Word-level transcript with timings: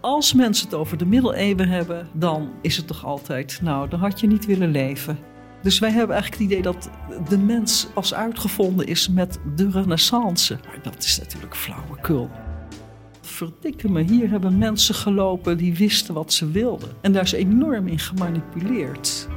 als 0.00 0.32
mensen 0.32 0.66
het 0.66 0.74
over 0.74 0.96
de 0.96 1.06
middeleeuwen 1.06 1.68
hebben, 1.68 2.08
dan 2.12 2.50
is 2.62 2.76
het 2.76 2.86
toch 2.86 3.04
altijd, 3.04 3.58
nou, 3.62 3.88
dan 3.88 4.00
had 4.00 4.20
je 4.20 4.26
niet 4.26 4.46
willen 4.46 4.70
leven. 4.70 5.18
Dus 5.62 5.78
wij 5.78 5.90
hebben 5.90 6.16
eigenlijk 6.16 6.42
het 6.42 6.50
idee 6.50 6.72
dat 6.72 6.90
de 7.28 7.38
mens 7.38 7.88
pas 7.94 8.14
uitgevonden 8.14 8.86
is 8.86 9.08
met 9.08 9.38
de 9.56 9.70
renaissance. 9.70 10.58
Maar 10.66 10.82
dat 10.82 11.04
is 11.04 11.18
natuurlijk 11.18 11.56
flauwekul. 11.56 12.30
Verdikke 13.20 13.90
me, 13.90 14.02
hier 14.02 14.30
hebben 14.30 14.58
mensen 14.58 14.94
gelopen 14.94 15.56
die 15.56 15.74
wisten 15.74 16.14
wat 16.14 16.32
ze 16.32 16.50
wilden. 16.50 16.88
En 17.00 17.12
daar 17.12 17.22
is 17.22 17.32
enorm 17.32 17.86
in 17.86 17.98
gemanipuleerd. 17.98 19.28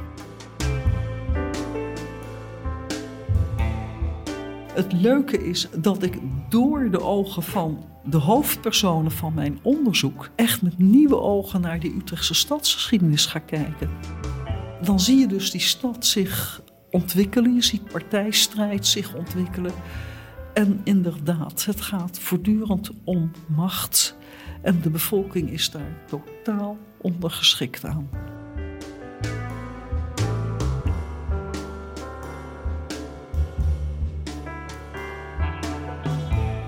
Het 4.74 4.92
leuke 4.92 5.44
is 5.44 5.68
dat 5.76 6.02
ik 6.02 6.18
door 6.48 6.90
de 6.90 7.00
ogen 7.00 7.42
van 7.42 7.84
de 8.04 8.16
hoofdpersonen 8.16 9.12
van 9.12 9.34
mijn 9.34 9.58
onderzoek 9.62 10.30
echt 10.34 10.62
met 10.62 10.78
nieuwe 10.78 11.20
ogen 11.20 11.60
naar 11.60 11.80
die 11.80 11.94
Utrechtse 11.96 12.34
stadsgeschiedenis 12.34 13.26
ga 13.26 13.38
kijken. 13.38 13.90
Dan 14.82 15.00
zie 15.00 15.18
je 15.18 15.26
dus 15.26 15.50
die 15.50 15.60
stad 15.60 16.06
zich 16.06 16.62
ontwikkelen, 16.90 17.54
je 17.54 17.62
ziet 17.62 17.84
partijstrijd 17.84 18.86
zich 18.86 19.14
ontwikkelen. 19.14 19.72
En 20.54 20.80
inderdaad, 20.84 21.64
het 21.64 21.80
gaat 21.80 22.18
voortdurend 22.18 22.90
om 23.04 23.30
macht. 23.46 24.16
En 24.62 24.80
de 24.80 24.90
bevolking 24.90 25.50
is 25.50 25.70
daar 25.70 26.04
totaal 26.06 26.76
ondergeschikt 27.00 27.84
aan. 27.84 28.08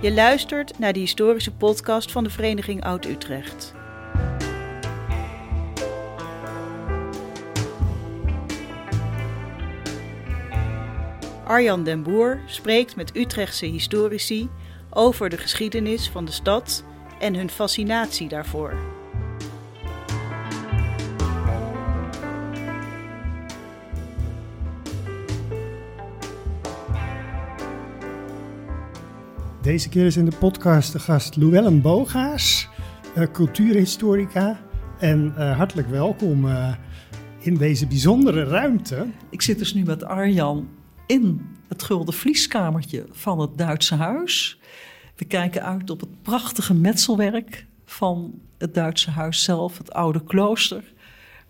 Je 0.05 0.13
luistert 0.13 0.79
naar 0.79 0.93
de 0.93 0.99
historische 0.99 1.53
podcast 1.53 2.13
van 2.13 2.25
de 2.25 2.31
Vereniging 2.31 2.85
Oud-Utrecht. 2.85 3.75
Arjan 11.45 11.85
den 11.85 12.03
Boer 12.03 12.41
spreekt 12.47 12.97
met 12.97 13.17
Utrechtse 13.17 13.67
historici 13.67 14.49
over 14.91 15.29
de 15.29 15.39
geschiedenis 15.39 16.09
van 16.09 16.25
de 16.25 16.33
stad 16.33 16.85
en 17.19 17.35
hun 17.35 17.51
fascinatie 17.51 18.29
daarvoor. 18.29 18.94
Deze 29.65 29.89
keer 29.89 30.07
is 30.07 30.17
in 30.17 30.25
de 30.25 30.37
podcast 30.39 30.93
de 30.93 30.99
gast 30.99 31.37
Llewellyn 31.37 31.81
Bogaas, 31.81 32.69
uh, 33.17 33.27
cultuurhistorica. 33.33 34.61
En 34.99 35.35
uh, 35.39 35.57
hartelijk 35.57 35.89
welkom 35.89 36.47
uh, 36.47 36.75
in 37.39 37.57
deze 37.57 37.87
bijzondere 37.87 38.45
ruimte. 38.45 39.07
Ik 39.31 39.43
zit 39.43 39.59
dus 39.59 39.75
nu 39.75 39.85
met 39.85 40.05
Arjan 40.05 40.69
in 41.07 41.47
het 41.69 41.83
Gulden 41.83 42.15
Vlieskamertje 42.15 43.07
van 43.11 43.41
het 43.41 43.59
Duitse 43.59 43.95
Huis. 43.95 44.59
We 45.17 45.25
kijken 45.25 45.63
uit 45.63 45.91
op 45.91 46.01
het 46.01 46.23
prachtige 46.23 46.75
metselwerk 46.75 47.67
van 47.85 48.41
het 48.59 48.75
Duitse 48.75 49.11
huis 49.11 49.43
zelf, 49.43 49.79
het 49.79 49.93
oude 49.93 50.25
klooster. 50.25 50.93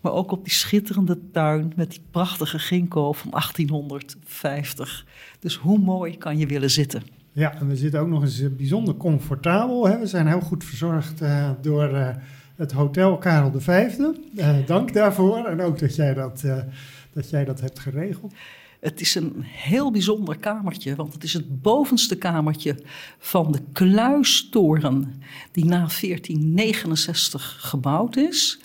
Maar 0.01 0.11
ook 0.11 0.31
op 0.31 0.43
die 0.43 0.53
schitterende 0.53 1.19
tuin 1.31 1.73
met 1.75 1.89
die 1.89 2.03
prachtige 2.11 2.59
ginkgo 2.59 3.13
van 3.13 3.31
1850. 3.31 5.05
Dus 5.39 5.55
hoe 5.55 5.79
mooi 5.79 6.17
kan 6.17 6.37
je 6.37 6.47
willen 6.47 6.71
zitten? 6.71 7.23
Ja, 7.35 7.59
en 7.59 7.67
we 7.67 7.75
zitten 7.75 7.99
ook 7.99 8.07
nog 8.07 8.21
eens 8.21 8.55
bijzonder 8.55 8.97
comfortabel. 8.97 9.87
Hè? 9.87 9.99
We 9.99 10.07
zijn 10.07 10.27
heel 10.27 10.41
goed 10.41 10.63
verzorgd 10.63 11.21
uh, 11.21 11.49
door 11.61 11.89
uh, 11.89 12.09
het 12.55 12.71
Hotel 12.71 13.17
Karel 13.17 13.51
V. 13.55 13.97
Uh, 13.97 14.55
dank 14.65 14.93
daarvoor 14.93 15.45
en 15.45 15.61
ook 15.61 15.79
dat 15.79 15.95
jij 15.95 16.13
dat, 16.13 16.43
dat 17.13 17.29
jij 17.29 17.45
dat 17.45 17.61
hebt 17.61 17.79
geregeld. 17.79 18.33
Het 18.79 19.01
is 19.01 19.15
een 19.15 19.33
heel 19.41 19.91
bijzonder 19.91 20.37
kamertje, 20.37 20.95
want 20.95 21.13
het 21.13 21.23
is 21.23 21.33
het 21.33 21.61
bovenste 21.61 22.15
kamertje 22.15 22.79
van 23.17 23.51
de 23.51 23.59
kluistoren 23.73 25.13
die 25.51 25.65
na 25.65 25.77
1469 25.77 27.57
gebouwd 27.59 28.15
is. 28.15 28.59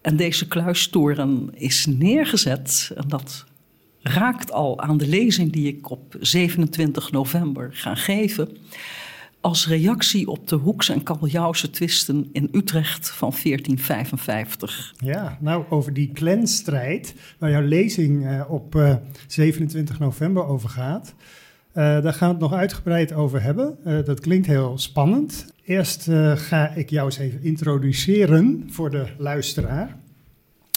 En 0.00 0.16
deze 0.16 0.48
kluistoren 0.48 1.50
is 1.54 1.86
neergezet, 1.86 2.92
en 2.96 3.08
dat 3.08 3.44
raakt 4.02 4.52
al 4.52 4.80
aan 4.80 4.96
de 4.96 5.06
lezing 5.06 5.52
die 5.52 5.76
ik 5.76 5.90
op 5.90 6.16
27 6.20 7.12
november 7.12 7.68
ga 7.72 7.94
geven. 7.94 8.48
Als 9.40 9.68
reactie 9.68 10.28
op 10.28 10.48
de 10.48 10.56
Hoeks- 10.56 10.88
en 10.88 11.02
Kabeljauwse 11.02 11.70
twisten 11.70 12.28
in 12.32 12.48
Utrecht 12.52 13.10
van 13.10 13.32
1455. 13.42 14.94
Ja, 14.98 15.38
nou 15.40 15.64
over 15.68 15.92
die 15.92 16.10
clanstrijd, 16.12 17.14
waar 17.38 17.50
jouw 17.50 17.62
lezing 17.62 18.26
uh, 18.26 18.42
op 18.48 18.74
uh, 18.74 18.94
27 19.26 19.98
november 19.98 20.44
over 20.44 20.68
gaat. 20.68 21.14
Uh, 21.68 21.74
daar 21.74 22.12
gaan 22.12 22.28
we 22.28 22.34
het 22.34 22.42
nog 22.42 22.52
uitgebreid 22.52 23.12
over 23.12 23.42
hebben. 23.42 23.78
Dat 24.04 24.20
klinkt 24.20 24.46
heel 24.46 24.78
spannend. 24.78 25.46
Eerst 25.64 26.10
ga 26.34 26.68
ik 26.74 26.90
jou 26.90 27.06
eens 27.06 27.18
even 27.18 27.42
introduceren 27.42 28.68
voor 28.70 28.90
de 28.90 29.06
luisteraar. 29.18 29.96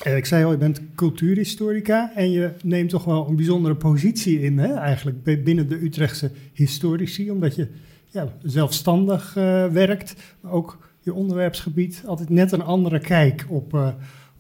Ik 0.04 0.26
zei 0.26 0.46
al, 0.46 0.52
je 0.52 0.58
bent 0.58 0.82
cultuurhistorica 0.96 2.12
en 2.16 2.32
je 2.32 2.52
neemt 2.64 2.90
toch 2.90 3.04
wel 3.04 3.28
een 3.28 3.36
bijzondere 3.36 3.76
positie 3.76 4.42
in, 4.42 4.58
hè, 4.58 4.74
eigenlijk 4.74 5.44
binnen 5.44 5.70
de 5.70 5.84
Utrechtse 5.84 6.32
historici, 6.54 7.32
omdat 7.32 7.56
je 7.56 7.68
ja, 8.10 8.28
zelfstandig 8.42 9.36
uh, 9.38 9.68
werkt, 9.68 10.16
maar 10.42 10.52
ook 10.52 10.78
je 11.02 11.14
onderwerpsgebied 11.14 12.04
altijd 12.06 12.30
net 12.30 12.52
een 12.52 12.62
andere 12.62 13.00
kijk 13.00 13.46
op, 13.50 13.74
uh, 13.74 13.88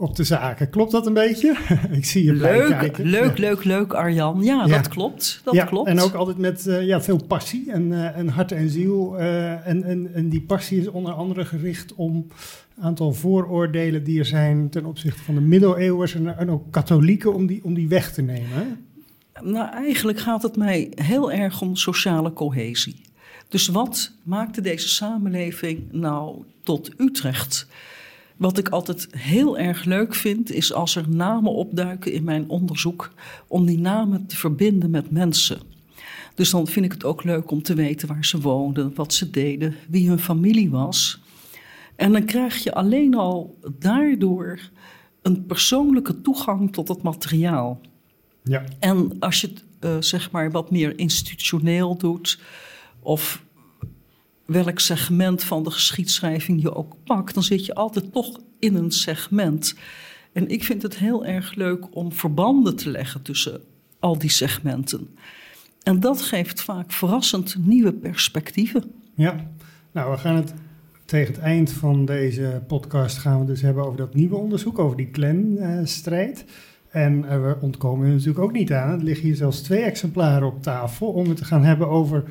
op 0.03 0.15
de 0.15 0.23
zaken. 0.23 0.69
Klopt 0.69 0.91
dat 0.91 1.07
een 1.07 1.13
beetje? 1.13 1.57
ik 1.91 2.05
zie 2.05 2.23
je 2.23 2.33
leuk, 2.33 2.67
kijken. 2.67 3.05
Leuk, 3.05 3.37
ja. 3.37 3.49
leuk, 3.49 3.63
leuk, 3.63 3.93
Arjan. 3.93 4.43
Ja, 4.43 4.65
ja. 4.65 4.77
dat 4.77 4.87
klopt. 4.87 5.41
Dat 5.43 5.53
ja, 5.53 5.65
klopt. 5.65 5.89
En 5.89 5.99
ook 5.99 6.13
altijd 6.13 6.37
met 6.37 6.65
uh, 6.67 6.85
ja, 6.85 7.01
veel 7.01 7.23
passie 7.27 7.71
en, 7.71 8.13
en 8.15 8.27
hart 8.27 8.51
en 8.51 8.69
ziel. 8.69 9.17
en, 9.17 9.83
en, 9.83 10.13
en 10.13 10.29
die 10.29 10.41
passie 10.41 10.79
is 10.79 10.87
onder 10.87 11.13
andere 11.13 11.45
gericht 11.45 11.93
om 11.95 12.27
aantal 12.79 13.13
vooroordelen 13.13 14.03
die 14.03 14.19
er 14.19 14.25
zijn 14.25 14.69
ten 14.69 14.85
opzichte 14.85 15.23
van 15.23 15.35
de 15.35 15.41
middeleeuwers 15.41 16.15
en, 16.15 16.37
en 16.37 16.49
ook 16.49 16.71
katholieken 16.71 17.33
om 17.33 17.45
die, 17.45 17.63
om 17.63 17.73
die 17.73 17.87
weg 17.87 18.13
te 18.13 18.21
nemen? 18.21 18.85
Nou, 19.41 19.69
eigenlijk 19.71 20.19
gaat 20.19 20.43
het 20.43 20.55
mij 20.55 20.91
heel 20.95 21.31
erg 21.31 21.61
om 21.61 21.75
sociale 21.75 22.33
cohesie. 22.33 23.01
Dus 23.47 23.67
wat 23.67 24.11
maakte 24.23 24.61
deze 24.61 24.89
samenleving 24.89 25.91
nou 25.91 26.43
tot 26.63 26.91
Utrecht? 26.97 27.67
Wat 28.37 28.57
ik 28.57 28.69
altijd 28.69 29.07
heel 29.17 29.57
erg 29.57 29.83
leuk 29.83 30.15
vind, 30.15 30.51
is 30.51 30.73
als 30.73 30.95
er 30.95 31.09
namen 31.09 31.51
opduiken 31.51 32.11
in 32.11 32.23
mijn 32.23 32.49
onderzoek, 32.49 33.13
om 33.47 33.65
die 33.65 33.79
namen 33.79 34.25
te 34.25 34.37
verbinden 34.37 34.89
met 34.89 35.11
mensen. 35.11 35.59
Dus 36.35 36.49
dan 36.49 36.67
vind 36.67 36.85
ik 36.85 36.91
het 36.91 37.03
ook 37.03 37.23
leuk 37.23 37.51
om 37.51 37.61
te 37.61 37.73
weten 37.73 38.07
waar 38.07 38.25
ze 38.25 38.41
woonden, 38.41 38.91
wat 38.95 39.13
ze 39.13 39.29
deden, 39.29 39.75
wie 39.89 40.07
hun 40.09 40.19
familie 40.19 40.69
was. 40.69 41.21
En 41.95 42.11
dan 42.11 42.25
krijg 42.25 42.63
je 42.63 42.73
alleen 42.73 43.15
al 43.15 43.57
daardoor 43.79 44.59
een 45.21 45.45
persoonlijke 45.45 46.21
toegang 46.21 46.73
tot 46.73 46.87
het 46.87 47.01
materiaal. 47.01 47.81
Ja. 48.43 48.63
En 48.79 49.19
als 49.19 49.41
je 49.41 49.47
het 49.47 49.63
uh, 49.79 49.95
zeg 49.99 50.31
maar 50.31 50.51
wat 50.51 50.71
meer 50.71 50.99
institutioneel 50.99 51.97
doet, 51.97 52.39
of 52.99 53.43
welk 54.53 54.79
segment 54.79 55.43
van 55.43 55.63
de 55.63 55.71
geschiedschrijving 55.71 56.61
je 56.61 56.75
ook 56.75 56.95
pakt, 57.03 57.33
dan 57.33 57.43
zit 57.43 57.65
je 57.65 57.75
altijd 57.75 58.11
toch 58.11 58.39
in 58.59 58.75
een 58.75 58.91
segment. 58.91 59.75
En 60.33 60.47
ik 60.49 60.63
vind 60.63 60.81
het 60.81 60.97
heel 60.97 61.25
erg 61.25 61.55
leuk 61.55 61.95
om 61.95 62.11
verbanden 62.11 62.75
te 62.75 62.89
leggen 62.89 63.21
tussen 63.21 63.61
al 63.99 64.17
die 64.17 64.29
segmenten. 64.29 65.07
En 65.83 65.99
dat 65.99 66.21
geeft 66.21 66.61
vaak 66.61 66.91
verrassend 66.91 67.55
nieuwe 67.65 67.93
perspectieven. 67.93 68.83
Ja, 69.15 69.51
nou, 69.91 70.11
we 70.11 70.17
gaan 70.17 70.35
het 70.35 70.53
tegen 71.05 71.33
het 71.33 71.43
eind 71.43 71.71
van 71.71 72.05
deze 72.05 72.61
podcast 72.67 73.17
gaan 73.17 73.39
we 73.39 73.45
dus 73.45 73.61
hebben 73.61 73.85
over 73.85 73.97
dat 73.97 74.13
nieuwe 74.13 74.35
onderzoek, 74.35 74.79
over 74.79 74.97
die 74.97 75.11
clanstrijd. 75.11 76.45
En 76.89 77.17
uh, 77.17 77.29
we 77.29 77.57
ontkomen 77.61 78.07
er 78.07 78.11
natuurlijk 78.11 78.39
ook 78.39 78.51
niet 78.51 78.73
aan. 78.73 78.99
Er 78.99 79.03
liggen 79.03 79.25
hier 79.25 79.35
zelfs 79.35 79.61
twee 79.61 79.81
exemplaren 79.81 80.47
op 80.47 80.61
tafel 80.61 81.07
om 81.07 81.27
het 81.27 81.37
te 81.37 81.45
gaan 81.45 81.63
hebben 81.63 81.87
over, 81.87 82.23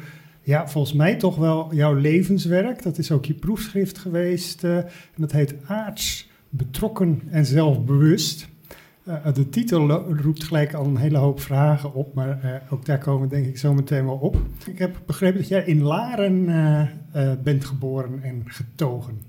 ja, 0.42 0.68
volgens 0.68 0.94
mij 0.94 1.16
toch 1.16 1.36
wel 1.36 1.74
jouw 1.74 1.94
levenswerk. 1.94 2.82
Dat 2.82 2.98
is 2.98 3.10
ook 3.10 3.24
je 3.24 3.34
proefschrift 3.34 3.98
geweest. 3.98 4.64
Uh, 4.64 4.76
en 4.76 4.86
dat 5.16 5.32
heet 5.32 5.54
Aards, 5.66 6.28
betrokken 6.48 7.22
en 7.30 7.46
zelfbewust. 7.46 8.48
Uh, 9.08 9.32
de 9.34 9.48
titel 9.48 9.90
roept 10.14 10.44
gelijk 10.44 10.74
al 10.74 10.84
een 10.84 10.96
hele 10.96 11.18
hoop 11.18 11.40
vragen 11.40 11.94
op, 11.94 12.14
maar 12.14 12.40
uh, 12.44 12.72
ook 12.72 12.84
daar 12.84 12.98
komen 12.98 13.28
we 13.28 13.34
denk 13.34 13.46
ik 13.46 13.58
zo 13.58 13.74
meteen 13.74 14.04
wel 14.04 14.16
op. 14.16 14.36
Ik 14.66 14.78
heb 14.78 15.00
begrepen 15.06 15.40
dat 15.40 15.48
jij 15.48 15.64
in 15.64 15.82
Laren 15.82 16.44
bent 17.42 17.64
geboren 17.64 18.22
en 18.22 18.42
getogen. 18.46 19.20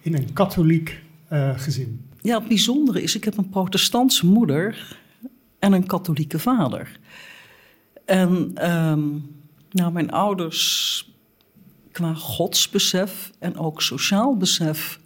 In 0.00 0.14
een 0.14 0.32
katholiek 0.32 1.02
gezin. 1.56 2.00
Ja, 2.20 2.38
het 2.38 2.48
bijzondere 2.48 3.02
is, 3.02 3.16
ik 3.16 3.24
heb 3.24 3.36
een 3.36 3.48
protestantse 3.48 4.26
moeder 4.26 4.98
en 5.58 5.72
een 5.72 5.86
katholieke 5.86 6.38
vader. 6.38 6.98
En 8.04 8.54
um, 8.72 9.33
nou, 9.74 9.92
mijn 9.92 10.10
ouders 10.10 11.08
qua 11.92 12.14
godsbesef 12.14 13.30
en 13.38 13.56
ook 13.56 13.82
sociaal 13.82 14.36
besef 14.36 15.00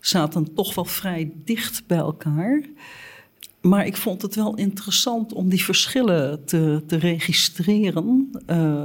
zaten 0.00 0.54
toch 0.54 0.74
wel 0.74 0.84
vrij 0.84 1.32
dicht 1.44 1.86
bij 1.86 1.98
elkaar. 1.98 2.62
Maar 3.60 3.86
ik 3.86 3.96
vond 3.96 4.22
het 4.22 4.34
wel 4.34 4.54
interessant 4.54 5.32
om 5.32 5.48
die 5.48 5.64
verschillen 5.64 6.44
te, 6.44 6.82
te 6.86 6.96
registreren. 6.96 8.30
Uh, 8.46 8.84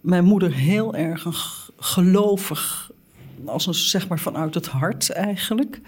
mijn 0.00 0.24
moeder 0.24 0.54
heel 0.54 0.94
erg 0.94 1.70
gelovig, 1.76 2.90
als 3.44 3.66
een, 3.66 3.74
zeg 3.74 4.08
maar 4.08 4.20
vanuit 4.20 4.54
het 4.54 4.66
hart 4.66 5.10
eigenlijk. 5.10 5.80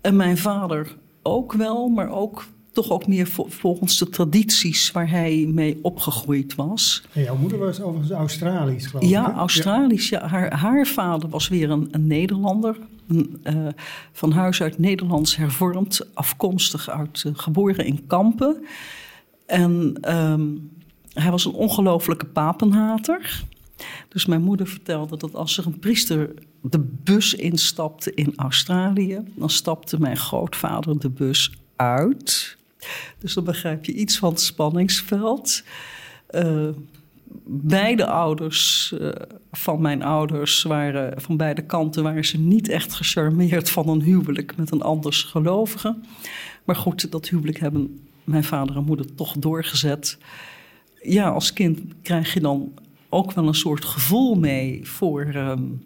En 0.00 0.16
mijn 0.16 0.38
vader 0.38 0.96
ook 1.22 1.52
wel, 1.52 1.88
maar 1.88 2.08
ook 2.08 2.44
toch 2.74 2.90
ook 2.90 3.06
meer 3.06 3.28
volgens 3.48 3.98
de 3.98 4.08
tradities 4.08 4.90
waar 4.90 5.10
hij 5.10 5.46
mee 5.48 5.78
opgegroeid 5.82 6.54
was. 6.54 7.02
En 7.12 7.22
jouw 7.22 7.36
moeder 7.36 7.58
was 7.58 7.80
overigens 7.80 8.10
Australisch, 8.10 8.86
geloof 8.86 9.04
ik. 9.04 9.10
Ja, 9.10 9.34
Australisch. 9.34 10.08
Ja. 10.08 10.26
Haar, 10.26 10.54
haar 10.54 10.86
vader 10.86 11.28
was 11.28 11.48
weer 11.48 11.70
een, 11.70 11.88
een 11.90 12.06
Nederlander. 12.06 12.76
Een, 13.08 13.40
uh, 13.44 13.68
van 14.12 14.32
huis 14.32 14.62
uit 14.62 14.78
Nederlands 14.78 15.36
hervormd, 15.36 16.06
afkomstig 16.14 16.90
uit, 16.90 17.24
uh, 17.26 17.32
geboren 17.36 17.86
in 17.86 18.06
Kampen. 18.06 18.64
En 19.46 19.96
um, 20.16 20.70
hij 21.12 21.30
was 21.30 21.44
een 21.44 21.52
ongelofelijke 21.52 22.26
papenhater. 22.26 23.44
Dus 24.08 24.26
mijn 24.26 24.42
moeder 24.42 24.66
vertelde 24.66 25.16
dat 25.16 25.34
als 25.34 25.58
er 25.58 25.66
een 25.66 25.78
priester 25.78 26.34
de 26.60 26.78
bus 27.02 27.34
instapte 27.34 28.14
in 28.14 28.32
Australië, 28.36 29.20
dan 29.36 29.50
stapte 29.50 30.00
mijn 30.00 30.16
grootvader 30.16 30.98
de 30.98 31.10
bus 31.10 31.52
uit. 31.76 32.56
Dus 33.20 33.34
dan 33.34 33.44
begrijp 33.44 33.84
je 33.84 33.92
iets 33.92 34.18
van 34.18 34.30
het 34.30 34.40
spanningsveld. 34.40 35.62
Uh, 36.30 36.68
beide 37.46 38.06
ouders 38.06 38.94
uh, 39.00 39.10
van 39.52 39.80
mijn 39.80 40.02
ouders 40.02 40.62
waren, 40.62 41.20
van 41.20 41.36
beide 41.36 41.62
kanten 41.62 42.02
waren 42.02 42.24
ze 42.24 42.38
niet 42.38 42.68
echt 42.68 42.94
gecharmeerd 42.94 43.70
van 43.70 43.88
een 43.88 44.02
huwelijk 44.02 44.56
met 44.56 44.70
een 44.70 44.82
anders 44.82 45.22
gelovige. 45.22 45.96
Maar 46.64 46.76
goed, 46.76 47.10
dat 47.10 47.28
huwelijk 47.28 47.58
hebben 47.58 47.98
mijn 48.24 48.44
vader 48.44 48.76
en 48.76 48.84
moeder 48.84 49.14
toch 49.14 49.32
doorgezet. 49.38 50.18
Ja, 51.02 51.28
als 51.28 51.52
kind 51.52 51.80
krijg 52.02 52.34
je 52.34 52.40
dan 52.40 52.72
ook 53.08 53.32
wel 53.32 53.46
een 53.46 53.54
soort 53.54 53.84
gevoel 53.84 54.34
mee 54.34 54.80
voor, 54.88 55.34
um, 55.34 55.82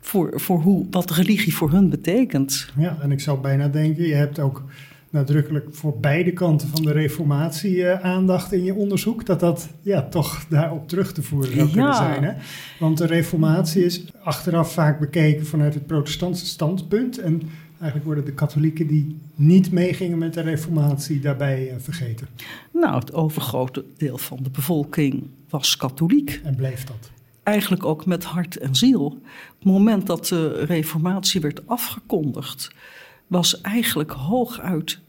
voor, 0.00 0.40
voor 0.40 0.60
hoe, 0.60 0.86
wat 0.90 1.10
religie 1.10 1.54
voor 1.54 1.70
hun 1.70 1.90
betekent. 1.90 2.72
Ja, 2.76 2.98
en 3.00 3.12
ik 3.12 3.20
zou 3.20 3.40
bijna 3.40 3.68
denken, 3.68 4.06
je 4.06 4.14
hebt 4.14 4.38
ook 4.38 4.64
nadrukkelijk 5.12 5.66
voor 5.70 5.98
beide 6.00 6.32
kanten 6.32 6.68
van 6.68 6.82
de 6.82 6.92
reformatie 6.92 7.76
uh, 7.76 8.00
aandacht 8.00 8.52
in 8.52 8.64
je 8.64 8.74
onderzoek, 8.74 9.26
dat 9.26 9.40
dat 9.40 9.68
ja, 9.82 10.02
toch 10.02 10.46
daarop 10.48 10.88
terug 10.88 11.12
te 11.12 11.22
voeren 11.22 11.54
zou 11.54 11.70
kunnen 11.70 11.94
zijn. 11.94 12.24
Hè? 12.24 12.32
Want 12.78 12.98
de 12.98 13.06
reformatie 13.06 13.84
is 13.84 14.04
achteraf 14.22 14.72
vaak 14.72 15.00
bekeken 15.00 15.46
vanuit 15.46 15.74
het 15.74 15.86
protestantse 15.86 16.46
standpunt 16.46 17.18
en 17.18 17.42
eigenlijk 17.70 18.04
worden 18.04 18.24
de 18.24 18.32
katholieken 18.32 18.86
die 18.86 19.18
niet 19.34 19.72
meegingen 19.72 20.18
met 20.18 20.34
de 20.34 20.40
reformatie 20.40 21.20
daarbij 21.20 21.68
uh, 21.68 21.74
vergeten. 21.78 22.28
Nou, 22.72 22.98
het 22.98 23.14
overgrote 23.14 23.84
deel 23.96 24.18
van 24.18 24.38
de 24.42 24.50
bevolking 24.50 25.22
was 25.48 25.76
katholiek. 25.76 26.40
En 26.44 26.56
bleef 26.56 26.84
dat? 26.84 27.10
Eigenlijk 27.42 27.84
ook 27.84 28.06
met 28.06 28.24
hart 28.24 28.56
en 28.56 28.74
ziel. 28.74 29.04
Op 29.04 29.58
het 29.58 29.64
moment 29.64 30.06
dat 30.06 30.26
de 30.26 30.64
reformatie 30.64 31.40
werd 31.40 31.66
afgekondigd, 31.66 32.70
was 33.32 33.60
eigenlijk 33.60 34.10
hooguit 34.10 35.00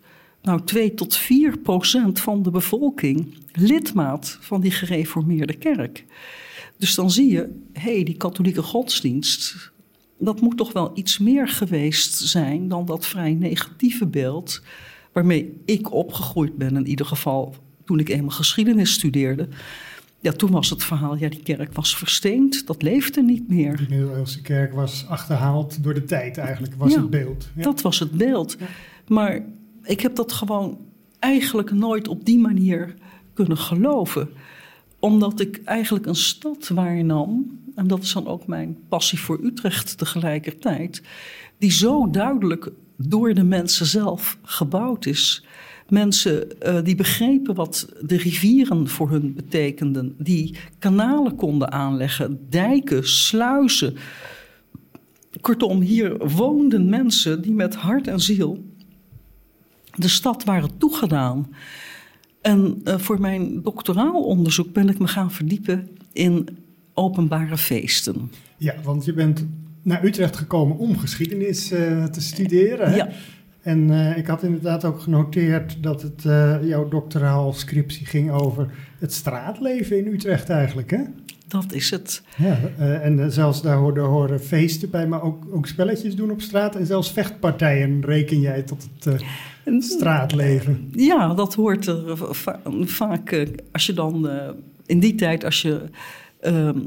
nou, 0.42 0.62
2 0.64 0.94
tot 0.94 1.16
4 1.16 1.58
procent 1.58 2.20
van 2.20 2.44
de 2.44 2.52
bevolking 2.52 3.38
lidmaat 3.52 4.38
van 4.42 4.62
die 4.62 4.72
gereformeerde 4.72 5.54
kerk. 5.54 6.06
Dus 6.78 6.96
dan 6.96 7.12
zie 7.12 7.32
je, 7.32 7.50
hé, 7.74 7.94
hey, 7.94 8.04
die 8.04 8.18
katholieke 8.18 8.62
godsdienst, 8.62 9.72
dat 10.20 10.42
moet 10.42 10.58
toch 10.58 10.74
wel 10.74 10.92
iets 10.94 11.18
meer 11.18 11.48
geweest 11.48 12.16
zijn 12.16 12.68
dan 12.68 12.86
dat 12.86 13.06
vrij 13.06 13.34
negatieve 13.34 14.08
beeld 14.08 14.62
waarmee 15.12 15.62
ik 15.66 15.92
opgegroeid 15.92 16.58
ben, 16.58 16.76
in 16.76 16.88
ieder 16.88 17.06
geval 17.06 17.56
toen 17.86 18.00
ik 18.00 18.10
eenmaal 18.10 18.30
geschiedenis 18.30 18.94
studeerde. 18.94 19.48
Ja, 20.24 20.32
toen 20.32 20.52
was 20.52 20.70
het 20.70 20.84
verhaal, 20.84 21.16
ja, 21.16 21.30
die 21.30 21.44
kerk 21.44 21.74
was 21.74 21.98
versteend, 21.98 22.68
dat 22.68 22.82
leefde 22.82 23.22
niet 23.22 23.50
meer. 23.50 23.78
De 23.78 23.86
middeleeuwse 23.90 24.42
kerk 24.42 24.74
was 24.74 25.06
achterhaald 25.08 25.84
door 25.84 25.94
de 25.94 26.04
tijd 26.04 26.38
eigenlijk, 26.38 26.74
was 26.76 26.96
het 26.96 27.10
beeld. 27.10 27.50
Ja. 27.56 27.64
Dat 27.64 27.82
was 27.82 28.00
het 28.00 28.12
beeld. 28.12 28.58
Maar 29.08 29.46
ik 29.84 30.02
heb 30.02 30.16
dat 30.16 30.32
gewoon 30.32 30.78
eigenlijk 31.20 31.72
nooit 31.72 32.08
op 32.08 32.26
die 32.26 32.40
manier 32.40 32.94
kunnen 33.34 33.58
geloven. 33.58 34.30
Omdat 35.00 35.40
ik 35.40 35.62
eigenlijk 35.66 36.06
een 36.06 36.16
stad 36.16 36.68
waarnam, 36.68 37.60
en 37.76 37.88
dat 37.88 38.04
is 38.04 38.14
dan 38.14 38.28
ook 38.28 38.48
mijn 38.48 38.78
passie 38.90 39.20
voor 39.20 39.40
Utrecht 39.44 39.98
tegelijkertijd, 39.98 41.02
die 41.58 41.72
zo 41.72 42.10
duidelijk 42.10 42.72
door 42.98 43.34
de 43.34 43.44
mensen 43.44 43.86
zelf 43.86 44.38
gebouwd 44.44 45.06
is. 45.06 45.46
Mensen 45.94 46.48
uh, 46.66 46.84
die 46.84 46.96
begrepen 46.96 47.56
wat 47.56 47.94
de 48.02 48.18
rivieren 48.18 48.88
voor 48.88 49.10
hun 49.10 49.34
betekenden, 49.34 50.16
die 50.18 50.56
kanalen 50.80 51.36
konden 51.36 51.72
aanleggen, 51.72 52.40
dijken, 52.50 53.08
sluizen. 53.08 53.96
Kortom, 55.42 55.82
hier 55.82 56.18
woonden 56.18 56.90
mensen 56.90 57.42
die 57.42 57.54
met 57.54 57.76
hart 57.76 58.08
en 58.08 58.20
ziel 58.20 58.64
de 59.96 60.08
stad 60.08 60.44
waren 60.44 60.78
toegedaan. 60.78 61.48
En 62.42 62.82
uh, 62.84 62.98
voor 62.98 63.20
mijn 63.20 63.62
doctoraal 63.62 64.24
onderzoek 64.24 64.74
ben 64.74 64.90
ik 64.90 65.00
me 65.00 65.08
gaan 65.08 65.32
verdiepen 65.32 65.90
in 66.14 66.48
openbare 66.94 67.58
feesten. 67.58 68.32
Ja, 68.58 68.76
want 68.84 69.06
je 69.06 69.14
bent 69.14 69.46
naar 69.82 70.06
Utrecht 70.06 70.36
gekomen 70.36 70.78
om 70.78 70.98
geschiedenis 70.98 71.72
uh, 71.72 72.06
te 72.06 72.22
studeren. 72.22 72.96
Ja. 72.96 73.10
En 73.64 73.90
uh, 73.90 74.18
ik 74.18 74.28
had 74.28 74.44
inderdaad 74.44 74.86
ook 74.86 75.00
genoteerd 75.00 75.84
dat 75.84 76.02
het 76.02 76.24
jouw 76.64 76.88
doctoraal 76.88 77.54
scriptie 77.54 78.06
ging 78.06 78.32
over 78.32 78.68
het 79.00 79.14
straatleven 79.14 79.98
in 79.98 80.14
Utrecht 80.14 80.50
eigenlijk, 80.50 80.92
hè? 80.92 81.02
Dat 81.48 81.74
is 81.74 81.90
het. 81.90 82.22
Ja, 82.38 82.58
en 82.78 83.32
zelfs 83.32 83.62
daar 83.62 83.78
horen, 83.78 84.04
horen, 84.04 84.40
feesten 84.40 84.90
bij, 84.90 85.08
maar 85.08 85.22
ook, 85.22 85.44
ook 85.52 85.68
spelletjes 85.68 86.16
doen 86.16 86.32
op 86.32 86.42
straat. 86.42 86.76
En 86.76 86.86
zelfs 86.86 87.12
vechtpartijen 87.12 88.02
reken 88.06 88.40
jij 88.40 88.62
tot 88.62 88.88
het 89.04 89.24
straatleven. 89.84 90.90
Ja, 90.92 91.34
dat 91.34 91.54
hoort 91.54 91.86
er 91.86 92.18
vaak. 92.86 93.32
Eh, 93.32 93.48
als 93.72 93.86
je 93.86 93.94
dan 93.94 94.30
eh, 94.30 94.50
in 94.86 95.00
die 95.00 95.16
tijd, 95.16 95.46
als 95.46 95.62
je 95.62 95.82
ehm, 96.40 96.80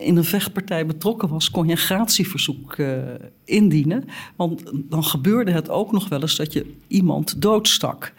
in 0.00 0.16
een 0.16 0.24
vechtpartij 0.24 0.86
betrokken 0.86 1.28
was, 1.28 1.50
kon 1.50 1.64
je 1.64 1.70
een 1.70 1.76
gratieverzoek 1.76 2.76
uh, 2.76 2.98
indienen. 3.44 4.04
Want 4.36 4.62
dan 4.74 5.04
gebeurde 5.04 5.50
het 5.50 5.70
ook 5.70 5.92
nog 5.92 6.08
wel 6.08 6.20
eens 6.20 6.36
dat 6.36 6.52
je 6.52 6.74
iemand 6.86 7.42
doodstak. 7.42 8.12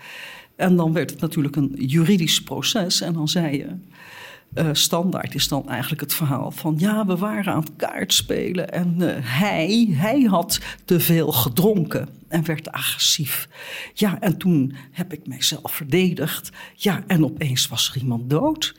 En 0.55 0.75
dan 0.75 0.93
werd 0.93 1.09
het 1.09 1.21
natuurlijk 1.21 1.55
een 1.55 1.73
juridisch 1.77 2.41
proces. 2.41 3.01
En 3.01 3.13
dan 3.13 3.27
zei 3.27 3.57
je. 3.57 3.67
Uh, 4.55 4.69
standaard 4.71 5.35
is 5.35 5.47
dan 5.47 5.69
eigenlijk 5.69 6.01
het 6.01 6.13
verhaal 6.13 6.51
van 6.51 6.75
ja, 6.77 7.05
we 7.05 7.17
waren 7.17 7.53
aan 7.53 7.59
het 7.59 7.75
kaartspelen 7.75 8.71
en 8.71 8.95
uh, 8.97 9.09
hij, 9.19 9.87
hij 9.91 10.21
had 10.21 10.59
te 10.85 10.99
veel 10.99 11.31
gedronken 11.31 12.09
en 12.27 12.45
werd 12.45 12.71
agressief. 12.71 13.47
Ja, 13.93 14.19
en 14.19 14.37
toen 14.37 14.75
heb 14.91 15.13
ik 15.13 15.27
mijzelf 15.27 15.71
verdedigd. 15.71 16.49
Ja, 16.75 17.03
en 17.07 17.25
opeens 17.25 17.67
was 17.67 17.89
er 17.89 18.01
iemand 18.01 18.29
dood. 18.29 18.75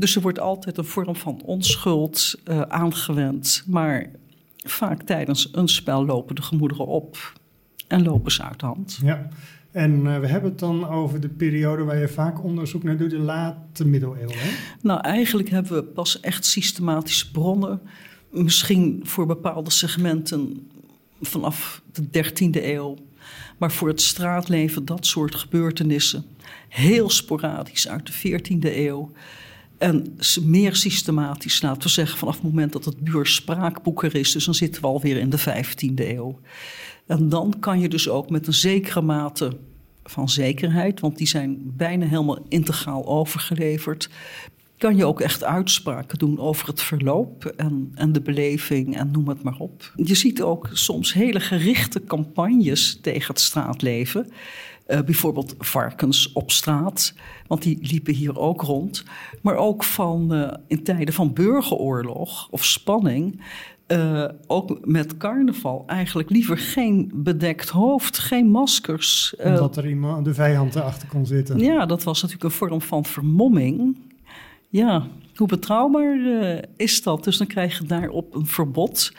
Dus 0.00 0.16
er 0.16 0.22
wordt 0.22 0.40
altijd 0.40 0.78
een 0.78 0.84
vorm 0.84 1.16
van 1.16 1.40
onschuld 1.44 2.34
uh, 2.44 2.60
aangewend, 2.60 3.64
maar 3.66 4.10
vaak 4.56 5.02
tijdens 5.02 5.48
een 5.52 5.68
spel 5.68 6.04
lopen 6.04 6.34
de 6.34 6.42
gemoederen 6.42 6.86
op 6.86 7.32
en 7.86 8.02
lopen 8.02 8.32
ze 8.32 8.42
uit 8.42 8.60
de 8.60 8.66
hand. 8.66 8.98
Ja. 9.02 9.28
En 9.70 9.92
uh, 9.92 10.18
we 10.18 10.26
hebben 10.26 10.50
het 10.50 10.58
dan 10.58 10.88
over 10.88 11.20
de 11.20 11.28
periode 11.28 11.84
waar 11.84 11.98
je 11.98 12.08
vaak 12.08 12.44
onderzoek 12.44 12.82
naar 12.82 12.96
doet, 12.96 13.10
de 13.10 13.18
late 13.18 13.86
middeleeuwen. 13.86 14.38
Hè? 14.38 14.50
Nou, 14.82 15.00
eigenlijk 15.00 15.48
hebben 15.48 15.72
we 15.72 15.82
pas 15.82 16.20
echt 16.20 16.44
systematische 16.44 17.30
bronnen. 17.30 17.80
Misschien 18.30 19.00
voor 19.02 19.26
bepaalde 19.26 19.70
segmenten 19.70 20.70
vanaf 21.20 21.82
de 21.92 22.02
13e 22.02 22.64
eeuw. 22.64 22.96
Maar 23.58 23.72
voor 23.72 23.88
het 23.88 24.00
straatleven, 24.00 24.84
dat 24.84 25.06
soort 25.06 25.34
gebeurtenissen, 25.34 26.24
heel 26.68 27.10
sporadisch 27.10 27.88
uit 27.88 28.06
de 28.06 28.38
14e 28.38 28.76
eeuw. 28.76 29.12
En 29.80 30.16
meer 30.42 30.76
systematisch, 30.76 31.62
laten 31.62 31.82
we 31.82 31.88
zeggen, 31.88 32.18
vanaf 32.18 32.34
het 32.34 32.42
moment 32.42 32.72
dat 32.72 32.84
het 32.84 32.98
buurspraakboek 32.98 34.02
er 34.02 34.14
is. 34.14 34.32
Dus 34.32 34.44
dan 34.44 34.54
zitten 34.54 34.82
we 34.82 34.88
alweer 34.88 35.16
in 35.16 35.30
de 35.30 35.40
15e 35.40 35.94
eeuw. 35.94 36.40
En 37.06 37.28
dan 37.28 37.54
kan 37.60 37.80
je 37.80 37.88
dus 37.88 38.08
ook 38.08 38.30
met 38.30 38.46
een 38.46 38.52
zekere 38.52 39.00
mate 39.00 39.56
van 40.04 40.28
zekerheid, 40.28 41.00
want 41.00 41.18
die 41.18 41.26
zijn 41.26 41.58
bijna 41.76 42.06
helemaal 42.06 42.44
integraal 42.48 43.06
overgeleverd, 43.06 44.10
kan 44.78 44.96
je 44.96 45.04
ook 45.04 45.20
echt 45.20 45.44
uitspraken 45.44 46.18
doen 46.18 46.38
over 46.38 46.66
het 46.66 46.82
verloop 46.82 47.44
en, 47.44 47.92
en 47.94 48.12
de 48.12 48.20
beleving 48.20 48.96
en 48.96 49.10
noem 49.10 49.28
het 49.28 49.42
maar 49.42 49.58
op. 49.58 49.92
Je 49.96 50.14
ziet 50.14 50.42
ook 50.42 50.68
soms 50.72 51.12
hele 51.12 51.40
gerichte 51.40 52.04
campagnes 52.04 52.98
tegen 53.02 53.34
het 53.34 53.42
straatleven. 53.42 54.30
Uh, 54.90 55.00
bijvoorbeeld 55.00 55.54
varkens 55.58 56.32
op 56.32 56.50
straat, 56.50 57.14
want 57.46 57.62
die 57.62 57.78
liepen 57.80 58.14
hier 58.14 58.38
ook 58.38 58.62
rond. 58.62 59.04
Maar 59.42 59.56
ook 59.56 59.84
van 59.84 60.34
uh, 60.34 60.52
in 60.66 60.82
tijden 60.82 61.14
van 61.14 61.32
burgeroorlog 61.32 62.48
of 62.50 62.64
spanning 62.64 63.40
uh, 63.90 64.24
ook 64.46 64.86
met 64.86 65.16
carnaval 65.16 65.84
eigenlijk 65.86 66.30
liever 66.30 66.58
geen 66.58 67.10
bedekt 67.14 67.68
hoofd, 67.68 68.18
geen 68.18 68.50
maskers. 68.50 69.34
Omdat 69.44 69.76
er 69.76 69.88
iemand, 69.88 70.24
de 70.24 70.34
vijand 70.34 70.74
erachter 70.74 71.08
kon 71.08 71.26
zitten. 71.26 71.58
Ja, 71.58 71.86
dat 71.86 72.02
was 72.02 72.22
natuurlijk 72.22 72.50
een 72.50 72.58
vorm 72.58 72.80
van 72.80 73.04
vermomming. 73.04 73.98
Ja, 74.68 75.06
hoe 75.36 75.48
betrouwbaar 75.48 76.18
is 76.76 77.02
dat? 77.02 77.24
Dus 77.24 77.36
dan 77.36 77.46
krijg 77.46 77.78
je 77.78 77.84
daarop 77.84 78.34
een 78.34 78.46
verbod. 78.46 79.12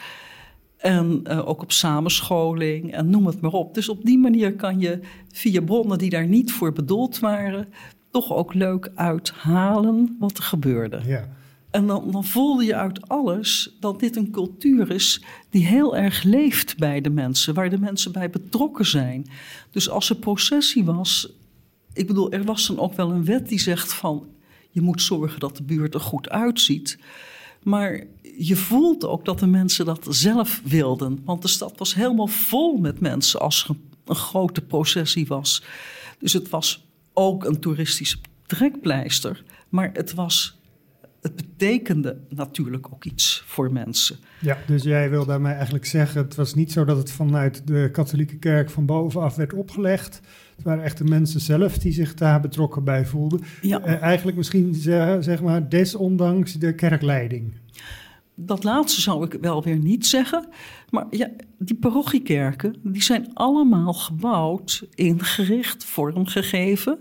En 0.81 1.27
ook 1.27 1.61
op 1.61 1.71
samenscholing 1.71 2.93
en 2.93 3.09
noem 3.09 3.25
het 3.25 3.41
maar 3.41 3.51
op. 3.51 3.73
Dus 3.73 3.89
op 3.89 4.05
die 4.05 4.17
manier 4.17 4.55
kan 4.55 4.79
je 4.79 4.99
via 5.31 5.61
bronnen 5.61 5.97
die 5.97 6.09
daar 6.09 6.27
niet 6.27 6.51
voor 6.51 6.73
bedoeld 6.73 7.19
waren, 7.19 7.67
toch 8.11 8.33
ook 8.33 8.53
leuk 8.53 8.91
uithalen 8.95 10.15
wat 10.19 10.37
er 10.37 10.43
gebeurde. 10.43 11.01
Ja. 11.05 11.29
En 11.71 11.87
dan, 11.87 12.11
dan 12.11 12.23
voelde 12.23 12.63
je 12.63 12.75
uit 12.75 13.07
alles 13.07 13.77
dat 13.79 13.99
dit 13.99 14.15
een 14.15 14.31
cultuur 14.31 14.91
is 14.91 15.23
die 15.49 15.65
heel 15.65 15.97
erg 15.97 16.23
leeft 16.23 16.77
bij 16.77 17.01
de 17.01 17.09
mensen, 17.09 17.53
waar 17.53 17.69
de 17.69 17.79
mensen 17.79 18.11
bij 18.11 18.29
betrokken 18.29 18.85
zijn. 18.85 19.27
Dus 19.71 19.89
als 19.89 20.09
er 20.09 20.15
processie 20.15 20.83
was, 20.83 21.33
ik 21.93 22.07
bedoel, 22.07 22.31
er 22.31 22.43
was 22.43 22.67
dan 22.67 22.79
ook 22.79 22.93
wel 22.93 23.11
een 23.11 23.25
wet 23.25 23.49
die 23.49 23.59
zegt 23.59 23.93
van 23.93 24.27
je 24.69 24.81
moet 24.81 25.01
zorgen 25.01 25.39
dat 25.39 25.57
de 25.57 25.63
buurt 25.63 25.93
er 25.93 25.99
goed 25.99 26.29
uitziet. 26.29 26.97
Maar 27.63 28.03
je 28.37 28.55
voelt 28.55 29.05
ook 29.05 29.25
dat 29.25 29.39
de 29.39 29.47
mensen 29.47 29.85
dat 29.85 30.07
zelf 30.09 30.61
wilden. 30.63 31.21
Want 31.25 31.41
de 31.41 31.47
stad 31.47 31.77
was 31.77 31.93
helemaal 31.95 32.27
vol 32.27 32.77
met 32.77 32.99
mensen 32.99 33.39
als 33.39 33.63
er 33.63 33.75
een 34.05 34.15
grote 34.15 34.61
processie 34.61 35.27
was. 35.27 35.63
Dus 36.19 36.33
het 36.33 36.49
was 36.49 36.85
ook 37.13 37.45
een 37.45 37.59
toeristische 37.59 38.17
trekpleister. 38.45 39.43
Maar 39.69 39.89
het 39.93 40.13
was 40.13 40.60
het 41.21 41.35
betekende 41.35 42.17
natuurlijk 42.29 42.87
ook 42.93 43.05
iets 43.05 43.43
voor 43.45 43.71
mensen. 43.71 44.17
Ja, 44.39 44.57
dus 44.67 44.83
jij 44.83 45.09
wil 45.09 45.25
daarmee 45.25 45.53
eigenlijk 45.53 45.85
zeggen: 45.85 46.21
het 46.21 46.35
was 46.35 46.53
niet 46.53 46.71
zo 46.71 46.85
dat 46.85 46.97
het 46.97 47.11
vanuit 47.11 47.67
de 47.67 47.89
katholieke 47.91 48.37
kerk 48.37 48.69
van 48.69 48.85
bovenaf 48.85 49.35
werd 49.35 49.53
opgelegd. 49.53 50.21
Het 50.55 50.65
waren 50.65 50.83
echt 50.83 50.97
de 50.97 51.03
mensen 51.03 51.39
zelf 51.39 51.77
die 51.77 51.91
zich 51.91 52.13
daar 52.13 52.41
betrokken 52.41 52.83
bij 52.83 53.05
voelden. 53.05 53.41
Ja. 53.61 53.81
Eh, 53.81 54.01
eigenlijk 54.01 54.37
misschien 54.37 54.75
zeg 55.19 55.41
maar 55.41 55.69
desondanks 55.69 56.53
de 56.53 56.75
kerkleiding. 56.75 57.53
Dat 58.35 58.63
laatste 58.63 59.01
zou 59.01 59.25
ik 59.25 59.37
wel 59.41 59.63
weer 59.63 59.77
niet 59.77 60.07
zeggen. 60.07 60.47
Maar 60.89 61.05
ja, 61.09 61.29
die 61.57 61.75
parochiekerken 61.75 62.75
die 62.83 63.03
zijn 63.03 63.33
allemaal 63.33 63.93
gebouwd, 63.93 64.87
ingericht, 64.95 65.85
vormgegeven 65.85 66.99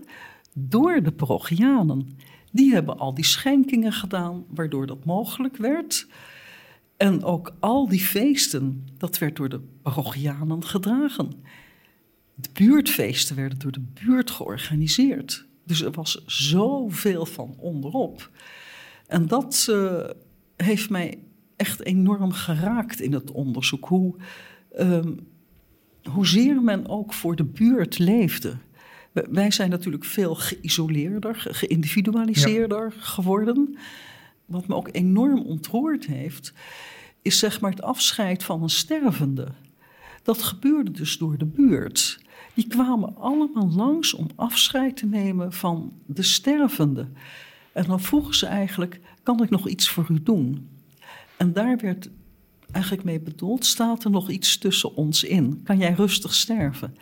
door 0.54 1.02
de 1.02 1.12
parochianen. 1.12 2.18
Die 2.50 2.72
hebben 2.72 2.98
al 2.98 3.14
die 3.14 3.24
schenkingen 3.24 3.92
gedaan, 3.92 4.44
waardoor 4.48 4.86
dat 4.86 5.04
mogelijk 5.04 5.56
werd. 5.56 6.06
En 6.96 7.24
ook 7.24 7.54
al 7.58 7.88
die 7.88 8.00
feesten, 8.00 8.86
dat 8.96 9.18
werd 9.18 9.36
door 9.36 9.48
de 9.48 9.60
parochianen 9.82 10.64
gedragen. 10.64 11.30
De 12.34 12.48
buurtfeesten 12.52 13.36
werden 13.36 13.58
door 13.58 13.72
de 13.72 13.84
buurt 14.04 14.30
georganiseerd. 14.30 15.46
Dus 15.64 15.82
er 15.82 15.90
was 15.90 16.22
zoveel 16.26 17.26
van 17.26 17.54
onderop. 17.58 18.30
En 19.06 19.26
dat 19.26 19.66
uh, 19.70 20.04
heeft 20.56 20.90
mij 20.90 21.18
echt 21.56 21.84
enorm 21.84 22.32
geraakt 22.32 23.00
in 23.00 23.12
het 23.12 23.30
onderzoek. 23.30 23.84
Hoe, 23.84 24.14
um, 24.78 25.26
hoezeer 26.02 26.62
men 26.62 26.88
ook 26.88 27.12
voor 27.12 27.36
de 27.36 27.44
buurt 27.44 27.98
leefde. 27.98 28.56
Wij 29.12 29.50
zijn 29.50 29.70
natuurlijk 29.70 30.04
veel 30.04 30.34
geïsoleerder, 30.34 31.34
geïndividualiseerder 31.50 32.92
geworden. 32.92 33.76
Wat 34.44 34.66
me 34.66 34.74
ook 34.74 34.88
enorm 34.92 35.40
ontroerd 35.40 36.06
heeft, 36.06 36.52
is 37.22 37.38
zeg 37.38 37.60
maar 37.60 37.70
het 37.70 37.82
afscheid 37.82 38.44
van 38.44 38.62
een 38.62 38.70
stervende. 38.70 39.48
Dat 40.22 40.42
gebeurde 40.42 40.90
dus 40.90 41.18
door 41.18 41.38
de 41.38 41.46
buurt. 41.46 42.20
Die 42.54 42.66
kwamen 42.66 43.16
allemaal 43.16 43.70
langs 43.70 44.14
om 44.14 44.26
afscheid 44.36 44.96
te 44.96 45.06
nemen 45.06 45.52
van 45.52 45.92
de 46.06 46.22
stervende. 46.22 47.08
En 47.72 47.84
dan 47.86 48.00
vroegen 48.00 48.34
ze 48.34 48.46
eigenlijk: 48.46 49.00
kan 49.22 49.42
ik 49.42 49.50
nog 49.50 49.68
iets 49.68 49.88
voor 49.88 50.06
u 50.10 50.22
doen? 50.22 50.68
En 51.36 51.52
daar 51.52 51.76
werd 51.78 52.10
eigenlijk 52.70 53.04
mee 53.04 53.20
bedoeld: 53.20 53.66
staat 53.66 54.04
er 54.04 54.10
nog 54.10 54.30
iets 54.30 54.58
tussen 54.58 54.94
ons 54.94 55.24
in? 55.24 55.60
Kan 55.64 55.78
jij 55.78 55.92
rustig 55.92 56.34
sterven? 56.34 56.96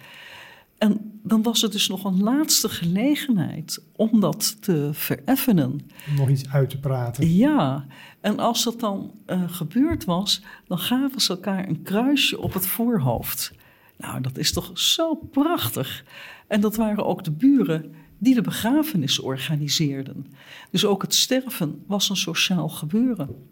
En 0.79 1.21
dan 1.23 1.43
was 1.43 1.63
het 1.63 1.73
dus 1.73 1.89
nog 1.89 2.05
een 2.05 2.23
laatste 2.23 2.69
gelegenheid 2.69 3.83
om 3.97 4.21
dat 4.21 4.63
te 4.63 4.91
vereffenen. 4.93 5.81
Om 6.09 6.15
nog 6.17 6.29
iets 6.29 6.49
uit 6.49 6.71
te 6.71 6.79
praten. 6.79 7.35
Ja, 7.35 7.87
en 8.21 8.39
als 8.39 8.65
dat 8.65 8.81
dan 8.81 9.13
uh, 9.27 9.43
gebeurd 9.47 10.05
was, 10.05 10.43
dan 10.67 10.79
gaven 10.79 11.21
ze 11.21 11.33
elkaar 11.33 11.69
een 11.69 11.83
kruisje 11.83 12.41
op 12.41 12.53
het 12.53 12.67
voorhoofd. 12.67 13.53
Nou, 13.97 14.21
dat 14.21 14.39
is 14.39 14.53
toch 14.53 14.79
zo 14.79 15.15
prachtig. 15.15 16.05
En 16.47 16.61
dat 16.61 16.77
waren 16.77 17.07
ook 17.07 17.25
de 17.25 17.31
buren 17.31 17.95
die 18.19 18.35
de 18.35 18.41
begrafenis 18.41 19.19
organiseerden. 19.19 20.27
Dus 20.71 20.85
ook 20.85 21.03
het 21.03 21.15
sterven 21.15 21.83
was 21.87 22.09
een 22.09 22.17
sociaal 22.17 22.69
gebeuren. 22.69 23.49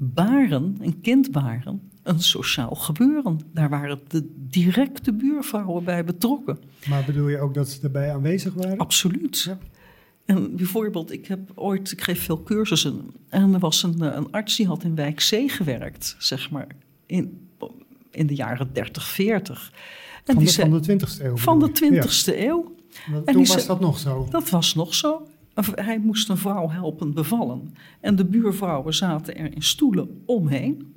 Baren, 0.00 0.76
een 0.80 1.00
kind 1.00 1.30
baren, 1.30 1.90
een 2.02 2.20
sociaal 2.20 2.74
gebeuren. 2.74 3.40
Daar 3.52 3.68
waren 3.68 4.00
de 4.08 4.30
directe 4.36 5.12
buurvrouwen 5.12 5.84
bij 5.84 6.04
betrokken. 6.04 6.58
Maar 6.88 7.04
bedoel 7.04 7.28
je 7.28 7.38
ook 7.38 7.54
dat 7.54 7.68
ze 7.68 7.78
erbij 7.82 8.12
aanwezig 8.12 8.54
waren? 8.54 8.78
Absoluut. 8.78 9.42
Ja. 9.42 9.58
En 10.24 10.56
bijvoorbeeld, 10.56 11.12
ik 11.12 11.26
heb 11.26 11.50
ooit, 11.54 11.92
ik 11.92 12.00
geef 12.00 12.22
veel 12.22 12.42
cursussen. 12.42 13.10
En 13.28 13.54
er 13.54 13.60
was 13.60 13.82
een, 13.82 14.16
een 14.16 14.30
arts 14.30 14.56
die 14.56 14.66
had 14.66 14.84
in 14.84 14.94
Wijk 14.94 15.16
C 15.16 15.50
gewerkt, 15.50 16.16
zeg 16.18 16.50
maar, 16.50 16.66
in, 17.06 17.48
in 18.10 18.26
de 18.26 18.34
jaren 18.34 18.70
30, 18.72 19.08
40. 19.08 19.72
En 20.24 20.34
van, 20.34 20.44
de, 20.44 20.50
zei, 20.50 20.70
van 20.70 20.80
de 20.80 20.98
20ste 20.98 21.22
eeuw? 21.22 21.36
Van 21.36 21.58
de 21.58 21.70
20ste 21.70 22.38
eeuw. 22.38 22.74
en 23.24 23.32
toen 23.32 23.46
was 23.46 23.66
dat 23.66 23.80
nog 23.80 23.98
zo? 23.98 24.26
Dat 24.30 24.50
was 24.50 24.74
nog 24.74 24.94
zo. 24.94 25.26
Hij 25.66 25.98
moest 25.98 26.28
een 26.28 26.36
vrouw 26.36 26.70
helpen 26.70 27.14
bevallen. 27.14 27.74
En 28.00 28.16
de 28.16 28.24
buurvrouwen 28.24 28.94
zaten 28.94 29.36
er 29.36 29.54
in 29.54 29.62
stoelen 29.62 30.22
omheen. 30.26 30.94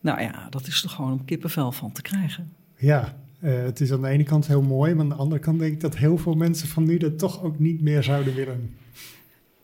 Nou 0.00 0.20
ja, 0.20 0.46
dat 0.50 0.66
is 0.66 0.82
er 0.82 0.88
gewoon 0.88 1.12
om 1.12 1.24
kippenvel 1.24 1.72
van 1.72 1.92
te 1.92 2.02
krijgen. 2.02 2.52
Ja, 2.76 3.16
uh, 3.40 3.62
het 3.62 3.80
is 3.80 3.92
aan 3.92 4.00
de 4.00 4.08
ene 4.08 4.22
kant 4.22 4.46
heel 4.46 4.62
mooi, 4.62 4.94
maar 4.94 5.02
aan 5.02 5.08
de 5.08 5.14
andere 5.14 5.40
kant 5.40 5.58
denk 5.58 5.72
ik 5.72 5.80
dat 5.80 5.96
heel 5.96 6.18
veel 6.18 6.34
mensen 6.34 6.68
van 6.68 6.84
nu 6.84 6.96
dat 6.96 7.18
toch 7.18 7.42
ook 7.42 7.58
niet 7.58 7.80
meer 7.80 8.02
zouden 8.02 8.34
willen. 8.34 8.76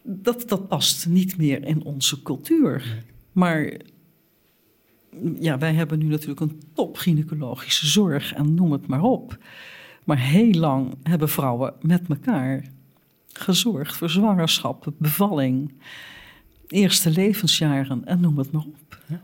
Dat, 0.02 0.48
dat 0.48 0.68
past 0.68 1.06
niet 1.06 1.36
meer 1.36 1.64
in 1.64 1.84
onze 1.84 2.22
cultuur. 2.22 2.84
Nee. 2.86 3.02
Maar 3.32 3.72
ja, 5.38 5.58
wij 5.58 5.74
hebben 5.74 5.98
nu 5.98 6.04
natuurlijk 6.04 6.40
een 6.40 6.62
top 6.72 6.96
gynaecologische 6.96 7.86
zorg 7.86 8.34
en 8.34 8.54
noem 8.54 8.72
het 8.72 8.86
maar 8.86 9.02
op. 9.02 9.38
Maar 10.04 10.18
heel 10.18 10.52
lang 10.52 10.94
hebben 11.02 11.28
vrouwen 11.28 11.74
met 11.80 12.08
elkaar 12.08 12.64
gezorgd 13.32 13.96
voor 13.96 14.10
zwangerschap, 14.10 14.92
bevalling, 14.98 15.72
eerste 16.68 17.10
levensjaren 17.10 18.04
en 18.04 18.20
noem 18.20 18.38
het 18.38 18.52
maar 18.52 18.62
op. 18.62 18.98
Ja. 19.06 19.20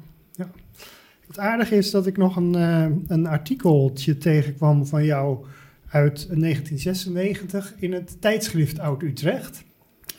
Het 1.27 1.39
aardige 1.39 1.77
is 1.77 1.91
dat 1.91 2.07
ik 2.07 2.17
nog 2.17 2.37
een, 2.37 2.57
uh, 2.57 2.87
een 3.07 3.27
artikeltje 3.27 4.19
tegenkwam 4.19 4.87
van 4.87 5.05
jou 5.05 5.47
uit 5.89 6.27
1996 6.29 7.75
in 7.79 7.93
het 7.93 8.21
tijdschrift 8.21 8.79
Oud-Utrecht. 8.79 9.65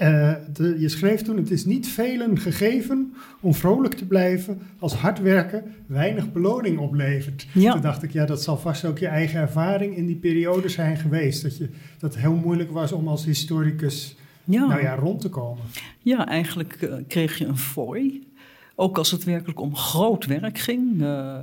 Uh, 0.01 0.33
je 0.79 0.89
schreef 0.89 1.21
toen: 1.21 1.37
Het 1.37 1.51
is 1.51 1.65
niet 1.65 1.87
velen 1.87 2.39
gegeven 2.39 3.13
om 3.39 3.53
vrolijk 3.53 3.93
te 3.93 4.05
blijven 4.05 4.61
als 4.79 4.93
hard 4.93 5.21
werken 5.21 5.63
weinig 5.85 6.31
beloning 6.31 6.79
oplevert. 6.79 7.47
Ja. 7.53 7.71
Toen 7.71 7.81
dacht 7.81 8.03
ik, 8.03 8.11
ja, 8.11 8.25
dat 8.25 8.43
zal 8.43 8.57
vast 8.57 8.85
ook 8.85 8.97
je 8.97 9.07
eigen 9.07 9.39
ervaring 9.39 9.95
in 9.95 10.05
die 10.05 10.15
periode 10.15 10.69
zijn 10.69 10.97
geweest. 10.97 11.41
Dat, 11.41 11.57
je, 11.57 11.69
dat 11.99 12.13
het 12.13 12.21
heel 12.21 12.35
moeilijk 12.35 12.71
was 12.71 12.91
om 12.91 13.07
als 13.07 13.25
historicus 13.25 14.15
ja. 14.47 14.65
Nou 14.65 14.81
ja, 14.81 14.95
rond 14.95 15.21
te 15.21 15.29
komen. 15.29 15.63
Ja, 15.99 16.27
eigenlijk 16.27 16.81
uh, 16.81 16.95
kreeg 17.07 17.37
je 17.37 17.45
een 17.45 17.57
fooi. 17.57 18.27
Ook 18.75 18.97
als 18.97 19.11
het 19.11 19.23
werkelijk 19.23 19.59
om 19.59 19.75
groot 19.75 20.25
werk 20.25 20.57
ging. 20.57 21.01
Uh, 21.01 21.37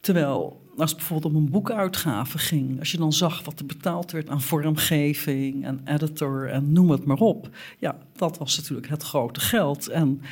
terwijl 0.00 0.63
als 0.76 0.90
het 0.90 0.98
bijvoorbeeld 0.98 1.34
om 1.34 1.42
een 1.42 1.50
boekuitgave 1.50 2.38
ging, 2.38 2.78
als 2.78 2.90
je 2.90 2.98
dan 2.98 3.12
zag 3.12 3.44
wat 3.44 3.58
er 3.58 3.66
betaald 3.66 4.10
werd 4.10 4.28
aan 4.28 4.42
vormgeving 4.42 5.64
en 5.64 5.80
editor 5.84 6.48
en 6.50 6.72
noem 6.72 6.90
het 6.90 7.04
maar 7.04 7.18
op, 7.18 7.48
ja, 7.78 7.98
dat 8.16 8.38
was 8.38 8.56
natuurlijk 8.56 8.88
het 8.88 9.02
grote 9.02 9.40
geld. 9.40 9.88
En 9.88 10.22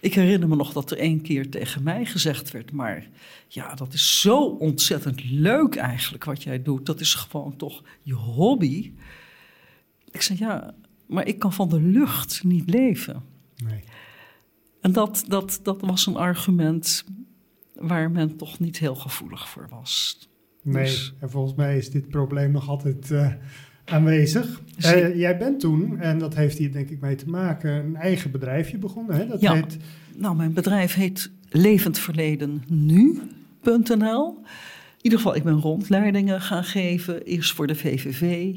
ik 0.00 0.14
herinner 0.14 0.48
me 0.48 0.56
nog 0.56 0.72
dat 0.72 0.90
er 0.90 0.98
één 0.98 1.20
keer 1.20 1.50
tegen 1.50 1.82
mij 1.82 2.04
gezegd 2.04 2.50
werd, 2.50 2.72
maar 2.72 3.08
ja, 3.48 3.74
dat 3.74 3.92
is 3.92 4.20
zo 4.20 4.38
ontzettend 4.42 5.30
leuk 5.30 5.76
eigenlijk 5.76 6.24
wat 6.24 6.42
jij 6.42 6.62
doet. 6.62 6.86
Dat 6.86 7.00
is 7.00 7.14
gewoon 7.14 7.56
toch 7.56 7.82
je 8.02 8.14
hobby. 8.14 8.92
Ik 10.10 10.22
zei 10.22 10.38
ja, 10.38 10.74
maar 11.06 11.26
ik 11.26 11.38
kan 11.38 11.52
van 11.52 11.68
de 11.68 11.80
lucht 11.80 12.44
niet 12.44 12.70
leven. 12.70 13.22
Nee. 13.64 13.84
En 14.80 14.92
dat, 14.92 15.24
dat, 15.28 15.60
dat 15.62 15.80
was 15.80 16.06
een 16.06 16.16
argument 16.16 17.04
waar 17.80 18.10
men 18.10 18.36
toch 18.36 18.58
niet 18.58 18.78
heel 18.78 18.94
gevoelig 18.94 19.48
voor 19.48 19.66
was. 19.70 20.18
Nee, 20.62 20.84
dus... 20.84 21.14
en 21.20 21.30
volgens 21.30 21.54
mij 21.54 21.76
is 21.76 21.90
dit 21.90 22.08
probleem 22.08 22.50
nog 22.50 22.68
altijd 22.68 23.10
uh, 23.10 23.32
aanwezig. 23.84 24.62
Uh, 24.78 25.16
jij 25.16 25.38
bent 25.38 25.60
toen, 25.60 25.98
en 25.98 26.18
dat 26.18 26.34
heeft 26.34 26.58
hier 26.58 26.72
denk 26.72 26.88
ik 26.88 27.00
mee 27.00 27.14
te 27.14 27.28
maken, 27.28 27.70
een 27.70 27.96
eigen 27.96 28.30
bedrijfje 28.30 28.78
begonnen. 28.78 29.16
Hè? 29.16 29.26
Dat 29.26 29.40
ja, 29.40 29.54
heet... 29.54 29.76
nou 30.16 30.36
mijn 30.36 30.52
bedrijf 30.52 30.94
heet 30.94 31.30
levendverledennu.nl. 31.48 34.42
In 34.98 35.04
ieder 35.04 35.18
geval, 35.18 35.36
ik 35.36 35.44
ben 35.44 35.60
rondleidingen 35.60 36.40
gaan 36.40 36.64
geven. 36.64 37.22
Eerst 37.22 37.52
voor 37.52 37.66
de 37.66 37.74
VVV. 37.74 38.54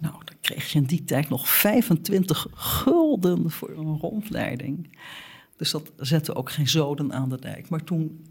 Nou, 0.00 0.14
dan 0.24 0.36
kreeg 0.40 0.72
je 0.72 0.78
in 0.78 0.84
die 0.84 1.04
tijd 1.04 1.28
nog 1.28 1.48
25 1.48 2.46
gulden 2.52 3.50
voor 3.50 3.70
een 3.70 3.98
rondleiding. 3.98 4.98
Dus 5.56 5.70
dat 5.70 5.92
zette 5.96 6.34
ook 6.34 6.50
geen 6.50 6.68
zoden 6.68 7.12
aan 7.12 7.28
de 7.28 7.40
dijk. 7.40 7.68
Maar 7.68 7.84
toen 7.84 8.24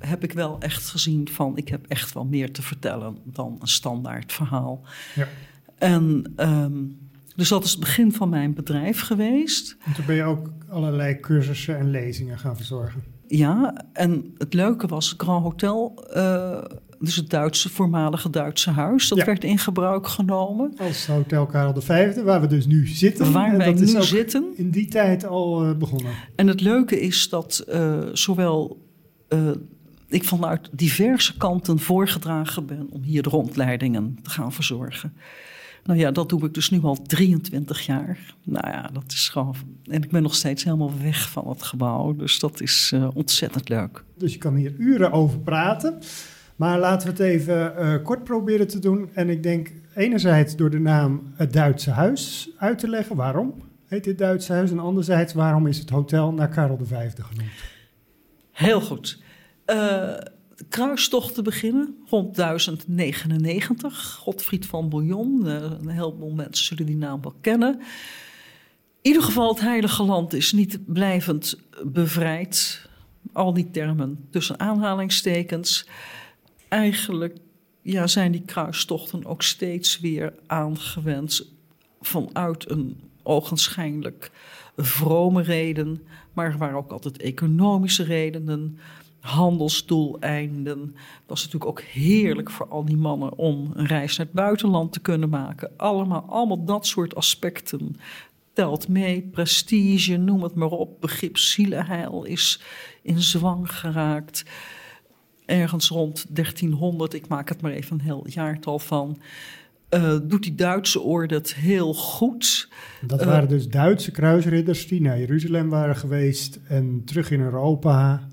heb 0.00 0.24
ik 0.24 0.32
wel 0.32 0.60
echt 0.60 0.88
gezien 0.88 1.28
van... 1.28 1.56
ik 1.56 1.68
heb 1.68 1.86
echt 1.86 2.12
wel 2.12 2.24
meer 2.24 2.52
te 2.52 2.62
vertellen 2.62 3.16
dan 3.24 3.56
een 3.60 3.68
standaard 3.68 4.32
verhaal. 4.32 4.80
Ja. 5.14 5.28
En 5.78 6.32
ehm, 6.36 6.72
dus 7.36 7.48
dat 7.48 7.64
is 7.64 7.70
het 7.70 7.80
begin 7.80 8.12
van 8.12 8.28
mijn 8.28 8.54
bedrijf 8.54 9.00
geweest. 9.00 9.76
En 9.84 9.92
toen 9.92 10.04
ben 10.06 10.16
je 10.16 10.22
ook 10.22 10.50
allerlei 10.68 11.20
cursussen 11.20 11.78
en 11.78 11.90
lezingen 11.90 12.38
gaan 12.38 12.56
verzorgen. 12.56 13.02
Ja, 13.26 13.84
en 13.92 14.34
het 14.38 14.54
leuke 14.54 14.86
was 14.86 15.14
Grand 15.16 15.42
Hotel, 15.42 16.04
uh, 16.16 16.58
dus 16.98 17.16
het 17.16 17.30
Duitse, 17.30 17.68
voormalige 17.68 18.30
Duitse 18.30 18.70
huis, 18.70 19.08
dat 19.08 19.18
Ja. 19.18 19.24
werd 19.24 19.44
in 19.44 19.58
gebruik 19.58 20.06
genomen. 20.06 20.74
Als 20.78 21.06
Hotel 21.06 21.46
Karel 21.46 21.80
V, 21.80 22.22
waar 22.22 22.40
we 22.40 22.46
dus 22.46 22.66
nu 22.66 22.86
zitten. 22.86 23.32
Waar 23.32 23.50
En 23.52 23.56
wij 23.58 23.66
dat 23.72 23.80
is 23.80 23.92
nu 23.92 23.96
ook 23.98 24.02
zitten. 24.04 24.44
in 24.56 24.70
die 24.70 24.88
tijd 24.88 25.26
al 25.26 25.64
eh, 25.64 25.76
begonnen. 25.76 26.12
En 26.36 26.46
het 26.46 26.60
leuke 26.60 27.00
is 27.00 27.28
dat 27.28 27.58
eh, 27.68 27.98
zowel 28.12 28.86
eh, 29.28 29.50
ik 30.10 30.24
vanuit 30.24 30.68
diverse 30.72 31.36
kanten 31.36 31.78
voorgedragen 31.78 32.66
ben 32.66 32.86
om 32.90 33.02
hier 33.02 33.22
de 33.22 33.28
rondleidingen 33.28 34.18
te 34.22 34.30
gaan 34.30 34.52
verzorgen. 34.52 35.12
Nou 35.84 35.98
ja, 35.98 36.10
dat 36.10 36.28
doe 36.28 36.44
ik 36.44 36.54
dus 36.54 36.70
nu 36.70 36.82
al 36.82 37.02
23 37.02 37.86
jaar. 37.86 38.34
Nou 38.44 38.68
ja, 38.68 38.90
dat 38.92 39.04
is 39.06 39.28
gewoon. 39.28 39.54
En 39.84 40.02
ik 40.02 40.10
ben 40.10 40.22
nog 40.22 40.34
steeds 40.34 40.64
helemaal 40.64 40.92
weg 41.02 41.30
van 41.30 41.48
het 41.48 41.62
gebouw. 41.62 42.16
Dus 42.16 42.38
dat 42.38 42.60
is 42.60 42.90
eh, 42.94 43.08
ontzettend 43.14 43.68
leuk. 43.68 44.04
Dus 44.16 44.32
je 44.32 44.38
kan 44.38 44.54
hier 44.54 44.74
uren 44.78 45.12
over 45.12 45.38
praten. 45.38 45.98
Maar 46.56 46.78
laten 46.78 47.06
we 47.06 47.12
het 47.12 47.32
even 47.32 47.76
eh, 47.76 48.02
kort 48.02 48.24
proberen 48.24 48.68
te 48.68 48.78
doen. 48.78 49.10
En 49.14 49.28
ik 49.28 49.42
denk 49.42 49.72
enerzijds 49.94 50.56
door 50.56 50.70
de 50.70 50.78
naam 50.78 51.32
het 51.34 51.52
Duitse 51.52 51.90
Huis 51.90 52.50
uit 52.56 52.78
te 52.78 52.88
leggen. 52.88 53.16
Waarom 53.16 53.54
heet 53.86 54.04
dit 54.04 54.18
Duitse 54.18 54.52
Huis? 54.52 54.70
En 54.70 54.78
anderzijds 54.78 55.32
waarom 55.32 55.66
is 55.66 55.78
het 55.78 55.90
hotel 55.90 56.32
naar 56.32 56.48
Karel 56.48 56.78
V 56.82 56.94
genoemd? 57.14 57.50
Heel 58.50 58.80
goed. 58.80 59.22
Eh, 59.70 59.76
de 60.56 60.64
kruistocht 60.68 61.34
te 61.34 61.42
beginnen 61.42 61.96
rond 62.06 62.34
1099. 62.34 64.14
Godfried 64.14 64.66
van 64.66 64.88
Bouillon. 64.88 65.46
Eh, 65.46 65.54
een 65.54 65.88
heleboel 65.88 66.32
mensen 66.32 66.64
zullen 66.64 66.86
die 66.86 66.96
naam 66.96 67.22
wel 67.22 67.34
kennen. 67.40 67.74
In 67.78 67.82
ieder 69.00 69.22
geval, 69.22 69.48
het 69.48 69.60
Heilige 69.60 70.02
Land 70.02 70.32
is 70.32 70.52
niet 70.52 70.78
blijvend 70.86 71.58
bevrijd. 71.84 72.86
Al 73.32 73.52
die 73.52 73.70
termen 73.70 74.26
tussen 74.30 74.60
aanhalingstekens. 74.60 75.86
Eigenlijk 76.68 77.36
ja, 77.82 78.06
zijn 78.06 78.32
die 78.32 78.44
kruistochten 78.44 79.26
ook 79.26 79.42
steeds 79.42 80.00
weer 80.00 80.34
aangewend 80.46 81.52
vanuit 82.00 82.70
een 82.70 83.00
ogenschijnlijk 83.22 84.30
vrome 84.76 85.42
reden. 85.42 86.02
Maar 86.32 86.46
er 86.46 86.58
waren 86.58 86.76
ook 86.76 86.92
altijd 86.92 87.22
economische 87.22 88.02
redenen, 88.02 88.78
handelsdoeleinden. 89.20 90.80
Het 90.94 91.26
was 91.26 91.44
natuurlijk 91.44 91.70
ook 91.70 91.80
heerlijk 91.80 92.50
voor 92.50 92.68
al 92.68 92.84
die 92.84 92.96
mannen 92.96 93.36
om 93.38 93.70
een 93.74 93.86
reis 93.86 94.16
naar 94.16 94.26
het 94.26 94.34
buitenland 94.34 94.92
te 94.92 95.00
kunnen 95.00 95.28
maken. 95.28 95.70
Allemaal, 95.76 96.24
allemaal 96.28 96.64
dat 96.64 96.86
soort 96.86 97.14
aspecten 97.14 97.96
telt 98.52 98.88
mee. 98.88 99.22
Prestige, 99.22 100.16
noem 100.16 100.42
het 100.42 100.54
maar 100.54 100.68
op. 100.70 101.00
Begrip 101.00 101.38
zielenheil 101.38 102.24
is 102.24 102.60
in 103.02 103.20
zwang 103.20 103.72
geraakt. 103.72 104.44
Ergens 105.46 105.88
rond 105.88 106.26
1300, 106.28 107.14
ik 107.14 107.28
maak 107.28 107.48
het 107.48 107.60
maar 107.62 107.72
even 107.72 107.94
een 107.98 108.04
heel 108.04 108.26
jaartal 108.28 108.78
van... 108.78 109.18
eh, 109.88 110.16
doet 110.22 110.42
die 110.42 110.54
Duitse 110.54 111.00
orde 111.00 111.34
het 111.34 111.54
heel 111.54 111.94
goed. 111.94 112.68
Dat 113.06 113.20
Eh, 113.20 113.26
waren 113.26 113.48
dus 113.48 113.68
Duitse 113.68 114.10
kruisridders 114.10 114.88
die 114.88 115.00
naar 115.00 115.18
Jeruzalem 115.18 115.68
waren 115.68 115.96
geweest. 115.96 116.58
En 116.68 117.02
terug 117.04 117.30
in 117.30 117.40
Europa 117.40 118.28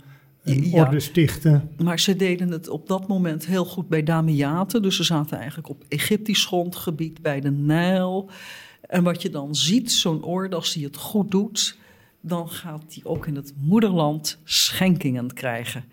een 0.50 0.70
Ja. 0.70 0.84
orde 0.84 1.00
stichten. 1.00 1.70
Maar 1.84 2.00
ze 2.00 2.16
deden 2.16 2.52
het 2.52 2.70
op 2.70 2.88
dat 2.88 3.08
moment 3.08 3.46
heel 3.46 3.66
goed 3.66 3.88
bij 3.88 4.04
Damiaten. 4.04 4.82
Dus 4.82 4.96
ze 4.96 5.04
zaten 5.04 5.38
eigenlijk 5.38 5.70
op 5.70 5.84
Egyptisch 5.88 6.46
grondgebied 6.46 7.22
bij 7.22 7.40
de 7.40 7.52
Nijl. 7.52 8.30
En 8.82 9.04
wat 9.04 9.22
je 9.22 9.30
dan 9.30 9.56
ziet, 9.56 9.92
zo'n 9.92 10.24
orde, 10.24 10.56
als 10.56 10.74
die 10.74 10.86
het 10.86 10.98
goed 10.98 11.32
doet... 11.32 11.78
dan 12.22 12.50
gaat 12.50 12.84
die 12.94 13.06
ook 13.06 13.28
in 13.28 13.36
het 13.36 13.54
moederland 13.60 14.40
schenkingen 14.44 15.34
krijgen. 15.34 15.84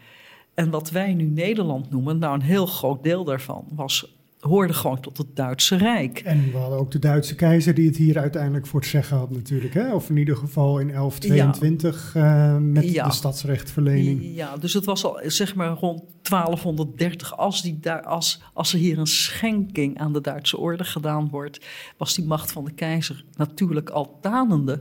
En 0.55 0.71
wat 0.71 0.90
wij 0.90 1.14
nu 1.14 1.25
Nederland 1.25 1.90
noemen, 1.90 2.19
nou 2.19 2.35
een 2.35 2.43
heel 2.43 2.67
groot 2.67 3.03
deel 3.03 3.25
daarvan... 3.25 3.64
Was, 3.75 4.14
hoorde 4.45 4.73
gewoon 4.73 5.01
tot 5.01 5.19
het 5.19 5.37
Duitse 5.37 5.77
Rijk. 5.77 6.19
En 6.19 6.51
we 6.53 6.59
hadden 6.59 6.79
ook 6.79 6.91
de 6.91 6.99
Duitse 6.99 7.35
keizer 7.35 7.75
die 7.75 7.87
het 7.87 7.97
hier 7.97 8.19
uiteindelijk 8.19 8.67
voor 8.67 8.81
het 8.81 8.89
zeggen 8.89 9.17
had 9.17 9.31
natuurlijk. 9.31 9.75
Hè? 9.75 9.95
Of 9.95 10.09
in 10.11 10.17
ieder 10.17 10.37
geval 10.37 10.79
in 10.79 10.89
1122 10.89 12.13
eh, 12.17 12.57
met 12.57 12.93
Ja. 12.93 13.07
de 13.07 13.13
stadsrechtverlening. 13.13 14.35
Ja, 14.35 14.57
dus 14.57 14.73
het 14.73 14.85
was 14.85 15.05
al 15.05 15.21
zeg 15.27 15.55
maar 15.55 15.69
rond 15.69 16.03
1230. 16.23 17.37
Als, 17.37 17.63
die, 17.63 17.91
als, 17.91 18.43
als 18.53 18.73
er 18.73 18.79
hier 18.79 18.99
een 18.99 19.07
schenking 19.07 19.99
aan 19.99 20.13
de 20.13 20.21
Duitse 20.21 20.59
orde 20.59 20.85
gedaan 20.85 21.29
wordt, 21.29 21.67
was 21.97 22.15
die 22.15 22.25
macht 22.25 22.53
van 22.53 22.65
de 22.65 22.73
keizer 22.73 23.25
natuurlijk 23.37 23.91
al 23.91 24.19
tanende. 24.21 24.81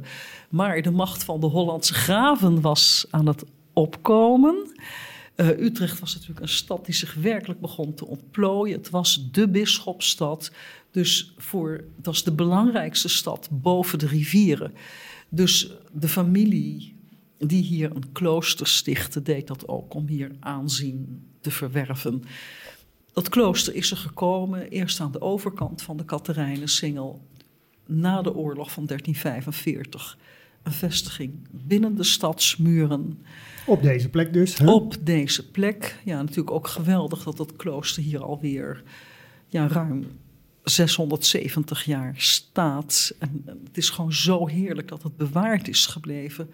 Maar 0.49 0.82
de 0.82 0.91
macht 0.91 1.23
van 1.23 1.39
de 1.39 1.47
Hollandse 1.47 1.93
graven 1.93 2.62
was 2.62 3.06
aan 3.10 3.28
het 3.28 3.43
opkomen. 3.73 4.56
Eh, 5.35 5.47
Utrecht 5.47 5.99
was 5.99 6.13
natuurlijk 6.13 6.39
een 6.39 6.49
stad 6.49 6.85
die 6.85 6.95
zich 6.95 7.13
werkelijk 7.13 7.59
begon 7.59 7.93
te 7.93 8.07
ontplooien. 8.07 8.77
Het 8.77 8.89
was 8.89 9.31
de 9.31 9.47
bisschopstad. 9.49 10.51
Dus 10.91 11.33
voor, 11.37 11.71
het 11.71 12.05
was 12.05 12.23
de 12.23 12.31
belangrijkste 12.31 13.09
stad 13.09 13.49
boven 13.51 13.99
de 13.99 14.07
rivieren. 14.07 14.73
Dus 15.29 15.71
de 15.91 16.07
familie 16.07 16.95
die 17.37 17.63
hier 17.63 17.95
een 17.95 18.11
klooster 18.11 18.67
stichtte, 18.67 19.21
deed 19.21 19.47
dat 19.47 19.67
ook 19.67 19.93
om 19.93 20.07
hier 20.07 20.31
aanzien 20.39 21.23
te 21.41 21.51
verwerven. 21.51 22.23
Dat 23.13 23.29
klooster 23.29 23.75
is 23.75 23.91
er 23.91 23.97
gekomen, 23.97 24.69
eerst 24.69 24.99
aan 24.99 25.11
de 25.11 25.21
overkant 25.21 25.81
van 25.81 25.97
de 25.97 26.05
Katerijnensingel, 26.05 27.27
na 27.85 28.21
de 28.21 28.35
oorlog 28.35 28.71
van 28.71 28.85
1345. 28.85 30.17
Een 30.63 30.71
vestiging 30.71 31.47
binnen 31.52 31.95
de 31.95 32.04
stadsmuren. 32.04 33.19
Op 33.65 33.82
deze 33.82 34.10
plek 34.10 34.34
dus. 34.34 34.58
Hè? 34.58 34.71
Op 34.71 34.95
deze 35.02 35.52
plek. 35.52 35.99
Ja, 36.06 36.21
natuurlijk 36.21 36.52
ook 36.52 36.67
geweldig 36.67 37.23
dat 37.23 37.38
dat 37.38 37.56
klooster 37.56 38.04
hier 38.04 38.23
alweer 38.23 38.84
ja, 39.47 39.67
ruim 39.67 40.06
670 40.63 41.86
jaar 41.86 42.13
staat. 42.17 43.15
En 43.19 43.43
het 43.63 43.78
is 43.78 43.89
gewoon 43.89 44.13
zo 44.13 44.47
heerlijk 44.47 44.88
dat 44.88 45.04
het 45.04 45.17
bewaard 45.17 45.67
is 45.67 45.86
gebleven. 45.86 46.49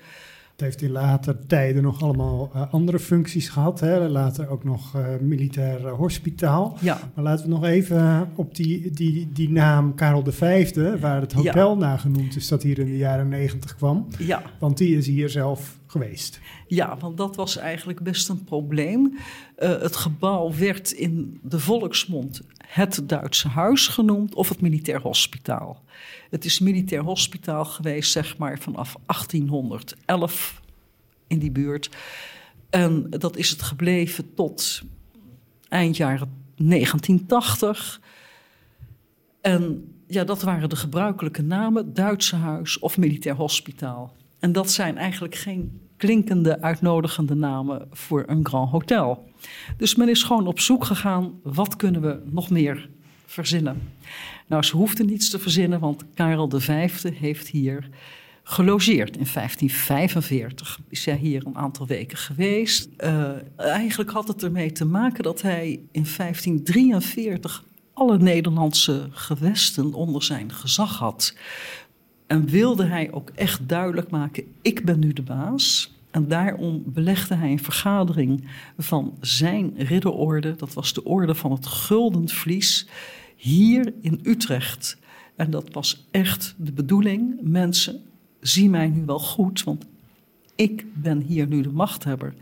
Het 0.60 0.68
heeft 0.68 0.82
in 0.82 0.92
later 0.92 1.46
tijden 1.48 1.84
nog 1.84 2.02
allemaal 2.02 2.50
eh, 2.54 2.74
andere 2.74 3.00
functies 3.00 3.50
gehad. 3.50 3.80
Hè? 3.80 4.10
Later 4.10 4.50
ook 4.50 4.64
nog 4.64 4.96
eh, 4.96 5.06
militair 5.22 5.88
eh, 5.88 5.94
hospitaal. 5.94 6.78
Ja, 6.82 7.00
Maar 7.14 7.24
laten 7.24 7.46
we 7.46 7.52
nog 7.52 7.64
even 7.66 8.30
op 8.36 8.56
die, 8.56 8.92
die, 8.92 9.30
die 9.34 9.50
naam 9.50 9.96
Karel 9.96 10.24
V, 10.28 10.74
waar 11.00 11.22
het 11.22 11.34
hotel 11.34 11.78
naar 11.78 12.00
genoemd 12.00 12.36
is, 12.36 12.48
dat 12.48 12.64
hier 12.64 12.80
in 12.80 12.86
de 12.86 12.98
jaren 12.98 13.28
negentig 13.28 13.76
kwam. 13.76 14.08
ja. 14.18 14.42
Want 14.60 14.78
die 14.78 14.98
is 14.98 15.08
hier 15.08 15.30
zelf 15.30 15.79
geweest. 15.92 16.40
Ja, 16.68 16.98
want 16.98 17.18
dat 17.18 17.36
was 17.36 17.58
eigenlijk 17.58 18.04
best 18.04 18.30
een 18.30 18.44
probleem. 18.44 19.18
Eh, 19.56 19.70
het 19.82 19.96
gebouw 19.96 20.54
werd 20.54 20.92
in 20.92 21.40
de 21.44 21.60
volksmond 21.60 22.42
het 22.68 23.02
Duitse 23.04 23.48
huis 23.48 23.88
genoemd 23.88 24.36
of 24.36 24.50
het 24.50 24.62
militair 24.62 25.02
hospitaal. 25.02 25.84
Het 26.30 26.46
is 26.46 26.60
militair 26.60 27.02
hospitaal 27.02 27.66
geweest, 27.66 28.12
zeg 28.12 28.38
maar, 28.38 28.60
vanaf 28.60 28.96
1811 29.06 30.62
in 31.28 31.40
die 31.40 31.52
buurt. 31.52 31.90
En 32.70 33.10
dat 33.10 33.38
is 33.38 33.50
het 33.50 33.62
gebleven 33.62 34.34
tot 34.34 34.82
eind 35.70 35.98
jaren 35.98 36.44
1980. 36.56 38.02
En 39.42 39.94
ja, 40.08 40.24
dat 40.24 40.42
waren 40.42 40.70
de 40.70 40.76
gebruikelijke 40.76 41.42
namen: 41.42 41.94
Duitse 41.94 42.36
huis 42.36 42.80
of 42.80 42.98
militair 42.98 43.36
hospitaal. 43.36 44.18
En 44.40 44.52
dat 44.52 44.72
zijn 44.72 44.98
eigenlijk 44.98 45.36
geen 45.36 45.80
klinkende, 45.98 46.62
uitnodigende 46.62 47.36
namen 47.36 47.88
voor 47.92 48.24
een 48.28 48.46
grand 48.46 48.70
hotel. 48.70 49.30
Dus 49.78 49.96
men 49.96 50.10
is 50.10 50.24
gewoon 50.24 50.48
op 50.48 50.60
zoek 50.60 50.86
gegaan, 50.86 51.40
wat 51.44 51.76
kunnen 51.76 52.02
we 52.02 52.22
nog 52.26 52.50
meer 52.50 52.90
verzinnen? 53.26 53.82
Nou, 54.48 54.64
ze 54.64 54.76
hoefden 54.76 55.06
niets 55.06 55.30
te 55.30 55.40
verzinnen, 55.40 55.80
want 55.80 56.04
Karel 56.14 56.50
V 56.50 56.90
heeft 57.14 57.48
hier 57.48 57.90
gelogeerd 58.44 59.18
in 59.18 59.28
1545. 59.34 60.80
Is 60.90 61.06
hij 61.06 61.18
hier 61.18 61.46
een 61.46 61.58
aantal 61.58 61.88
weken 61.88 62.18
geweest. 62.18 62.90
Eh, 62.98 63.32
eigenlijk 63.58 64.12
had 64.12 64.28
het 64.28 64.44
ermee 64.44 64.72
te 64.72 64.86
maken 64.86 65.24
dat 65.24 65.42
hij 65.42 65.80
in 65.92 66.06
1543 66.18 67.64
alle 67.94 68.18
Nederlandse 68.18 69.08
gewesten 69.12 69.94
onder 69.94 70.24
zijn 70.24 70.54
gezag 70.54 70.98
had. 70.98 71.36
En 72.30 72.46
wilde 72.46 72.86
hij 72.86 73.12
ook 73.12 73.30
echt 73.36 73.70
duidelijk 73.70 74.10
maken: 74.10 74.44
ik 74.62 74.86
ben 74.86 75.00
nu 75.00 75.14
de 75.14 75.22
baas. 75.22 75.94
En 76.12 76.28
daarom 76.28 76.84
belegde 76.86 77.36
hij 77.36 77.52
een 77.52 77.64
vergadering 77.64 78.48
van 78.78 79.18
zijn 79.22 79.74
ridderorde, 79.78 80.56
dat 80.56 80.74
was 80.74 80.94
de 80.94 81.04
orde 81.04 81.36
van 81.36 81.52
het 81.52 81.66
Gulden 81.66 82.30
Vlies, 82.30 82.88
hier 83.36 83.94
in 84.02 84.20
Utrecht. 84.24 84.98
En 85.36 85.52
dat 85.52 85.74
was 85.74 86.08
echt 86.12 86.56
de 86.58 86.72
bedoeling. 86.72 87.38
Mensen, 87.42 88.02
zie 88.40 88.70
mij 88.70 88.88
nu 88.88 89.06
wel 89.06 89.20
goed, 89.20 89.64
want 89.64 89.86
ik 90.56 90.86
ben 90.94 91.22
hier 91.22 91.48
nu 91.48 91.62
de 91.62 91.72
machthebber. 91.72 92.34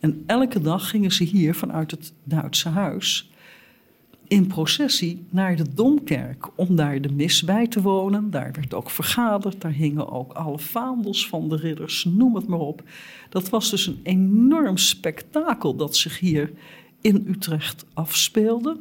En 0.00 0.22
elke 0.26 0.60
dag 0.60 0.90
gingen 0.90 1.12
ze 1.12 1.24
hier 1.24 1.54
vanuit 1.54 1.90
het 1.90 2.12
Duitse 2.24 2.68
huis 2.68 3.29
in 4.30 4.46
processie 4.46 5.24
naar 5.30 5.56
de 5.56 5.74
Domkerk 5.74 6.48
om 6.54 6.76
daar 6.76 7.00
de 7.00 7.12
mis 7.12 7.42
bij 7.42 7.66
te 7.66 7.82
wonen. 7.82 8.30
Daar 8.30 8.52
werd 8.52 8.74
ook 8.74 8.90
vergaderd, 8.90 9.60
daar 9.60 9.72
hingen 9.72 10.10
ook 10.10 10.32
alle 10.32 10.58
vaandels 10.58 11.28
van 11.28 11.48
de 11.48 11.56
ridders, 11.56 12.04
noem 12.04 12.34
het 12.34 12.46
maar 12.46 12.58
op. 12.58 12.82
Dat 13.28 13.48
was 13.48 13.70
dus 13.70 13.86
een 13.86 14.00
enorm 14.02 14.76
spektakel 14.76 15.76
dat 15.76 15.96
zich 15.96 16.18
hier 16.18 16.52
in 17.00 17.24
Utrecht 17.28 17.84
afspeelde. 17.94 18.76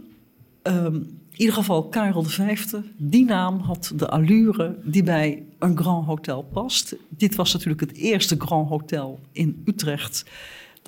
Um, 0.64 0.96
in 1.32 1.46
ieder 1.46 1.54
geval 1.54 1.88
Karel 1.88 2.24
V, 2.24 2.58
die 2.98 3.26
naam 3.26 3.60
had 3.60 3.94
de 3.96 4.10
allure 4.10 4.76
die 4.84 5.04
bij 5.04 5.44
een 5.60 5.78
Grand 5.78 6.06
Hotel 6.06 6.44
past. 6.44 6.96
Dit 7.10 7.36
was 7.36 7.54
natuurlijk 7.54 7.82
het 7.82 7.96
eerste 7.96 8.36
Grand 8.40 8.70
Hotel 8.70 9.20
in 9.32 9.62
Utrecht 9.66 10.26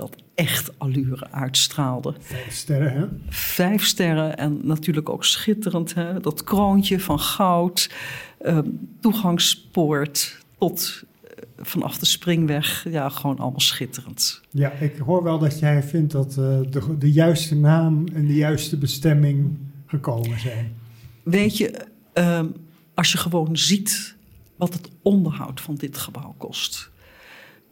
dat 0.02 0.16
echt 0.36 0.80
allure 0.80 1.32
uitstraalde. 1.32 2.14
Vijf 2.20 2.54
sterren, 2.54 2.94
hè? 2.94 3.06
Vijf 3.30 3.86
sterren 3.86 4.38
en 4.38 4.60
natuurlijk 4.64 5.10
ook 5.10 5.26
schitterend. 5.26 5.94
Hè? 5.94 6.20
Dat 6.20 6.44
kroontje 6.44 7.00
van 7.00 7.20
goud, 7.20 7.92
eh, 8.38 8.60
toegangspoort 9.00 10.38
tot 10.58 11.04
eh, 11.24 11.30
vanaf 11.58 11.98
de 11.98 12.06
springweg. 12.06 12.86
Ja, 12.90 13.10
gewoon 13.10 13.38
allemaal 13.38 13.60
schitterend. 13.60 14.42
Ja, 14.50 14.72
ik 14.72 14.98
hoor 14.98 15.24
wel 15.24 15.40
dat 15.40 15.60
jij 15.60 15.84
vindt 15.84 16.12
dat 16.12 16.30
uh, 16.40 16.60
de, 16.70 16.98
de 16.98 17.12
juiste 17.12 17.56
naam 17.56 18.08
en 18.14 18.28
de 18.28 18.36
juiste 18.36 18.78
bestemming 18.78 19.58
gekomen 19.86 20.40
zijn. 20.40 20.76
Weet 21.24 21.58
je, 21.58 21.86
ehm, 22.14 22.48
als 22.94 23.12
je 23.12 23.18
gewoon 23.18 23.58
ziet 23.58 24.16
wat 24.56 24.74
het 24.74 24.90
onderhoud 25.02 25.62
van 25.62 25.76
dit 25.76 25.98
gebouw 25.98 26.36
kost. 26.38 26.91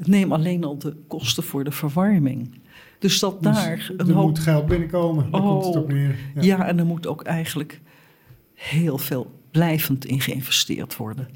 Neem 0.06 0.32
alleen 0.32 0.64
al 0.64 0.78
de 0.78 0.96
kosten 1.08 1.44
voor 1.44 1.64
de 1.64 1.72
verwarming. 1.72 2.60
Dus 3.00 3.20
dat 3.20 3.44
dus 3.44 3.56
daar 3.56 3.92
een 3.98 4.08
er 4.08 4.14
hoop... 4.14 4.28
moet 4.28 4.40
geld 4.40 4.66
binnenkomen, 4.66 5.32
daar 5.32 5.42
oh, 5.42 5.48
komt 5.48 5.66
het 5.66 5.84
op 5.84 5.92
neer. 5.92 6.16
Ja. 6.36 6.42
ja, 6.42 6.68
en 6.68 6.80
er 6.80 6.86
moet 6.86 7.08
ook 7.08 7.24
eigenlijk 7.24 7.82
heel 8.54 8.98
veel 8.98 9.32
blijvend 9.52 10.06
in 10.06 10.22
geïnvesteerd 10.22 10.98
worden. 10.98 11.28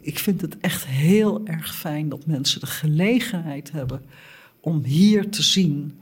Ik 0.00 0.18
vind 0.18 0.40
het 0.40 0.58
echt 0.60 0.86
heel 0.86 1.46
erg 1.46 1.74
fijn 1.74 2.08
dat 2.08 2.26
mensen 2.26 2.60
de 2.60 2.66
gelegenheid 2.66 3.72
hebben 3.72 4.02
om 4.60 4.84
hier 4.84 5.30
te 5.30 5.42
zien 5.42 5.94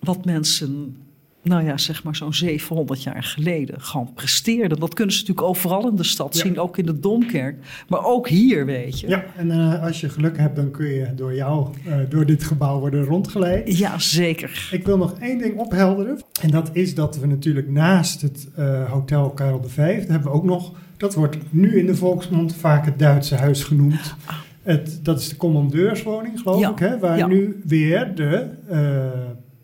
wat 0.00 0.24
mensen 0.24 0.96
nou 1.42 1.64
ja, 1.64 1.76
zeg 1.76 2.04
maar 2.04 2.16
zo'n 2.16 2.34
700 2.34 3.02
jaar 3.02 3.22
geleden 3.22 3.80
gewoon 3.80 4.12
presteerden. 4.14 4.80
Dat 4.80 4.94
kunnen 4.94 5.14
ze 5.14 5.20
natuurlijk 5.20 5.48
overal 5.48 5.88
in 5.88 5.96
de 5.96 6.04
stad 6.04 6.36
zien, 6.36 6.58
ook 6.58 6.78
in 6.78 6.86
de 6.86 6.98
Domkerk. 6.98 7.56
Maar 7.88 8.04
ook 8.04 8.28
hier, 8.28 8.66
weet 8.66 9.00
je. 9.00 9.08
Ja, 9.08 9.24
en 9.36 9.48
uh, 9.48 9.82
als 9.82 10.00
je 10.00 10.08
geluk 10.08 10.38
hebt, 10.38 10.56
dan 10.56 10.70
kun 10.70 10.86
je 10.86 11.14
door 11.14 11.34
jou, 11.34 11.68
uh, 11.86 11.94
door 12.08 12.26
dit 12.26 12.44
gebouw 12.44 12.78
worden 12.78 13.04
rondgeleid. 13.04 13.78
Ja, 13.78 13.98
zeker. 13.98 14.68
Ik 14.70 14.86
wil 14.86 14.96
nog 14.96 15.18
één 15.18 15.38
ding 15.38 15.58
ophelderen. 15.58 16.20
En 16.40 16.50
dat 16.50 16.70
is 16.72 16.94
dat 16.94 17.18
we 17.18 17.26
natuurlijk 17.26 17.70
naast 17.70 18.20
het 18.20 18.48
uh, 18.58 18.90
Hotel 18.90 19.30
Karel 19.30 19.64
V, 19.66 19.76
hebben 19.76 20.22
we 20.22 20.30
ook 20.30 20.44
nog... 20.44 20.72
Dat 20.96 21.14
wordt 21.14 21.36
nu 21.50 21.78
in 21.78 21.86
de 21.86 21.94
volksmond 21.94 22.54
vaak 22.54 22.84
het 22.84 22.98
Duitse 22.98 23.34
huis 23.34 23.64
genoemd. 23.64 24.14
Ah. 24.26 24.34
Het, 24.62 25.00
dat 25.02 25.20
is 25.20 25.28
de 25.28 25.36
commandeurswoning, 25.36 26.40
geloof 26.40 26.68
ik, 26.68 26.78
hè, 26.78 26.98
waar 26.98 27.28
nu 27.28 27.60
weer 27.64 28.14
de 28.14 28.48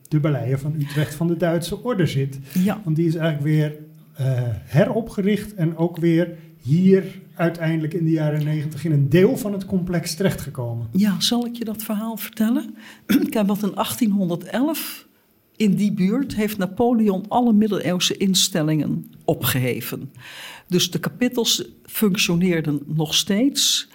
de 0.08 0.20
Baleien 0.20 0.58
van 0.58 0.74
Utrecht 0.78 1.14
van 1.14 1.26
de 1.26 1.36
Duitse 1.36 1.82
orde 1.82 2.06
zit. 2.06 2.38
Ja. 2.52 2.80
Want 2.84 2.96
die 2.96 3.06
is 3.06 3.14
eigenlijk 3.14 3.44
weer 3.44 3.76
uh, 4.20 4.26
heropgericht 4.64 5.54
en 5.54 5.76
ook 5.76 5.96
weer 5.96 6.36
hier 6.62 7.04
uiteindelijk 7.34 7.94
in 7.94 8.04
de 8.04 8.10
jaren 8.10 8.44
negentig 8.44 8.84
in 8.84 8.92
een 8.92 9.08
deel 9.08 9.36
van 9.36 9.52
het 9.52 9.66
complex 9.66 10.14
terechtgekomen. 10.14 10.86
Ja, 10.92 11.20
zal 11.20 11.46
ik 11.46 11.56
je 11.56 11.64
dat 11.64 11.82
verhaal 11.82 12.16
vertellen? 12.16 12.74
Kijk, 13.30 13.46
wat 13.46 13.62
in 13.62 13.74
1811 13.74 15.06
in 15.56 15.74
die 15.74 15.92
buurt 15.92 16.34
heeft 16.34 16.58
Napoleon 16.58 17.24
alle 17.28 17.52
middeleeuwse 17.52 18.16
instellingen 18.16 19.10
opgeheven. 19.24 20.12
Dus 20.68 20.90
de 20.90 20.98
kapittels 20.98 21.64
functioneerden 21.84 22.80
nog 22.86 23.14
steeds. 23.14 23.88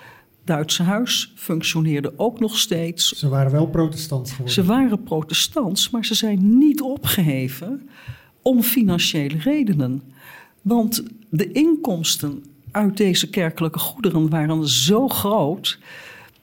Duitse 0.43 0.83
huis 0.83 1.33
functioneerde 1.35 2.13
ook 2.17 2.39
nog 2.39 2.57
steeds. 2.57 3.11
Ze 3.11 3.29
waren 3.29 3.51
wel 3.51 3.67
protestants 3.67 4.31
geworden. 4.31 4.53
Ze 4.53 4.63
waren 4.63 5.03
protestants, 5.03 5.89
maar 5.89 6.05
ze 6.05 6.15
zijn 6.15 6.57
niet 6.57 6.81
opgeheven 6.81 7.89
om 8.41 8.61
financiële 8.61 9.37
redenen. 9.37 10.01
Want 10.61 11.03
de 11.29 11.51
inkomsten 11.51 12.43
uit 12.71 12.97
deze 12.97 13.29
kerkelijke 13.29 13.79
goederen 13.79 14.29
waren 14.29 14.67
zo 14.67 15.07
groot 15.07 15.79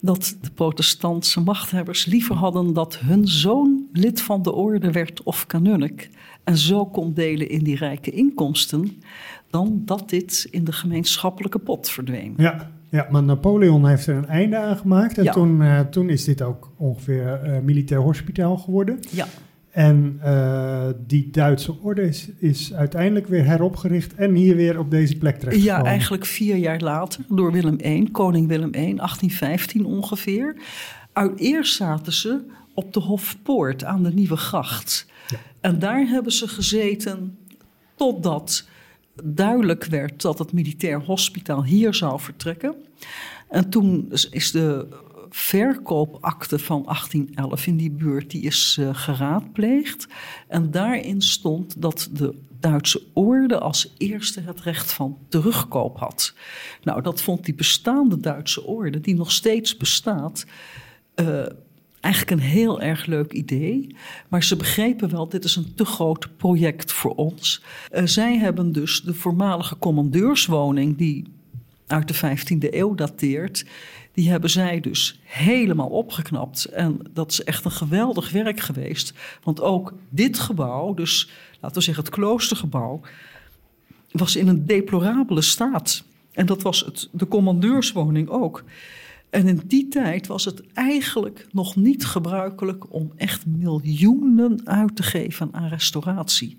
dat 0.01 0.37
de 0.41 0.51
protestantse 0.51 1.41
machthebbers 1.41 2.07
liever 2.07 2.35
hadden 2.35 2.73
dat 2.73 2.99
hun 2.99 3.29
zoon 3.29 3.87
lid 3.93 4.21
van 4.21 4.43
de 4.43 4.53
orde 4.53 4.93
werd 4.93 5.23
of 5.23 5.47
kanunnik 5.47 6.11
en 6.45 6.57
zo 6.57 6.87
kon 6.87 7.15
delen 7.15 7.49
in 7.49 7.65
die 7.65 7.77
rijke 7.77 8.11
inkomsten, 8.11 9.03
dan 9.51 9.83
dat 9.85 10.09
dit 10.09 10.49
in 10.51 10.65
de 10.65 10.73
gemeenschappelijke 10.73 11.59
pot 11.59 11.91
verdween. 11.91 12.35
Ja, 12.37 12.71
ja, 12.91 13.07
maar 13.11 13.23
Napoleon 13.23 13.87
heeft 13.87 14.07
er 14.07 14.17
een 14.17 14.29
einde 14.29 14.57
aan 14.57 14.77
gemaakt. 14.77 15.19
En 15.19 15.33
toen, 15.33 15.61
uh, 15.61 15.81
toen 15.81 16.11
is 16.11 16.25
dit 16.25 16.43
ook 16.43 16.73
ongeveer 16.77 17.41
uh, 17.45 17.59
militair 17.59 18.01
hospitaal 18.01 18.57
geworden. 18.57 18.99
Ja. 19.11 19.27
En 19.71 20.21
uh, 20.25 20.87
die 21.07 21.31
Duitse 21.31 21.75
orde 21.83 22.03
is, 22.03 22.29
is, 22.39 22.75
uiteindelijk 22.75 23.27
weer 23.27 23.45
heropgericht 23.45 24.15
en 24.15 24.35
hier 24.35 24.57
weer 24.57 24.79
op 24.79 24.91
deze 24.91 25.17
plek 25.17 25.39
terecht. 25.39 25.63
Ja, 25.63 25.85
eigenlijk 25.85 26.27
vier 26.27 26.57
jaar 26.57 26.81
later 26.81 27.25
door 27.29 27.53
Willem 27.53 27.79
I, 27.85 28.11
koning 28.11 28.49
Willem 28.49 28.69
I, 28.69 28.95
1815 28.97 29.85
ongeveer. 29.85 30.57
Uit 31.13 31.39
eerst 31.39 31.75
zaten 31.75 32.13
ze 32.13 32.41
op 32.75 32.93
de 32.93 33.01
Hofpoort 33.01 33.85
aan 33.85 34.03
de 34.03 34.13
Nieuwe 34.13 34.37
Gracht. 34.37 35.07
Ja. 35.29 35.37
En 35.61 35.79
daar 35.79 36.07
hebben 36.07 36.33
ze 36.33 36.49
gezeten 36.49 37.39
totdat 37.97 38.69
duidelijk 39.25 39.85
werd 39.85 40.23
dat 40.23 40.39
het 40.39 40.53
militair 40.53 41.01
hospitaal 41.01 41.65
hier 41.65 41.95
zou 41.95 42.21
vertrekken. 42.21 42.75
En 43.49 43.71
toen 43.71 44.13
is 44.31 44.51
de 44.51 44.89
verkoopakte 45.31 46.59
van 46.59 46.83
1811 46.83 47.67
in 47.67 47.77
die 47.77 47.91
buurt 47.91 48.31
die 48.31 48.43
is 48.43 48.77
uh, 48.81 48.89
geraadpleegd. 48.93 50.07
En 50.49 50.71
daarin 50.71 51.23
stond 51.23 51.83
dat 51.83 52.09
de 52.13 52.35
Duitse 52.61 53.03
orde 53.13 53.59
als 53.59 53.95
eerste 53.99 54.41
het 54.41 54.61
recht 54.61 54.93
van 54.93 55.19
terugkoop 55.29 55.99
had. 55.99 56.35
Nou, 56.83 57.03
dat 57.03 57.23
vond 57.23 57.45
die 57.45 57.55
bestaande 57.55 58.21
Duitse 58.21 58.65
orde, 58.65 59.01
die 59.01 59.15
nog 59.15 59.33
steeds 59.33 59.77
bestaat. 59.77 60.47
Uh, 61.15 61.47
eigenlijk 62.01 62.41
een 62.41 62.49
heel 62.49 62.81
erg 62.81 63.07
leuk 63.07 63.33
idee. 63.33 63.97
Maar 64.29 64.43
ze 64.45 64.57
begrepen 64.57 65.11
wel, 65.11 65.29
dit 65.29 65.45
is 65.45 65.57
een 65.57 65.75
te 65.75 65.85
groot 65.85 66.37
project 66.37 66.93
voor 66.93 67.15
ons. 67.15 67.63
Uh, 67.93 68.03
zij 68.05 68.39
hebben 68.39 68.73
dus 68.73 69.01
de 69.03 69.15
voormalige 69.15 69.79
commandeurswoning, 69.79 70.97
die 70.97 71.25
uit 71.87 72.09
de 72.09 72.37
15e 72.37 72.75
eeuw 72.75 72.95
dateert, 72.95 73.65
die 74.13 74.31
hebben 74.31 74.51
zij 74.51 74.81
dus 74.81 75.21
helemaal 75.25 75.89
opgeknapt. 75.89 76.65
En 76.65 77.01
dat 77.11 77.31
is 77.31 77.45
echt 77.45 77.65
een 77.65 77.71
geweldig 77.71 78.31
werk 78.31 78.61
geweest. 78.61 79.13
Want 79.43 79.61
ook 79.61 79.95
dit 80.09 80.39
gebouw, 80.39 80.95
dus 80.95 81.31
laten 81.61 81.79
we 81.79 81.85
zeggen 81.85 82.05
het 82.05 82.13
kloostergebouw, 82.13 83.01
was 84.11 84.37
in 84.37 84.49
een 84.49 84.67
deplorabele 84.67 85.43
staat. 85.43 86.05
En 86.33 86.47
dat 86.47 86.63
was 86.63 86.81
het, 86.81 87.09
de 87.13 87.29
commandeurswoning 87.29 88.29
ook. 88.29 88.65
En 89.31 89.49
in 89.49 89.61
die 89.67 89.89
tijd 89.89 90.27
was 90.27 90.45
het 90.45 90.63
eigenlijk 90.73 91.47
nog 91.53 91.77
niet 91.77 92.07
gebruikelijk 92.07 92.93
om 92.93 93.13
echt 93.17 93.47
miljoenen 93.47 94.61
uit 94.65 94.97
te 94.97 95.03
geven 95.03 95.49
aan 95.53 95.69
restauratie. 95.69 96.57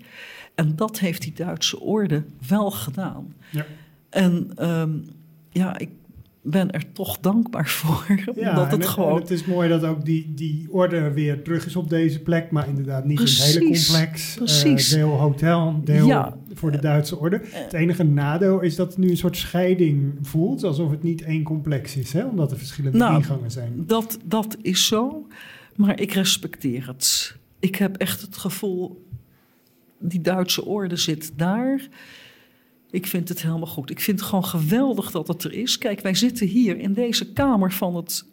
En 0.54 0.76
dat 0.76 0.98
heeft 0.98 1.22
die 1.22 1.32
Duitse 1.32 1.80
orde 1.80 2.24
wel 2.48 2.70
gedaan. 2.70 3.34
Ja. 3.50 3.66
En 4.08 4.50
um, 4.70 5.04
ja, 5.50 5.78
ik 5.78 5.90
ben 6.42 6.70
er 6.70 6.92
toch 6.92 7.18
dankbaar 7.18 7.68
voor. 7.80 8.06
Ja, 8.34 8.50
omdat 8.50 8.72
het, 8.72 8.86
gewoon... 8.86 9.20
het 9.20 9.30
is 9.30 9.44
mooi 9.44 9.68
dat 9.68 9.84
ook 9.84 10.04
die, 10.04 10.34
die 10.34 10.66
orde 10.70 11.12
weer 11.12 11.42
terug 11.42 11.66
is 11.66 11.76
op 11.76 11.90
deze 11.90 12.20
plek, 12.20 12.50
maar 12.50 12.68
inderdaad 12.68 13.04
niet 13.04 13.16
precies, 13.16 13.54
het 13.54 13.62
hele 13.62 13.64
complex. 13.64 14.34
Precies. 14.34 14.92
Uh, 14.92 14.98
deel 14.98 15.16
hotel, 15.16 15.80
deel 15.84 16.06
ja. 16.06 16.36
voor 16.54 16.72
de 16.72 16.80
Duitse 16.80 17.18
orde. 17.18 17.40
Het 17.44 17.72
enige 17.72 18.02
nadeel 18.02 18.60
is 18.60 18.76
dat 18.76 18.88
het 18.88 18.98
nu 18.98 19.10
een 19.10 19.16
soort 19.16 19.36
scheiding 19.36 20.14
voelt, 20.22 20.64
alsof 20.64 20.90
het 20.90 21.02
niet 21.02 21.22
één 21.22 21.42
complex 21.42 21.96
is, 21.96 22.12
hè? 22.12 22.24
omdat 22.24 22.50
er 22.50 22.58
verschillende 22.58 22.98
nou, 22.98 23.16
ingangen 23.16 23.50
zijn. 23.50 23.72
Dat, 23.86 24.18
dat 24.24 24.56
is 24.62 24.86
zo, 24.86 25.26
maar 25.76 26.00
ik 26.00 26.12
respecteer 26.12 26.86
het. 26.86 27.36
Ik 27.58 27.76
heb 27.76 27.96
echt 27.96 28.20
het 28.20 28.36
gevoel, 28.36 29.06
die 29.98 30.20
Duitse 30.20 30.64
orde 30.64 30.96
zit 30.96 31.32
daar. 31.36 31.88
Ik 32.90 33.06
vind 33.06 33.28
het 33.28 33.42
helemaal 33.42 33.66
goed. 33.66 33.90
Ik 33.90 34.00
vind 34.00 34.20
het 34.20 34.28
gewoon 34.28 34.44
geweldig 34.44 35.10
dat 35.10 35.28
het 35.28 35.44
er 35.44 35.52
is. 35.52 35.78
Kijk, 35.78 36.00
wij 36.00 36.14
zitten 36.14 36.46
hier 36.46 36.78
in 36.78 36.92
deze 36.92 37.32
kamer 37.32 37.72
van 37.72 37.96
het 37.96 38.24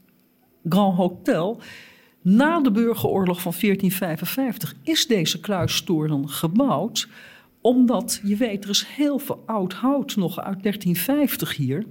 Grand 0.70 0.96
Hotel 0.96 1.62
Na 2.22 2.60
de 2.60 2.72
burgeroorlog 2.72 3.41
van 3.41 3.54
1455 3.60 4.76
is 4.84 5.08
deze 5.08 5.39
kluistoren 5.39 6.30
gebouwd, 6.30 7.08
omdat 7.62 8.22
je 8.24 8.36
weet, 8.36 8.63
er 8.63 8.70
is 8.70 8.86
heel 8.86 9.20
veel 9.20 9.43
oud 9.46 9.74
hout 9.74 10.15
nog 10.15 10.39
uit 10.39 10.63
1350 10.63 11.56
hier. 11.56 11.86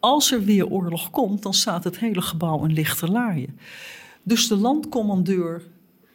Als 0.00 0.32
er 0.32 0.44
weer 0.44 0.68
oorlog 0.68 1.10
komt, 1.10 1.42
dan 1.42 1.54
staat 1.54 1.84
het 1.84 1.98
hele 1.98 2.22
gebouw 2.22 2.64
in 2.64 2.72
lichte 2.72 3.08
laaien. 3.08 3.58
Dus 4.22 4.48
de 4.48 4.56
landcommandeur 4.56 5.62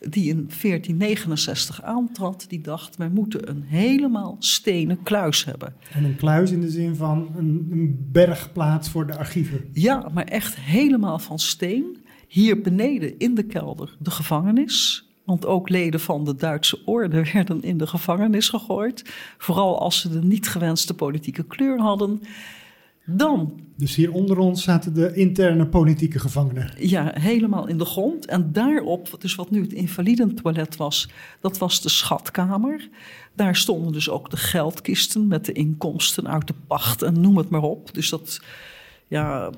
die 0.09 0.29
in 0.29 0.49
1469 0.61 1.81
aantrad, 1.81 2.45
die 2.47 2.61
dacht: 2.61 2.95
wij 2.95 3.09
moeten 3.09 3.49
een 3.49 3.63
helemaal 3.63 4.35
stenen 4.39 5.03
kluis 5.03 5.45
hebben. 5.45 5.75
En 5.91 6.03
een 6.03 6.15
kluis 6.15 6.51
in 6.51 6.61
de 6.61 6.69
zin 6.69 6.95
van 6.95 7.31
een, 7.35 7.67
een 7.71 8.07
bergplaats 8.11 8.89
voor 8.89 9.07
de 9.07 9.17
archieven. 9.17 9.69
Ja, 9.71 10.09
maar 10.13 10.25
echt 10.25 10.55
helemaal 10.55 11.19
van 11.19 11.39
steen. 11.39 11.97
Hier 12.27 12.61
beneden 12.61 13.19
in 13.19 13.35
de 13.35 13.43
kelder 13.43 13.95
de 13.99 14.11
gevangenis. 14.11 15.07
Want 15.25 15.45
ook 15.45 15.69
leden 15.69 15.99
van 15.99 16.25
de 16.25 16.35
Duitse 16.35 16.81
orde 16.85 17.23
werden 17.33 17.61
in 17.61 17.77
de 17.77 17.87
gevangenis 17.87 18.49
gegooid. 18.49 19.13
Vooral 19.37 19.79
als 19.79 19.99
ze 19.99 20.09
de 20.09 20.23
niet 20.23 20.49
gewenste 20.49 20.93
politieke 20.93 21.45
kleur 21.45 21.79
hadden. 21.79 22.21
Dan. 23.05 23.61
Dus 23.77 23.95
hier 23.95 24.11
onder 24.11 24.37
ons 24.37 24.63
zaten 24.63 24.93
de 24.93 25.13
interne 25.13 25.67
politieke 25.67 26.19
gevangenen. 26.19 26.71
Ja, 26.77 27.11
helemaal 27.19 27.67
in 27.67 27.77
de 27.77 27.85
grond. 27.85 28.25
En 28.25 28.51
daarop, 28.51 29.15
dus 29.19 29.35
wat 29.35 29.51
nu 29.51 29.61
het 29.61 29.73
invalidentoilet 29.73 30.75
was, 30.75 31.09
dat 31.41 31.57
was 31.57 31.81
de 31.81 31.89
schatkamer. 31.89 32.89
Daar 33.35 33.55
stonden 33.55 33.91
dus 33.91 34.09
ook 34.09 34.29
de 34.29 34.37
geldkisten 34.37 35.27
met 35.27 35.45
de 35.45 35.51
inkomsten 35.51 36.27
uit 36.27 36.47
de 36.47 36.53
pacht 36.67 37.01
en 37.01 37.21
noem 37.21 37.37
het 37.37 37.49
maar 37.49 37.61
op. 37.61 37.93
Dus 37.93 38.09
dat, 38.09 38.41
ja, 39.07 39.51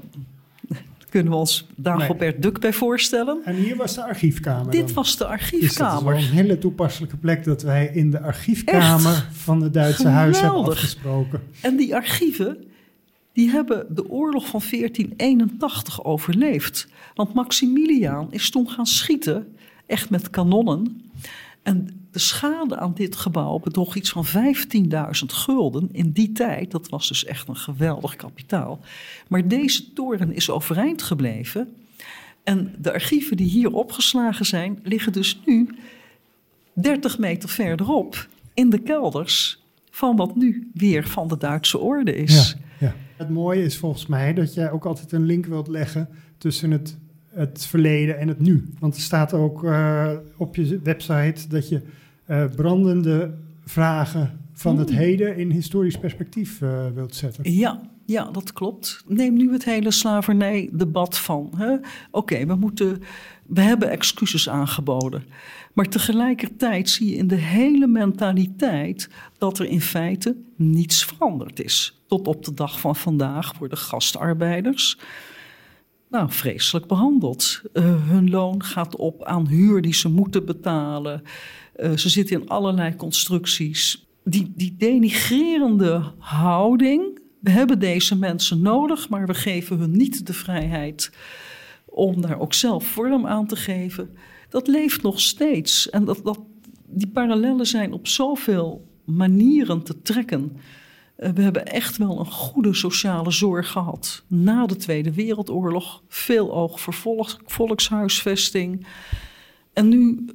kunnen 1.09 1.33
we 1.33 1.39
ons 1.39 1.67
Dagobert 1.75 2.33
nee. 2.33 2.39
Duck 2.41 2.59
bij 2.59 2.73
voorstellen. 2.73 3.41
En 3.45 3.55
hier 3.55 3.75
was 3.75 3.95
de 3.95 4.03
archiefkamer. 4.03 4.71
Dit 4.71 4.93
was 4.93 5.17
de 5.17 5.25
archiefkamer. 5.25 6.13
Dus 6.13 6.23
is 6.23 6.29
een 6.29 6.35
hele 6.35 6.57
toepasselijke 6.57 7.17
plek 7.17 7.43
dat 7.43 7.61
wij 7.61 7.91
in 7.93 8.11
de 8.11 8.21
archiefkamer 8.21 9.11
Echt? 9.11 9.27
van 9.31 9.59
de 9.59 9.69
Duitse 9.69 9.95
Geweldig. 9.95 10.21
huis 10.21 10.41
hebben 10.41 10.65
afgesproken. 10.65 11.41
En 11.61 11.75
die 11.75 11.95
archieven, 11.95 12.57
die 13.35 13.49
hebben 13.49 13.95
de 13.95 14.09
oorlog 14.09 14.47
van 14.47 14.61
1481 14.69 16.03
overleefd. 16.03 16.87
Want 17.13 17.33
Maximiliaan 17.33 18.27
is 18.31 18.49
toen 18.49 18.69
gaan 18.69 18.85
schieten, 18.85 19.55
echt 19.85 20.09
met 20.09 20.29
kanonnen. 20.29 21.11
En 21.63 22.07
de 22.11 22.19
schade 22.19 22.77
aan 22.77 22.93
dit 22.93 23.15
gebouw 23.15 23.59
bedroeg 23.59 23.95
iets 23.95 24.09
van 24.09 24.25
15.000 24.25 24.31
gulden 25.25 25.89
in 25.91 26.11
die 26.11 26.31
tijd. 26.31 26.71
Dat 26.71 26.89
was 26.89 27.07
dus 27.07 27.25
echt 27.25 27.47
een 27.47 27.55
geweldig 27.55 28.15
kapitaal. 28.15 28.79
Maar 29.27 29.47
deze 29.47 29.93
toren 29.93 30.33
is 30.33 30.49
overeind 30.49 31.01
gebleven. 31.01 31.75
En 32.43 32.75
de 32.77 32.93
archieven 32.93 33.37
die 33.37 33.49
hier 33.49 33.73
opgeslagen 33.73 34.45
zijn, 34.45 34.79
liggen 34.83 35.11
dus 35.11 35.39
nu 35.45 35.69
30 36.73 37.17
meter 37.17 37.49
verderop 37.49 38.27
in 38.53 38.69
de 38.69 38.79
kelders 38.79 39.63
van 39.89 40.15
wat 40.15 40.35
nu 40.35 40.69
weer 40.73 41.07
van 41.07 41.27
de 41.27 41.37
Duitse 41.37 41.79
orde 41.79 42.15
is. 42.15 42.55
Ja. 42.57 42.63
Het 43.15 43.29
mooie 43.29 43.63
is 43.63 43.77
volgens 43.77 44.05
mij 44.05 44.33
dat 44.33 44.53
jij 44.53 44.71
ook 44.71 44.85
altijd 44.85 45.11
een 45.11 45.25
link 45.25 45.45
wilt 45.45 45.67
leggen 45.67 46.09
tussen 46.37 46.71
het, 46.71 46.97
het 47.29 47.65
verleden 47.65 48.17
en 48.19 48.27
het 48.27 48.39
nu. 48.39 48.73
Want 48.79 48.95
er 48.95 49.01
staat 49.01 49.33
ook 49.33 49.63
uh, 49.63 50.09
op 50.37 50.55
je 50.55 50.79
website 50.83 51.47
dat 51.47 51.69
je 51.69 51.81
uh, 52.29 52.45
brandende 52.55 53.33
vragen 53.65 54.39
van 54.53 54.77
het 54.77 54.91
heden 54.91 55.37
in 55.37 55.51
historisch 55.51 55.97
perspectief 55.97 56.61
uh, 56.61 56.85
wilt 56.93 57.15
zetten. 57.15 57.51
Ja, 57.51 57.81
ja, 58.05 58.23
dat 58.31 58.53
klopt. 58.53 59.03
Neem 59.07 59.33
nu 59.33 59.51
het 59.51 59.65
hele 59.65 59.91
slavernij-debat 59.91 61.17
van. 61.17 61.53
Oké, 62.11 62.45
we 62.45 62.55
moeten. 62.55 63.01
We 63.45 63.61
hebben 63.61 63.89
excuses 63.89 64.49
aangeboden. 64.49 65.23
Maar 65.73 65.85
tegelijkertijd 65.85 66.89
zie 66.89 67.09
je 67.09 67.15
in 67.15 67.27
de 67.27 67.35
hele 67.35 67.87
mentaliteit 67.87 69.09
dat 69.37 69.59
er 69.59 69.65
in 69.65 69.81
feite 69.81 70.35
niets 70.55 71.05
veranderd 71.05 71.63
is. 71.63 72.03
Tot 72.07 72.27
op 72.27 72.45
de 72.45 72.53
dag 72.53 72.79
van 72.79 72.95
vandaag 72.95 73.57
worden 73.57 73.77
gastarbeiders 73.77 74.97
nou, 76.15 76.31
vreselijk 76.31 76.87
behandeld. 76.87 77.61
Uh, 77.73 78.09
hun 78.09 78.29
loon 78.29 78.63
gaat 78.63 78.95
op 78.95 79.23
aan 79.23 79.47
huur 79.47 79.81
die 79.81 79.93
ze 79.93 80.09
moeten 80.09 80.45
betalen. 80.45 81.21
Uh, 81.77 81.91
ze 81.97 82.09
zitten 82.09 82.41
in 82.41 82.49
allerlei 82.49 82.95
constructies. 82.95 84.07
Die, 84.23 84.51
die 84.55 84.75
denigrerende 84.77 86.11
houding. 86.17 87.19
We 87.45 87.51
hebben 87.51 87.79
deze 87.79 88.17
mensen 88.17 88.61
nodig, 88.61 89.09
maar 89.09 89.27
we 89.27 89.33
geven 89.33 89.77
hun 89.77 89.97
niet 89.97 90.27
de 90.27 90.33
vrijheid 90.33 91.11
om 91.85 92.21
daar 92.21 92.39
ook 92.39 92.53
zelf 92.53 92.85
vorm 92.85 93.27
aan 93.27 93.47
te 93.47 93.55
geven. 93.55 94.09
Dat 94.49 94.67
leeft 94.67 95.01
nog 95.01 95.21
steeds. 95.21 95.89
En 95.89 96.05
dat, 96.05 96.19
dat, 96.23 96.39
die 96.85 97.07
parallellen 97.07 97.65
zijn 97.65 97.93
op 97.93 98.07
zoveel 98.07 98.87
manieren 99.03 99.83
te 99.83 100.01
trekken. 100.01 100.57
Uh, 101.19 101.29
we 101.29 101.41
hebben 101.41 101.65
echt 101.65 101.97
wel 101.97 102.19
een 102.19 102.31
goede 102.31 102.73
sociale 102.73 103.31
zorg 103.31 103.71
gehad. 103.71 104.23
Na 104.27 104.65
de 104.65 104.75
Tweede 104.75 105.13
Wereldoorlog 105.13 106.03
veel 106.07 106.53
oog 106.53 106.79
voor 106.79 106.93
volks, 106.93 107.37
volkshuisvesting. 107.45 108.85
En 109.73 109.87
nu 109.87 110.25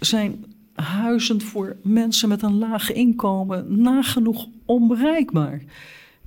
zijn 0.00 0.44
huizen 0.74 1.40
voor 1.40 1.76
mensen 1.82 2.28
met 2.28 2.42
een 2.42 2.58
laag 2.58 2.92
inkomen 2.92 3.80
nagenoeg 3.82 4.48
onbereikbaar. 4.64 5.62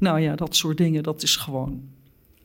Nou 0.04 0.20
ja, 0.20 0.36
dat 0.36 0.56
soort 0.56 0.78
dingen, 0.78 1.04
dat 1.04 1.24
is 1.24 1.36
gewoon 1.36 1.82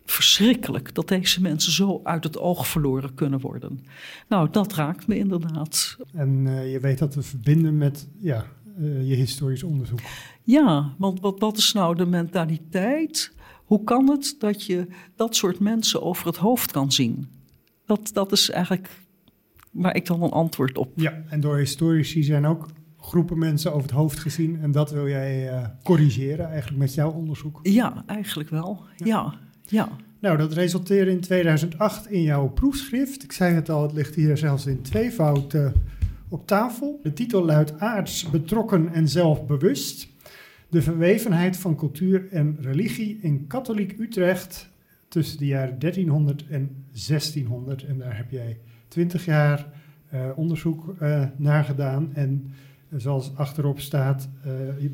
verschrikkelijk 0.04 0.94
dat 0.94 1.08
deze 1.08 1.40
mensen 1.42 1.72
zo 1.72 2.00
uit 2.04 2.24
het 2.24 2.38
oog 2.38 2.68
verloren 2.68 3.14
kunnen 3.14 3.40
worden. 3.40 3.84
Nou, 4.28 4.48
dat 4.50 4.72
raakt 4.72 5.06
me 5.06 5.18
inderdaad. 5.18 5.96
En 6.12 6.46
uh, 6.46 6.72
je 6.72 6.80
weet 6.80 6.98
dat 6.98 7.10
te 7.10 7.22
verbinden 7.22 7.78
met 7.78 8.08
ja, 8.18 8.44
uh, 8.78 9.08
je 9.08 9.14
historisch 9.14 9.62
onderzoek. 9.62 10.00
Ja, 10.42 10.94
want 10.98 11.20
wat, 11.20 11.38
wat 11.38 11.56
is 11.56 11.72
nou 11.72 11.96
de 11.96 12.06
mentaliteit? 12.06 13.32
Hoe 13.64 13.84
kan 13.84 14.10
het 14.10 14.36
dat 14.38 14.64
je 14.64 14.86
dat 15.16 15.36
soort 15.36 15.58
mensen 15.58 16.02
over 16.02 16.26
het 16.26 16.36
hoofd 16.36 16.70
kan 16.70 16.92
zien? 16.92 17.28
Dat, 17.86 18.10
dat 18.12 18.32
is 18.32 18.50
eigenlijk 18.50 18.90
waar 19.70 19.96
ik 19.96 20.06
dan 20.06 20.22
een 20.22 20.30
antwoord 20.30 20.78
op. 20.78 20.92
Ja, 20.94 21.22
en 21.28 21.40
door 21.40 21.56
historici 21.56 22.22
zijn 22.22 22.46
ook 22.46 22.66
groepen 23.08 23.38
mensen 23.38 23.72
over 23.72 23.82
het 23.82 23.96
hoofd 23.96 24.18
gezien. 24.18 24.60
En 24.60 24.70
dat 24.70 24.90
wil 24.90 25.08
jij 25.08 25.52
uh, 25.52 25.64
corrigeren 25.82 26.48
eigenlijk 26.48 26.78
met 26.78 26.94
jouw 26.94 27.10
onderzoek? 27.10 27.60
Ja, 27.62 28.02
eigenlijk 28.06 28.50
wel. 28.50 28.84
Ja. 28.96 29.34
ja, 29.64 29.88
Nou, 30.18 30.36
dat 30.36 30.52
resulteerde 30.52 31.10
in 31.10 31.20
2008 31.20 32.10
in 32.10 32.22
jouw 32.22 32.48
proefschrift. 32.48 33.22
Ik 33.22 33.32
zei 33.32 33.54
het 33.54 33.70
al, 33.70 33.82
het 33.82 33.92
ligt 33.92 34.14
hier 34.14 34.36
zelfs 34.36 34.66
in 34.66 34.82
tweevoud 34.82 35.54
uh, 35.54 35.70
op 36.28 36.46
tafel. 36.46 37.00
De 37.02 37.12
titel 37.12 37.44
luidt 37.44 37.80
Aards, 37.80 38.30
betrokken 38.30 38.92
en 38.92 39.08
zelfbewust. 39.08 40.08
De 40.68 40.82
verwevenheid 40.82 41.56
van 41.56 41.76
cultuur 41.76 42.28
en 42.30 42.56
religie 42.60 43.18
in 43.22 43.46
katholiek 43.46 43.98
Utrecht 43.98 44.70
tussen 45.08 45.38
de 45.38 45.46
jaren 45.46 45.78
1300 45.78 46.46
en 46.48 46.84
1600. 47.08 47.84
En 47.84 47.98
daar 47.98 48.16
heb 48.16 48.30
jij 48.30 48.58
20 48.88 49.24
jaar 49.24 49.66
uh, 50.14 50.20
onderzoek 50.36 50.94
uh, 51.02 51.24
naar 51.36 51.64
gedaan. 51.64 52.14
En 52.14 52.52
zoals 52.96 53.30
achterop 53.36 53.80
staat, 53.80 54.28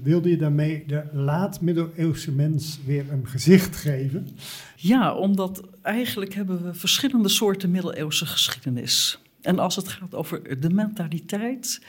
wilde 0.02 0.30
je 0.30 0.36
daarmee 0.36 0.84
de 0.86 1.04
laat-middeleeuwse 1.12 2.32
mens 2.32 2.78
weer 2.84 3.12
een 3.12 3.26
gezicht 3.28 3.76
geven? 3.76 4.28
Ja, 4.76 5.14
omdat 5.14 5.62
eigenlijk 5.82 6.34
hebben 6.34 6.64
we 6.64 6.74
verschillende 6.74 7.28
soorten 7.28 7.70
middeleeuwse 7.70 8.26
geschiedenis. 8.26 9.18
En 9.40 9.58
als 9.58 9.76
het 9.76 9.88
gaat 9.88 10.14
over 10.14 10.60
de 10.60 10.70
mentaliteit, 10.70 11.86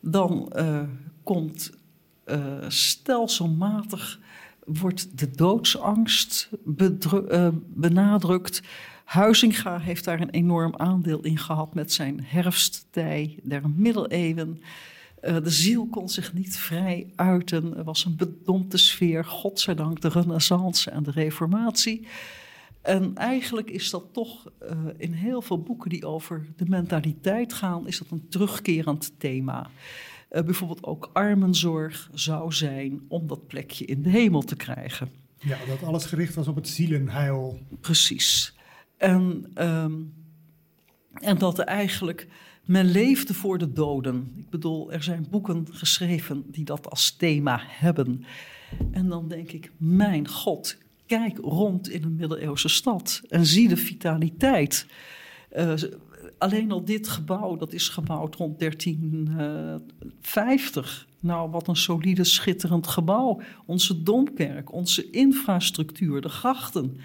dan 0.00 0.52
komt 1.22 1.70
stelselmatig 2.68 4.18
wordt 4.64 5.18
de 5.18 5.30
doodsangst 5.30 6.48
benadrukt 7.74 8.62
Huizinga 9.08 9.78
heeft 9.78 10.04
daar 10.04 10.20
een 10.20 10.30
enorm 10.30 10.74
aandeel 10.76 11.20
in 11.20 11.38
gehad 11.38 11.74
met 11.74 11.92
zijn 11.92 12.24
herfsttij 12.24 13.38
der 13.42 13.62
middeleeuwen. 13.76 14.62
Uh, 15.22 15.36
de 15.42 15.50
ziel 15.50 15.86
kon 15.86 16.08
zich 16.08 16.32
niet 16.32 16.56
vrij 16.56 17.12
uiten. 17.16 17.76
Er 17.76 17.84
was 17.84 18.04
een 18.04 18.16
bedompte 18.16 18.76
sfeer, 18.76 19.24
godzijdank 19.24 20.00
de 20.00 20.08
renaissance 20.08 20.90
en 20.90 21.02
de 21.02 21.10
reformatie. 21.10 22.06
En 22.82 23.16
eigenlijk 23.16 23.70
is 23.70 23.90
dat 23.90 24.04
toch 24.12 24.50
uh, 24.62 24.70
in 24.96 25.12
heel 25.12 25.42
veel 25.42 25.62
boeken 25.62 25.90
die 25.90 26.06
over 26.06 26.46
de 26.56 26.64
mentaliteit 26.68 27.52
gaan, 27.52 27.86
is 27.86 27.98
dat 27.98 28.10
een 28.10 28.28
terugkerend 28.28 29.12
thema. 29.18 29.70
Uh, 30.30 30.42
bijvoorbeeld 30.42 30.84
ook 30.84 31.10
armenzorg 31.12 32.10
zou 32.14 32.52
zijn 32.52 33.00
om 33.08 33.26
dat 33.26 33.46
plekje 33.46 33.84
in 33.84 34.02
de 34.02 34.10
hemel 34.10 34.42
te 34.42 34.56
krijgen. 34.56 35.10
Ja, 35.38 35.56
dat 35.66 35.82
alles 35.82 36.04
gericht 36.04 36.34
was 36.34 36.48
op 36.48 36.54
het 36.54 36.68
zielenheil. 36.68 37.58
Precies. 37.80 38.56
En, 38.96 39.50
um, 39.54 40.12
en 41.12 41.38
dat 41.38 41.58
er 41.58 41.64
eigenlijk 41.64 42.28
men 42.68 42.90
leefde 42.90 43.34
voor 43.34 43.58
de 43.58 43.72
doden. 43.72 44.32
Ik 44.36 44.50
bedoel, 44.50 44.92
er 44.92 45.02
zijn 45.02 45.26
boeken 45.30 45.66
geschreven 45.70 46.44
die 46.46 46.64
dat 46.64 46.90
als 46.90 47.10
thema 47.10 47.62
hebben. 47.66 48.24
En 48.90 49.08
dan 49.08 49.28
denk 49.28 49.52
ik, 49.52 49.72
mijn 49.76 50.28
god, 50.28 50.76
kijk 51.06 51.38
rond 51.38 51.90
in 51.90 52.02
een 52.02 52.16
middeleeuwse 52.16 52.68
stad 52.68 53.22
en 53.28 53.46
zie 53.46 53.68
de 53.68 53.76
vitaliteit. 53.76 54.86
Uh, 55.56 55.72
alleen 56.38 56.72
al 56.72 56.84
dit 56.84 57.08
gebouw, 57.08 57.56
dat 57.56 57.72
is 57.72 57.88
gebouwd 57.88 58.34
rond 58.34 58.58
1350. 58.58 61.06
Nou, 61.20 61.50
wat 61.50 61.68
een 61.68 61.76
solide, 61.76 62.24
schitterend 62.24 62.86
gebouw. 62.86 63.40
Onze 63.66 64.02
domkerk, 64.02 64.72
onze 64.72 65.10
infrastructuur, 65.10 66.20
de 66.20 66.28
grachten. 66.28 66.96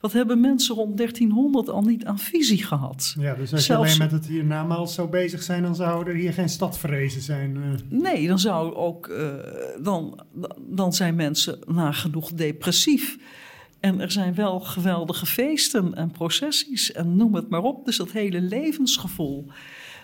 Wat 0.00 0.12
hebben 0.12 0.40
mensen 0.40 0.74
rond 0.74 0.96
1300 0.96 1.68
al 1.68 1.82
niet 1.82 2.04
aan 2.04 2.18
visie 2.18 2.64
gehad? 2.64 3.14
Ja, 3.18 3.34
dus 3.34 3.52
als 3.52 3.64
Zelfs- 3.64 3.66
je 3.94 3.98
alleen 4.02 4.10
met 4.12 4.20
het 4.20 4.26
hiernamaals 4.30 4.94
zou 4.94 5.08
bezig 5.08 5.42
zijn, 5.42 5.62
dan 5.62 5.74
zou 5.74 6.08
er 6.08 6.14
hier 6.14 6.32
geen 6.32 6.48
stad 6.48 6.78
verrezen 6.78 7.20
zijn. 7.22 7.56
eh. 7.56 7.98
Nee, 8.00 8.26
dan 8.28 8.38
zou 8.38 8.74
ook, 8.74 9.06
eh, 9.08 9.28
dan, 9.82 10.20
dan 10.58 10.92
zijn 10.92 11.14
mensen 11.14 11.58
nagenoeg 11.66 12.32
depressief. 12.32 13.18
En 13.80 14.00
er 14.00 14.10
zijn 14.10 14.34
wel 14.34 14.60
geweldige 14.60 15.26
feesten 15.26 15.94
en 15.94 16.10
processies 16.10 16.92
en 16.92 17.16
noem 17.16 17.34
het 17.34 17.48
maar 17.48 17.62
op. 17.62 17.84
Dus 17.84 17.96
dat 17.96 18.10
hele 18.12 18.40
levensgevoel, 18.40 19.46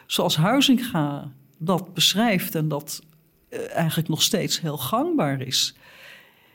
zoals 0.07 0.37
Huizinga 0.37 1.33
dat 1.59 1.95
beschrijft 1.95 2.55
en 2.55 2.69
dat 2.69 3.03
eh, 3.49 3.59
eigenlijk 3.75 4.09
nog 4.09 4.23
steeds 4.23 4.61
heel 4.61 4.79
gangbaar 4.79 5.41
is. 5.41 5.77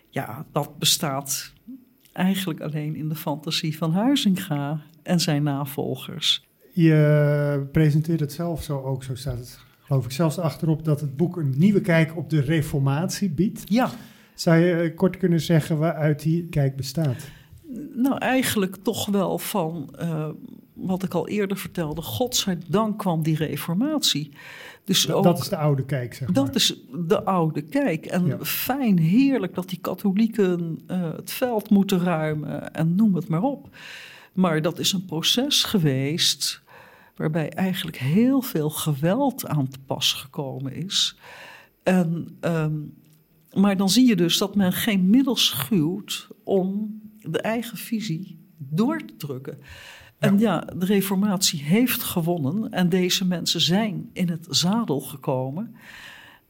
Ja, 0.10 0.46
dat 0.52 0.78
bestaat 0.80 1.54
eigenlijk 2.14 2.62
alleen 2.62 2.96
in 2.96 3.10
de 3.10 3.16
fantasie 3.16 3.78
van 3.78 3.92
Huizinga 3.92 4.82
en 5.04 5.20
zijn 5.20 5.44
navolgers. 5.44 6.46
Je 6.74 7.68
presenteert 7.72 8.20
het 8.20 8.34
zelf 8.34 8.64
zo 8.64 8.82
ook, 8.82 9.04
zo 9.04 9.16
staat 9.16 9.38
het 9.38 9.60
geloof 9.82 10.06
ik 10.06 10.12
zelfs 10.12 10.40
achterop, 10.40 10.86
dat 10.86 11.02
het 11.02 11.18
boek 11.18 11.38
een 11.38 11.54
nieuwe 11.58 11.82
kijk 11.82 12.18
op 12.18 12.30
de 12.30 12.42
reformatie 12.42 13.30
biedt. 13.30 13.64
Ja, 13.66 13.90
Zou 14.42 14.58
je 14.58 14.74
eh, 14.74 14.96
kort 14.96 15.18
kunnen 15.18 15.42
zeggen 15.42 15.78
waaruit 15.78 16.22
die 16.22 16.48
kijk 16.50 16.76
bestaat? 16.76 17.30
Nou, 17.96 18.18
eigenlijk 18.18 18.76
toch 18.76 19.06
wel 19.06 19.38
van 19.38 19.90
eh, 19.98 20.30
wat 20.82 21.04
ik 21.04 21.14
al 21.14 21.28
eerder 21.28 21.58
vertelde. 21.58 22.02
Godzijdank 22.02 22.98
kwam 23.00 23.24
die 23.24 23.36
reformatie. 23.36 24.32
Dus 24.84 25.12
ook, 25.12 25.24
Dat 25.24 25.40
is 25.40 25.50
de 25.50 25.58
oude 25.58 25.86
kijk, 25.86 26.14
zeg 26.14 26.28
maar. 26.28 26.46
dat 26.46 26.56
is 26.56 26.76
de 27.08 27.24
oude 27.24 27.62
kijk. 27.62 28.06
En 28.06 28.26
Ja. 28.26 28.38
fijn, 28.46 28.98
heerlijk 29.00 29.54
dat 29.56 29.70
die 29.70 29.80
katholieken 29.80 30.80
eh, 30.88 31.12
het 31.16 31.32
veld 31.32 31.70
moeten 31.70 32.00
ruimen 32.00 32.74
en 32.74 32.96
noem 32.96 33.16
het 33.16 33.28
maar 33.28 33.42
op. 33.44 33.76
Maar 34.34 34.62
dat 34.62 34.80
is 34.80 34.94
een 34.94 35.06
proces 35.06 35.64
geweest 35.64 36.62
waarbij 37.16 37.50
eigenlijk 37.50 37.98
heel 37.98 38.42
veel 38.42 38.70
geweld 38.70 39.48
aan 39.48 39.68
te 39.68 39.80
pas 39.86 40.14
gekomen 40.14 40.74
is. 40.74 41.18
En, 41.84 42.38
ehm, 42.40 42.76
maar 43.54 43.78
dan 43.78 43.90
zie 43.90 44.08
je 44.08 44.16
dus 44.16 44.38
dat 44.38 44.56
men 44.56 44.74
geen 44.74 45.10
middel 45.10 45.36
schuwt 45.36 46.28
om 46.44 47.00
de 47.22 47.40
eigen 47.42 47.78
visie 47.78 48.40
door 48.58 48.98
te 49.06 49.16
drukken. 49.18 49.58
En 50.22 50.40
ja, 50.40 50.60
de 50.76 50.86
reformatie 50.86 51.62
heeft 51.64 52.04
gewonnen 52.04 52.72
en 52.72 52.90
deze 52.90 53.26
mensen 53.26 53.62
zijn 53.62 54.10
in 54.14 54.30
het 54.30 54.48
zadel 54.50 55.00
gekomen. 55.00 55.76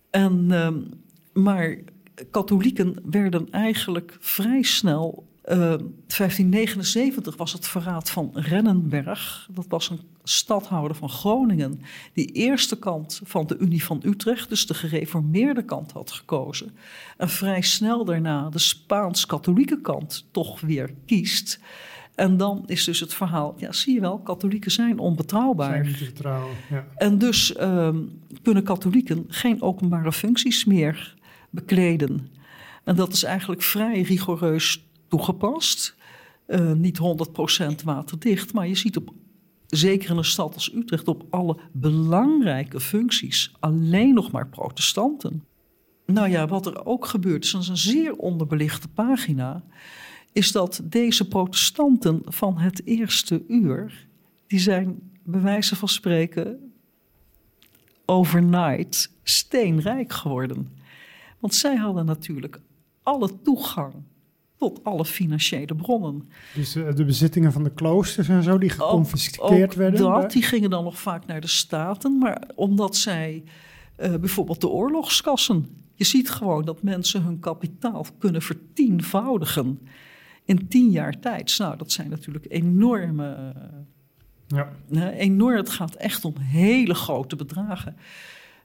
En, 0.09 0.45
ehm, 0.51 0.79
maar 1.33 1.77
katholieken 2.31 2.95
werden 3.03 3.47
eigenlijk 3.51 4.17
vrij 4.19 4.61
snel. 4.61 5.29
eh, 5.41 5.73
1579 6.07 7.37
was 7.37 7.53
het 7.53 7.67
verraad 7.67 8.09
van 8.09 8.29
Rennenberg. 8.33 9.47
Dat 9.51 9.65
was 9.67 9.89
een 9.89 9.99
stadhouder 10.23 10.95
van 10.95 11.09
Groningen. 11.09 11.81
Die 12.13 12.31
eerste 12.31 12.79
kant 12.79 13.21
van 13.23 13.47
de 13.47 13.57
Unie 13.57 13.83
van 13.83 14.01
Utrecht, 14.05 14.49
dus 14.49 14.65
de 14.67 14.73
gereformeerde 14.73 15.65
kant, 15.65 15.91
had 15.91 16.11
gekozen. 16.11 16.75
En 17.17 17.29
vrij 17.29 17.61
snel 17.61 18.05
daarna 18.05 18.49
de 18.49 18.59
Spaans-katholieke 18.59 19.81
kant 19.81 20.25
toch 20.31 20.61
weer 20.61 20.93
kiest. 21.05 21.59
En 22.15 22.37
dan 22.37 22.63
is 22.65 22.83
dus 22.83 22.99
het 22.99 23.13
verhaal, 23.13 23.55
ja, 23.57 23.71
zie 23.71 23.93
je 23.93 23.99
wel, 23.99 24.19
katholieken 24.19 24.71
zijn 24.71 24.99
onbetrouwbaar. 24.99 25.85
Zijn 25.85 25.97
niet. 25.99 26.21
Ja. 26.69 26.87
En 26.95 27.17
dus 27.17 27.53
ehm, 27.55 27.97
kunnen 28.41 28.63
katholieken 28.63 29.25
geen 29.27 29.61
openbare 29.61 30.11
functies 30.11 30.65
meer 30.65 31.15
bekleden. 31.49 32.27
En 32.83 32.95
dat 32.95 33.13
is 33.13 33.23
eigenlijk 33.23 33.61
vrij 33.61 34.01
rigoureus 34.01 34.85
toegepast. 35.07 35.95
Eh, 36.45 36.71
niet 36.71 36.97
100% 36.97 37.83
waterdicht, 37.83 38.53
maar 38.53 38.67
je 38.67 38.75
ziet 38.75 38.97
op, 38.97 39.13
zeker 39.67 40.09
in 40.09 40.17
een 40.17 40.25
stad 40.25 40.53
als 40.53 40.73
Utrecht, 40.75 41.07
op 41.07 41.25
alle 41.29 41.57
belangrijke 41.71 42.79
functies 42.79 43.51
alleen 43.59 44.13
nog 44.13 44.31
maar 44.31 44.47
protestanten. 44.47 45.43
Nou 46.05 46.29
ja, 46.29 46.47
wat 46.47 46.65
er 46.65 46.85
ook 46.85 47.05
gebeurt, 47.05 47.43
is 47.43 47.51
dat 47.51 47.61
is 47.61 47.67
een 47.67 47.77
zeer 47.77 48.15
onderbelichte 48.15 48.87
pagina, 48.87 49.63
is 50.31 50.51
dat 50.51 50.81
deze 50.83 51.27
protestanten 51.27 52.21
van 52.25 52.57
het 52.57 52.85
eerste 52.85 53.43
uur, 53.47 54.07
die 54.47 54.59
zijn 54.59 55.11
bij 55.23 55.41
wijze 55.41 55.75
van 55.75 55.87
spreken 55.87 56.71
overnight 58.05 59.11
steenrijk 59.23 60.13
geworden. 60.13 60.77
Want 61.39 61.55
zij 61.55 61.75
hadden 61.75 62.05
natuurlijk 62.05 62.61
alle 63.03 63.41
toegang 63.41 63.93
tot 64.57 64.83
alle 64.83 65.05
financiële 65.05 65.75
bronnen. 65.75 66.29
Dus 66.53 66.75
eh, 66.75 66.95
de 66.95 67.05
bezittingen 67.05 67.51
van 67.51 67.63
de 67.63 67.73
kloosters 67.73 68.29
en 68.29 68.43
zo, 68.43 68.57
die 68.57 68.69
geconfiskeerd 68.69 69.71
Ook 69.71 69.73
werden. 69.73 69.99
Dat, 69.99 70.31
die 70.31 70.43
gingen 70.43 70.69
dan 70.69 70.83
nog 70.83 70.99
vaak 70.99 71.25
naar 71.25 71.41
de 71.41 71.47
staten, 71.47 72.17
maar 72.17 72.43
omdat 72.55 72.95
zij 72.95 73.43
eh, 73.95 74.15
bijvoorbeeld 74.15 74.61
de 74.61 74.69
oorlogskassen. 74.69 75.65
Je 75.95 76.03
ziet 76.03 76.29
gewoon 76.29 76.65
dat 76.65 76.83
mensen 76.83 77.23
hun 77.23 77.39
kapitaal 77.39 78.05
kunnen 78.17 78.41
vertienvoudigen 78.41 79.79
in 80.45 80.67
tien 80.67 80.89
jaar 80.89 81.19
tijd. 81.19 81.57
Nou, 81.57 81.77
dat 81.77 81.91
zijn 81.91 82.09
natuurlijk 82.09 82.45
enorme 82.49 83.53
eh, 83.55 83.67
Ja. 84.47 84.71
Enorm. 85.11 85.55
Het 85.55 85.69
gaat 85.69 85.95
echt 85.95 86.25
om 86.25 86.37
hele 86.37 86.93
grote 86.93 87.35
bedragen. 87.35 87.95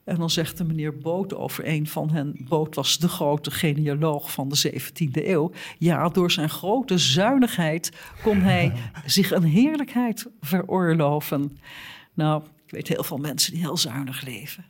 En 0.03 0.15
dan 0.15 0.29
zegt 0.29 0.57
de 0.57 0.63
meneer 0.63 0.97
Boot 0.97 1.33
over 1.35 1.67
een 1.67 1.87
van 1.87 2.11
hen. 2.11 2.35
Boot 2.47 2.75
was 2.75 2.97
de 2.97 3.07
grote 3.07 3.51
genealoog 3.51 4.31
van 4.31 4.49
de 4.49 4.71
17e 4.71 5.27
eeuw. 5.27 5.51
Ja, 5.77 6.09
door 6.09 6.31
zijn 6.31 6.49
grote 6.49 6.97
zuinigheid 6.97 7.91
kon 8.23 8.37
hij 8.37 8.73
zich 9.05 9.31
een 9.31 9.43
heerlijkheid 9.43 10.27
veroorloven. 10.41 11.57
Nou, 12.13 12.43
ik 12.65 12.71
weet 12.71 12.87
heel 12.87 13.03
veel 13.03 13.17
mensen 13.17 13.53
die 13.53 13.61
heel 13.61 13.77
zuinig 13.77 14.21
leven. 14.21 14.65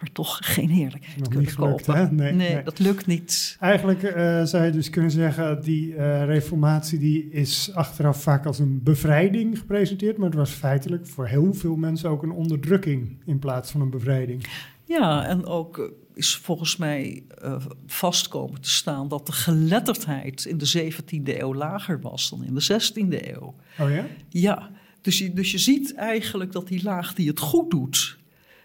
Maar 0.00 0.12
toch 0.12 0.38
geen 0.40 0.70
heerlijkheid 0.70 1.28
kunnen 1.28 1.50
gelukt, 1.50 1.84
kopen. 1.84 2.14
Nee, 2.14 2.32
nee. 2.32 2.62
dat 2.62 2.78
lukt 2.78 3.06
niet. 3.06 3.56
Eigenlijk 3.60 4.02
eh, 4.02 4.44
zou 4.44 4.64
je 4.64 4.70
dus 4.70 4.90
kunnen 4.90 5.10
zeggen, 5.10 5.62
die 5.62 5.94
eh, 5.94 6.24
reformatie 6.24 6.98
die 6.98 7.30
is 7.30 7.70
achteraf 7.74 8.22
vaak 8.22 8.46
als 8.46 8.58
een 8.58 8.82
bevrijding 8.82 9.58
gepresenteerd, 9.58 10.16
maar 10.16 10.26
het 10.26 10.38
was 10.38 10.50
feitelijk 10.50 11.06
voor 11.06 11.26
heel 11.26 11.54
veel 11.54 11.76
mensen 11.76 12.10
ook 12.10 12.22
een 12.22 12.30
onderdrukking 12.30 13.22
in 13.24 13.38
plaats 13.38 13.70
van 13.70 13.80
een 13.80 13.90
bevrijding. 13.90 14.46
Ja, 14.88 15.26
en 15.26 15.46
ook 15.46 15.78
eh, 15.78 15.84
is 16.14 16.36
volgens 16.36 16.76
mij 16.76 17.22
eh, 17.42 17.64
vast 17.86 18.28
komen 18.28 18.60
te 18.60 18.70
staan 18.70 19.08
dat 19.08 19.26
de 19.26 19.32
geletterdheid 19.32 20.44
in 20.44 20.58
de 20.58 20.92
17e 20.92 21.38
eeuw 21.38 21.54
lager 21.54 22.00
was 22.00 22.30
dan 22.30 22.44
in 22.44 22.54
de 22.54 22.62
16e 22.62 23.26
eeuw. 23.26 23.54
Oh 23.78 23.90
ja? 23.90 24.06
Ja, 24.28 24.70
dus 25.00 25.18
je, 25.18 25.32
dus 25.32 25.50
je 25.50 25.58
ziet 25.58 25.94
eigenlijk 25.94 26.52
dat 26.52 26.68
die 26.68 26.82
laag 26.82 27.14
die 27.14 27.28
het 27.28 27.40
goed 27.40 27.70
doet, 27.70 28.18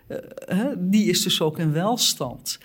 eh, 0.07 0.65
die 0.77 1.05
is 1.05 1.23
dus 1.23 1.41
ook 1.41 1.59
in 1.59 1.71
welstand. 1.71 2.59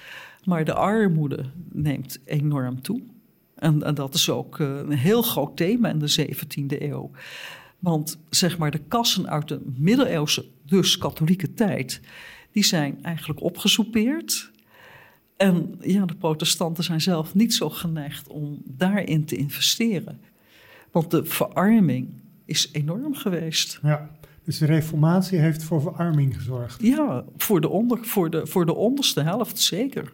Maar 0.45 0.65
de 0.65 0.75
armoede 0.75 1.45
neemt 1.73 2.19
enorm 2.25 2.83
toe. 2.83 3.03
En, 3.55 3.83
en 3.83 3.95
dat 3.95 4.15
is 4.15 4.31
ook 4.31 4.61
eh, 4.61 4.77
een 4.77 4.93
heel 4.93 5.23
groot 5.23 5.57
thema 5.57 5.89
in 5.89 5.99
de 5.99 6.27
17e 6.29 6.83
eeuw. 6.83 7.11
Want 7.79 8.19
zeg 8.31 8.59
maar 8.59 8.71
de 8.71 8.81
kassen 8.89 9.29
uit 9.29 9.49
de 9.49 9.61
middeleeuwse, 9.77 10.45
dus 10.67 10.99
katholieke 10.99 11.55
tijd, 11.55 12.01
die 12.53 12.65
zijn 12.65 13.03
eigenlijk 13.03 13.43
opgesoupeerd. 13.43 14.51
En 15.37 15.75
ja, 15.81 16.05
de 16.05 16.15
protestanten 16.15 16.85
zijn 16.85 17.01
zelf 17.01 17.35
niet 17.35 17.55
zo 17.55 17.71
geneigd 17.71 18.29
om 18.29 18.63
daarin 18.65 19.25
te 19.25 19.37
investeren. 19.37 20.21
Want 20.91 21.11
de 21.11 21.25
verarming 21.25 22.09
is 22.45 22.69
enorm 22.73 23.15
geweest. 23.15 23.79
Ja. 23.83 24.11
Dus 24.49 24.59
de 24.59 24.67
reformatie 24.67 25.39
heeft 25.39 25.63
voor 25.63 25.81
verarming 25.81 26.37
gezorgd. 26.37 26.83
Ja, 26.83 27.25
voor 27.37 27.61
de, 27.61 27.69
onder, 27.69 27.99
voor 28.05 28.31
de, 28.31 28.47
voor 28.47 28.67
de 28.67 28.75
onderste 28.75 29.21
helft 29.23 29.59
zeker. 29.61 30.13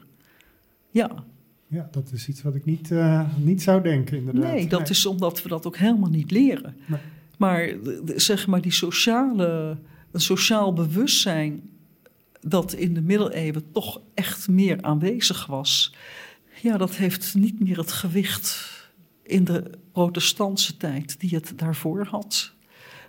Ja, 0.91 1.24
Ja, 1.66 1.89
dat 1.91 2.12
is 2.12 2.28
iets 2.28 2.43
wat 2.43 2.55
ik 2.55 2.64
niet, 2.64 2.91
eh, 2.91 3.28
niet 3.37 3.62
zou 3.62 3.82
denken 3.82 4.16
inderdaad. 4.16 4.43
nee, 4.53 4.66
dat 4.68 4.91
is 4.91 5.07
omdat 5.07 5.43
we 5.43 5.49
dat 5.49 5.66
ook 5.66 5.76
helemaal 5.76 6.11
niet 6.11 6.30
leren. 6.30 6.76
Nee. 6.87 7.01
Maar 7.39 7.66
de- 7.82 8.12
zeg 8.16 8.47
maar 8.47 8.61
die 8.61 8.72
sociale, 8.72 9.78
een 10.11 10.20
sociaal 10.20 10.72
bewustzijn 10.72 11.62
dat 12.41 12.72
in 12.72 12.95
de 12.95 13.01
middeleeuwen 13.03 13.70
toch 13.72 14.01
echt 14.14 14.49
meer 14.49 14.82
aanwezig 14.82 15.47
was. 15.47 15.95
Ja, 16.62 16.76
dat 16.76 16.97
heeft 16.97 17.35
niet 17.35 17.61
meer 17.61 17.78
het 17.78 17.93
gewicht 17.93 18.70
in 19.22 19.45
de 19.45 19.70
protestantse 19.93 20.76
tijd 20.76 21.20
die 21.20 21.30
het 21.35 21.53
daarvoor 21.57 22.05
had. 22.07 22.53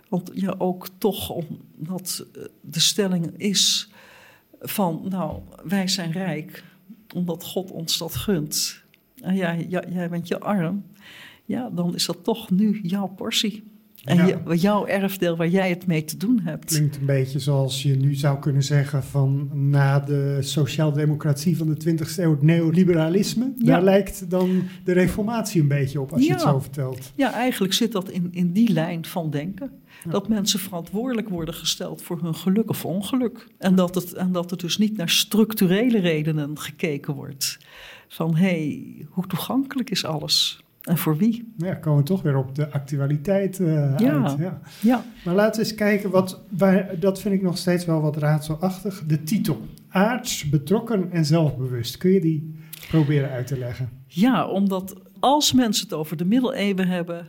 Want 0.08 0.30
ja, 0.34 0.54
ook 0.58 0.88
toch 0.98 1.30
omdat 1.30 2.26
eh, 2.34 2.42
de 2.60 2.80
stelling 2.80 3.30
is 3.36 3.90
van, 4.60 5.06
nou, 5.08 5.40
wij 5.64 5.88
zijn 5.88 6.12
rijk 6.12 6.64
omdat 7.14 7.44
God 7.44 7.70
ons 7.70 7.98
dat 7.98 8.14
gunt. 8.14 8.82
En 9.22 9.34
jij, 9.36 9.66
jij, 9.68 9.84
jij 9.90 10.08
bent 10.08 10.28
je 10.28 10.40
arm. 10.40 10.84
Ja, 11.44 11.70
dan 11.70 11.94
is 11.94 12.06
dat 12.06 12.24
toch 12.24 12.50
nu 12.50 12.80
jouw 12.82 13.06
portie. 13.06 13.64
En 14.04 14.26
Ja. 14.26 14.54
jouw 14.54 14.86
erfdeel 14.86 15.36
waar 15.36 15.48
jij 15.48 15.68
het 15.68 15.86
mee 15.86 16.04
te 16.04 16.16
doen 16.16 16.40
hebt. 16.44 16.64
Klinkt 16.64 16.96
een 16.96 17.06
beetje 17.06 17.38
zoals 17.38 17.82
je 17.82 17.96
nu 17.96 18.14
zou 18.14 18.38
kunnen 18.38 18.62
zeggen 18.62 19.02
van 19.02 19.50
na 19.70 20.00
de 20.00 20.38
sociaaldemocratie 20.40 21.56
van 21.56 21.66
de 21.66 21.76
20e 21.76 22.16
eeuw, 22.16 22.30
het 22.30 22.42
neoliberalisme. 22.42 23.52
Ja. 23.58 23.64
Daar 23.64 23.82
lijkt 23.82 24.30
dan 24.30 24.62
de 24.84 24.92
reformatie 24.92 25.60
een 25.60 25.68
beetje 25.68 26.00
op 26.00 26.12
als 26.12 26.26
je 26.26 26.32
het 26.32 26.40
zo 26.40 26.60
vertelt. 26.60 27.12
Ja, 27.14 27.32
eigenlijk 27.32 27.72
zit 27.72 27.92
dat 27.92 28.10
in, 28.10 28.28
in 28.30 28.52
die 28.52 28.72
lijn 28.72 29.04
van 29.04 29.30
denken. 29.30 29.70
Ja. 30.06 30.12
Dat 30.12 30.28
mensen 30.28 30.60
verantwoordelijk 30.60 31.28
worden 31.28 31.54
gesteld 31.54 32.02
voor 32.02 32.20
hun 32.22 32.34
geluk 32.34 32.68
of 32.68 32.84
ongeluk. 32.84 33.46
En 33.58 33.74
dat, 33.74 33.94
het, 33.94 34.12
en 34.12 34.32
dat 34.32 34.50
er 34.50 34.56
dus 34.56 34.78
niet 34.78 34.96
naar 34.96 35.08
structurele 35.08 35.98
redenen 35.98 36.58
gekeken 36.58 37.14
wordt. 37.14 37.58
Van 38.08 38.36
hé, 38.36 38.46
hey, 38.46 39.06
hoe 39.10 39.26
toegankelijk 39.26 39.90
is 39.90 40.04
alles? 40.04 40.60
En 40.82 40.98
voor 40.98 41.16
wie? 41.16 41.52
Nou 41.56 41.70
ja, 41.72 41.76
komen 41.78 41.98
we 41.98 42.04
toch 42.04 42.22
weer 42.22 42.36
op 42.36 42.54
de 42.54 42.70
actualiteit 42.70 43.60
eh, 43.60 43.98
Ja. 43.98 44.22
uit. 44.22 44.38
Ja. 44.38 44.60
Ja, 44.80 45.04
Maar 45.24 45.34
laten 45.34 45.60
we 45.60 45.66
eens 45.68 45.76
kijken, 45.76 46.10
wat, 46.10 46.40
waar, 46.50 46.98
dat 47.00 47.20
vind 47.20 47.34
ik 47.34 47.42
nog 47.42 47.58
steeds 47.58 47.84
wel 47.84 48.00
wat 48.00 48.16
raadselachtig. 48.16 49.02
De 49.06 49.22
titel, 49.22 49.66
aards, 49.88 50.48
betrokken 50.48 51.10
en 51.12 51.24
zelfbewust. 51.24 51.96
Kun 51.96 52.10
je 52.10 52.20
die 52.20 52.54
proberen 52.88 53.30
uit 53.30 53.46
te 53.46 53.58
leggen? 53.58 53.88
ja 54.06 54.46
omdat 54.48 54.94
als 55.20 55.52
mensen 55.52 55.84
het 55.84 55.94
over 55.94 56.16
de 56.16 56.24
middeleeuwen 56.24 56.88
hebben, 56.88 57.26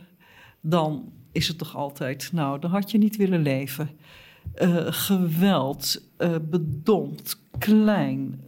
dan 0.60 1.12
is 1.32 1.48
het 1.48 1.58
toch 1.58 1.76
altijd, 1.76 2.30
nou, 2.32 2.60
dan 2.60 2.70
had 2.70 2.90
je 2.90 2.98
niet 2.98 3.16
willen 3.16 3.42
leven. 3.42 3.90
Eh, 4.54 4.86
geweld, 4.88 6.02
eh, 6.16 6.34
bedompt, 6.50 7.40
klein. 7.58 8.40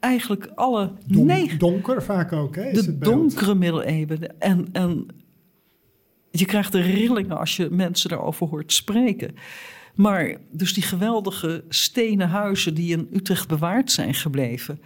Eigenlijk 0.00 0.50
alle 0.54 0.92
Don- 1.06 1.26
negen. 1.26 1.58
Donker 1.58 2.02
vaak 2.02 2.32
ook, 2.32 2.56
hè? 2.56 2.70
Is 2.70 2.84
de 2.84 2.90
het 2.90 3.02
donkere 3.04 3.54
middeleeuwen. 3.54 4.40
En, 4.40 4.68
en 4.72 5.06
je 6.30 6.44
krijgt 6.44 6.72
de 6.72 6.80
rillingen 6.80 7.38
als 7.38 7.56
je 7.56 7.68
mensen 7.70 8.10
daarover 8.10 8.46
hoort 8.46 8.72
spreken. 8.72 9.34
Maar 9.94 10.36
dus 10.50 10.74
die 10.74 10.82
geweldige 10.82 11.64
stenen 11.68 12.28
huizen 12.28 12.74
die 12.74 12.92
in 12.92 13.08
Utrecht 13.12 13.48
bewaard 13.48 13.90
zijn 13.92 14.14
gebleven... 14.14 14.80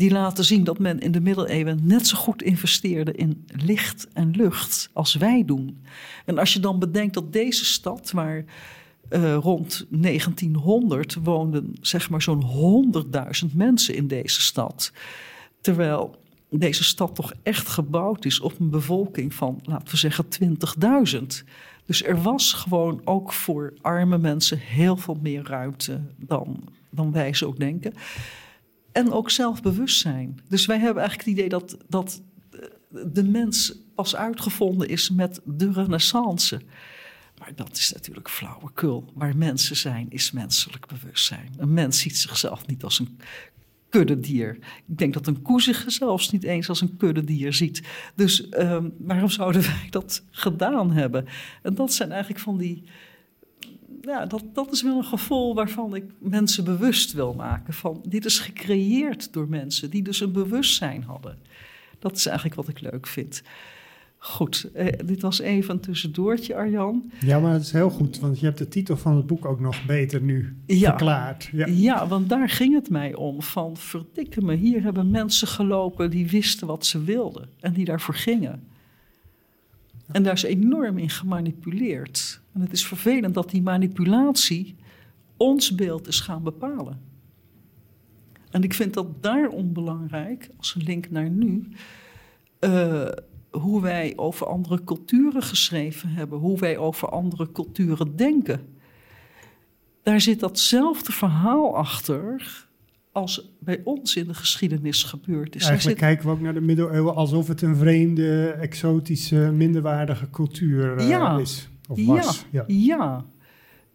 die 0.00 0.10
laten 0.10 0.44
zien 0.44 0.64
dat 0.64 0.78
men 0.78 0.98
in 0.98 1.12
de 1.12 1.20
middeleeuwen 1.20 1.78
net 1.82 2.06
zo 2.06 2.16
goed 2.16 2.42
investeerde 2.42 3.12
in 3.12 3.44
licht 3.46 4.08
en 4.12 4.30
lucht 4.30 4.90
als 4.92 5.14
wij 5.14 5.44
doen. 5.44 5.82
En 6.24 6.38
als 6.38 6.52
je 6.52 6.60
dan 6.60 6.78
bedenkt 6.78 7.14
dat 7.14 7.32
deze 7.32 7.64
stad, 7.64 8.10
waar 8.10 8.44
eh, 9.08 9.34
rond 9.34 9.86
1900 9.88 11.14
woonden 11.22 11.74
zeg 11.80 12.10
maar 12.10 12.22
zo'n 12.22 12.92
100.000 13.44 13.54
mensen 13.54 13.94
in 13.94 14.06
deze 14.06 14.40
stad... 14.40 14.92
terwijl 15.60 16.18
deze 16.50 16.84
stad 16.84 17.14
toch 17.14 17.32
echt 17.42 17.68
gebouwd 17.68 18.24
is 18.24 18.40
op 18.40 18.60
een 18.60 18.70
bevolking 18.70 19.34
van, 19.34 19.60
laten 19.62 19.90
we 19.90 19.96
zeggen, 19.96 20.24
20.000. 21.20 21.20
Dus 21.86 22.04
er 22.04 22.22
was 22.22 22.52
gewoon 22.52 23.00
ook 23.04 23.32
voor 23.32 23.74
arme 23.80 24.18
mensen 24.18 24.58
heel 24.58 24.96
veel 24.96 25.18
meer 25.20 25.42
ruimte 25.42 26.00
dan, 26.16 26.62
dan 26.90 27.12
wij 27.12 27.34
zo 27.34 27.52
denken. 27.52 27.94
En 28.92 29.12
ook 29.12 29.30
zelfbewustzijn. 29.30 30.40
Dus 30.48 30.66
wij 30.66 30.78
hebben 30.78 31.02
eigenlijk 31.02 31.28
het 31.28 31.38
idee 31.38 31.48
dat, 31.48 31.76
dat 31.88 32.22
eh, 32.50 32.60
de 33.12 33.24
mens 33.24 33.74
pas 33.94 34.16
uitgevonden 34.16 34.88
is 34.88 35.10
met 35.10 35.40
de 35.44 35.72
renaissance. 35.72 36.60
Maar 37.38 37.52
dat 37.54 37.76
is 37.76 37.92
natuurlijk 37.92 38.30
flauwekul. 38.30 39.12
Waar 39.14 39.36
mensen 39.36 39.76
zijn, 39.76 40.06
is 40.10 40.30
menselijk 40.30 40.86
bewustzijn. 40.86 41.54
Een 41.56 41.72
mens 41.72 42.00
ziet 42.00 42.16
zichzelf 42.16 42.66
niet 42.66 42.84
als 42.84 42.98
een 42.98 43.18
kuddedier. 43.88 44.58
Ik 44.86 44.98
denk 44.98 45.14
dat 45.14 45.26
een 45.26 45.42
koe 45.42 45.62
zich 45.62 45.84
zelfs 45.86 46.30
niet 46.30 46.42
eens 46.42 46.68
als 46.68 46.80
een 46.80 46.96
kuddedier 46.96 47.52
ziet. 47.52 47.82
Dus 48.14 48.48
ehm, 48.48 48.88
waarom 48.98 49.28
zouden 49.28 49.62
wij 49.72 49.86
dat 49.90 50.24
gedaan 50.30 50.92
hebben? 50.92 51.26
En 51.62 51.74
dat 51.74 51.92
zijn 51.92 52.10
eigenlijk 52.10 52.40
van 52.42 52.58
die. 52.58 52.84
Ja, 54.00 54.26
dat, 54.26 54.44
dat 54.52 54.72
is 54.72 54.82
wel 54.82 54.96
een 54.96 55.04
gevoel 55.04 55.54
waarvan 55.54 55.94
ik 55.94 56.04
mensen 56.18 56.64
bewust 56.64 57.12
wil 57.12 57.34
maken. 57.34 57.74
Van 57.74 58.00
dit 58.08 58.24
is 58.24 58.38
gecreëerd 58.38 59.32
door 59.32 59.48
mensen 59.48 59.90
die 59.90 60.02
dus 60.02 60.20
een 60.20 60.32
bewustzijn 60.32 61.02
hadden. 61.02 61.38
Dat 61.98 62.16
is 62.16 62.26
eigenlijk 62.26 62.56
wat 62.56 62.68
ik 62.68 62.80
leuk 62.80 63.06
vind. 63.06 63.42
Goed, 64.22 64.70
eh, 64.74 64.86
dit 65.06 65.22
was 65.22 65.40
even 65.40 65.74
een 65.74 65.80
tussendoortje, 65.80 66.54
Arjan. 66.56 67.10
Ja, 67.20 67.38
maar 67.40 67.52
het 67.52 67.62
is 67.62 67.72
heel 67.72 67.90
goed, 67.90 68.18
want 68.18 68.40
je 68.40 68.46
hebt 68.46 68.58
de 68.58 68.68
titel 68.68 68.96
van 68.96 69.16
het 69.16 69.26
boek 69.26 69.44
ook 69.44 69.60
nog 69.60 69.84
beter 69.86 70.20
nu 70.20 70.56
Ja. 70.66 70.88
verklaard. 70.88 71.48
Ja. 71.52 71.66
Ja. 71.66 72.08
want 72.08 72.28
daar 72.28 72.48
ging 72.48 72.74
het 72.74 72.90
mij 72.90 73.14
om. 73.14 73.42
Van 73.42 73.76
verdikke 73.76 74.42
me, 74.44 74.54
hier 74.54 74.82
hebben 74.82 75.10
mensen 75.10 75.48
gelopen 75.48 76.10
die 76.10 76.28
wisten 76.28 76.66
wat 76.66 76.86
ze 76.86 77.04
wilden 77.04 77.48
en 77.60 77.72
die 77.72 77.84
daarvoor 77.84 78.14
gingen. 78.14 78.62
En 80.12 80.22
daar 80.22 80.32
is 80.32 80.42
enorm 80.42 80.98
in 80.98 81.10
gemanipuleerd. 81.10 82.40
En 82.52 82.60
het 82.60 82.72
is 82.72 82.86
vervelend 82.86 83.34
dat 83.34 83.50
die 83.50 83.62
manipulatie 83.62 84.76
ons 85.36 85.74
beeld 85.74 86.06
is 86.06 86.20
gaan 86.20 86.42
bepalen. 86.42 87.00
En 88.50 88.62
ik 88.62 88.74
vind 88.74 88.94
dat 88.94 89.22
daarom 89.22 89.72
belangrijk, 89.72 90.50
als 90.56 90.74
een 90.74 90.82
link 90.82 91.10
naar 91.10 91.30
nu, 91.30 91.68
eh, 92.58 93.08
hoe 93.50 93.82
wij 93.82 94.12
over 94.16 94.46
andere 94.46 94.84
culturen 94.84 95.42
geschreven 95.42 96.08
hebben, 96.08 96.38
hoe 96.38 96.58
wij 96.58 96.78
over 96.78 97.08
andere 97.08 97.52
culturen 97.52 98.16
denken 98.16 98.78
daar 100.02 100.20
zit 100.20 100.40
datzelfde 100.40 101.12
verhaal 101.12 101.76
achter 101.76 102.66
als 103.12 103.50
bij 103.60 103.80
ons 103.84 104.16
in 104.16 104.26
de 104.26 104.34
geschiedenis 104.34 105.02
gebeurd 105.02 105.54
is. 105.54 105.62
Eigenlijk 105.66 105.98
zit- 105.98 106.08
kijken 106.08 106.26
we 106.26 106.32
ook 106.32 106.40
naar 106.40 106.54
de 106.54 106.60
middeleeuwen 106.60 107.14
alsof 107.14 107.48
het 107.48 107.62
een 107.62 107.76
vreemde, 107.76 108.48
exotische, 108.50 109.36
minderwaardige 109.54 110.30
cultuur 110.30 110.96
eh, 110.96 111.08
Ja. 111.08 111.38
is. 111.38 111.68
Of 111.88 112.04
was. 112.06 112.44
Ja. 112.50 112.64
ja. 112.66 113.24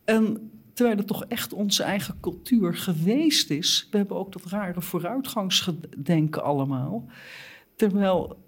En 0.06 0.52
terwijl 0.74 0.98
het 0.98 1.08
toch 1.08 1.26
echt 1.26 1.54
onze 1.54 1.84
eigen 1.84 2.16
cultuur 2.22 2.74
geweest 2.76 3.50
is. 3.50 3.88
We 3.92 3.98
hebben 3.98 4.18
ook 4.18 4.32
dat 4.32 4.46
rare 4.46 4.82
vooruitgangsdenken 4.82 6.44
allemaal. 6.44 7.06
Terwijl 7.76 8.44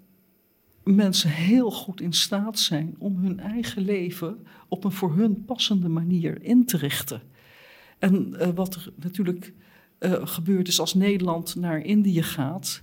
mensen 0.84 1.30
heel 1.30 1.70
goed 1.70 2.00
in 2.00 2.12
staat 2.12 2.58
zijn 2.58 2.94
om 2.98 3.16
hun 3.16 3.40
eigen 3.40 3.82
leven 3.82 4.46
op 4.68 4.84
een 4.84 4.92
voor 4.92 5.14
hun 5.16 5.44
passende 5.44 5.88
manier 5.88 6.42
in 6.42 6.64
te 6.66 6.76
richten. 6.76 7.22
En 7.98 8.34
eh, 8.40 8.48
wat 8.54 8.74
er 8.74 8.92
natuurlijk 8.96 9.52
eh, 9.98 10.26
gebeurd 10.26 10.68
is 10.68 10.80
als 10.80 10.94
Nederland 10.94 11.54
naar 11.54 11.80
Indië 11.80 12.22
gaat, 12.22 12.82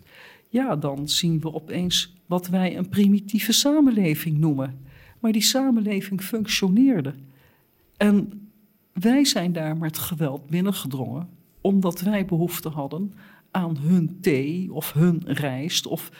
ja, 0.50 0.76
dan 0.76 1.10
zien 1.10 1.40
we 1.40 1.54
opeens 1.54 2.14
wat 2.26 2.48
wij 2.48 2.78
een 2.78 2.90
primitieve 2.90 3.52
samenleving 3.52 4.38
noemen. 4.38 4.80
Maar 5.20 5.32
die 5.32 5.42
samenleving 5.42 6.22
functioneerde. 6.22 7.14
En 7.98 8.48
wij 8.94 9.26
zijn 9.26 9.54
daar 9.54 9.78
met 9.78 9.98
geweld 9.98 10.50
binnengedrongen, 10.50 11.30
omdat 11.62 12.02
wij 12.02 12.26
behoefte 12.26 12.70
hadden 12.70 13.14
aan 13.52 13.78
hun 13.78 14.18
thee 14.22 14.74
of 14.74 14.94
hun 14.94 15.22
rijst 15.26 15.88
of 15.88 16.12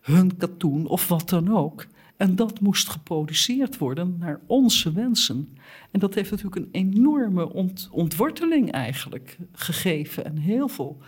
hun 0.00 0.36
katoen 0.36 0.86
of 0.86 1.08
wat 1.08 1.28
dan 1.28 1.56
ook. 1.56 1.86
En 2.18 2.36
dat 2.36 2.60
moest 2.60 2.88
geproduceerd 2.88 3.78
worden 3.78 4.16
naar 4.18 4.40
onze 4.46 4.92
wensen. 4.92 5.56
En 5.90 6.00
dat 6.00 6.14
heeft 6.14 6.30
natuurlijk 6.30 6.56
een 6.56 6.72
enorme 6.72 7.52
ont- 7.52 7.88
ontworteling 7.90 8.70
eigenlijk 8.70 9.38
gegeven 9.52 10.24
en 10.24 10.36
heel 10.36 10.68
veel 10.68 10.98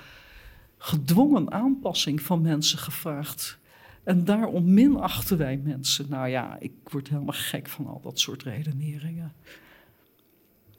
gedwongen 0.79 1.53
aanpassing 1.53 2.23
van 2.23 2.43
mensen 2.43 2.79
gevraagd. 2.79 3.59
En 4.05 4.25
daarom 4.25 4.75
minachten 4.75 5.39
wij 5.39 5.57
mensen. 5.57 6.07
Nou 6.09 6.29
ja, 6.29 6.57
ik 6.61 6.73
word 6.85 7.09
helemaal 7.09 7.35
gek 7.37 7.69
van 7.69 7.87
al 7.87 8.01
dat 8.01 8.21
soort 8.21 8.43
redeneringen. 8.43 9.33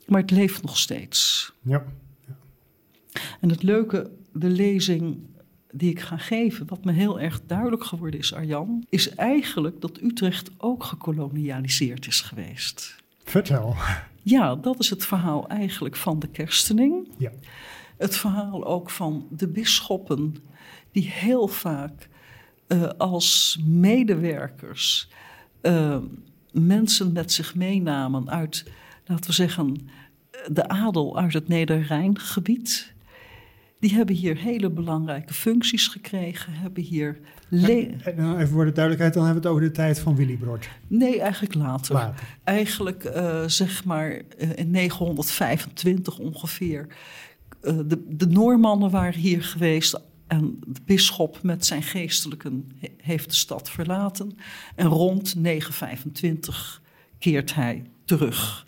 Maar 0.07 0.21
het 0.21 0.31
leeft 0.31 0.61
nog 0.61 0.77
steeds. 0.77 1.51
Ja. 1.61 1.83
En 3.41 3.49
het 3.49 3.63
leuke, 3.63 4.11
de 4.33 4.49
lezing 4.49 5.19
die 5.71 5.89
ik 5.89 5.99
ga 5.99 6.17
geven, 6.17 6.67
wat 6.67 6.83
me 6.83 6.91
heel 6.91 7.19
erg 7.19 7.41
duidelijk 7.45 7.83
geworden 7.83 8.19
is, 8.19 8.33
Arjan, 8.33 8.85
is 8.89 9.15
eigenlijk 9.15 9.81
dat 9.81 10.01
Utrecht 10.01 10.51
ook 10.57 10.83
gekolonialiseerd 10.83 12.07
is 12.07 12.21
geweest. 12.21 12.95
Vertel. 13.23 13.75
Ja, 14.21 14.55
dat 14.55 14.79
is 14.79 14.89
het 14.89 15.05
verhaal 15.05 15.47
eigenlijk 15.47 15.95
van 15.95 16.19
de 16.19 16.27
kerstening. 16.27 17.07
Ja. 17.17 17.31
Het 17.97 18.17
verhaal 18.17 18.65
ook 18.65 18.89
van 18.89 19.27
de 19.29 19.47
bisschoppen, 19.47 20.35
die 20.91 21.09
heel 21.09 21.47
vaak 21.47 22.09
eh, 22.67 22.83
als 22.97 23.59
medewerkers 23.65 25.09
eh, 25.61 25.97
mensen 26.51 27.11
met 27.11 27.31
zich 27.31 27.55
meenamen 27.55 28.29
uit, 28.29 28.65
laten 29.05 29.25
we 29.25 29.33
zeggen, 29.33 29.89
de 30.51 30.67
adel 30.67 31.17
uit 31.17 31.33
het 31.33 31.47
Neder-Rijngebied. 31.47 32.90
Die 33.81 33.93
hebben 33.93 34.15
hier 34.15 34.37
hele 34.37 34.69
belangrijke 34.69 35.33
functies 35.33 35.87
gekregen, 35.87 36.53
hebben 36.53 36.83
hier. 36.83 37.19
En 38.03 38.15
dan 38.15 38.35
even 38.35 38.47
voor 38.53 38.65
de 38.65 38.71
duidelijkheid, 38.71 39.13
dan 39.13 39.23
hebben 39.25 39.41
we 39.41 39.47
het 39.47 39.57
over 39.57 39.69
de 39.69 39.75
tijd 39.75 39.99
van 39.99 40.15
Willy 40.15 40.35
Brod. 40.35 40.67
Nee, 40.87 41.21
eigenlijk 41.21 41.53
later. 41.53 41.93
Later. 41.93 42.37
Eigenlijk 42.43 43.03
eh, 43.03 43.43
zeg 43.47 43.83
maar 43.85 44.21
eh, 44.37 44.49
in 44.55 44.71
925 44.71 46.19
ongeveer. 46.19 46.87
Eh, 47.61 47.77
de, 47.85 48.03
de 48.09 48.27
Noormannen 48.27 48.89
waren 48.89 49.19
hier 49.19 49.43
geweest 49.43 50.01
en 50.27 50.57
de 50.67 50.79
bisschop 50.85 51.39
met 51.43 51.65
zijn 51.65 51.83
geestelijken 51.83 52.71
he- 52.79 52.87
heeft 52.97 53.29
de 53.29 53.35
stad 53.35 53.69
verlaten. 53.71 54.37
En 54.75 54.87
rond 54.87 55.35
925 55.35 56.81
keert 57.19 57.55
hij 57.55 57.83
terug. 58.05 58.67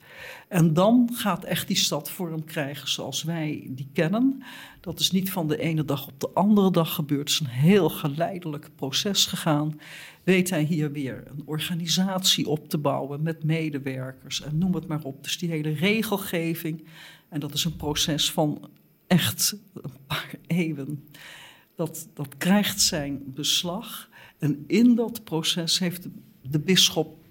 En 0.53 0.73
dan 0.73 1.09
gaat 1.13 1.43
echt 1.43 1.67
die 1.67 1.77
stad 1.77 2.11
vorm 2.11 2.43
krijgen 2.43 2.89
zoals 2.89 3.23
wij 3.23 3.67
die 3.69 3.89
kennen. 3.93 4.43
Dat 4.79 4.99
is 4.99 5.11
niet 5.11 5.31
van 5.31 5.47
de 5.47 5.57
ene 5.57 5.85
dag 5.85 6.07
op 6.07 6.19
de 6.19 6.29
andere 6.33 6.71
dag 6.71 6.93
gebeurd. 6.93 7.19
Het 7.19 7.29
is 7.29 7.39
een 7.39 7.45
heel 7.45 7.89
geleidelijk 7.89 8.69
proces 8.75 9.25
gegaan. 9.25 9.79
Weet 10.23 10.49
hij 10.49 10.63
hier 10.63 10.91
weer 10.91 11.23
een 11.27 11.41
organisatie 11.45 12.47
op 12.47 12.69
te 12.69 12.77
bouwen 12.77 13.21
met 13.21 13.43
medewerkers 13.43 14.41
en 14.41 14.57
noem 14.57 14.75
het 14.75 14.87
maar 14.87 15.03
op. 15.03 15.23
Dus 15.23 15.37
die 15.37 15.49
hele 15.49 15.71
regelgeving. 15.71 16.87
En 17.29 17.39
dat 17.39 17.53
is 17.53 17.65
een 17.65 17.75
proces 17.75 18.31
van 18.31 18.69
echt 19.07 19.55
een 19.73 19.91
paar 20.07 20.35
eeuwen. 20.47 21.07
Dat, 21.75 22.09
dat 22.13 22.37
krijgt 22.37 22.81
zijn 22.81 23.21
beslag. 23.25 24.09
En 24.37 24.63
in 24.67 24.95
dat 24.95 25.23
proces 25.23 25.79
heeft 25.79 26.03
de, 26.03 26.11
de 26.41 26.59
bisschop 26.59 27.22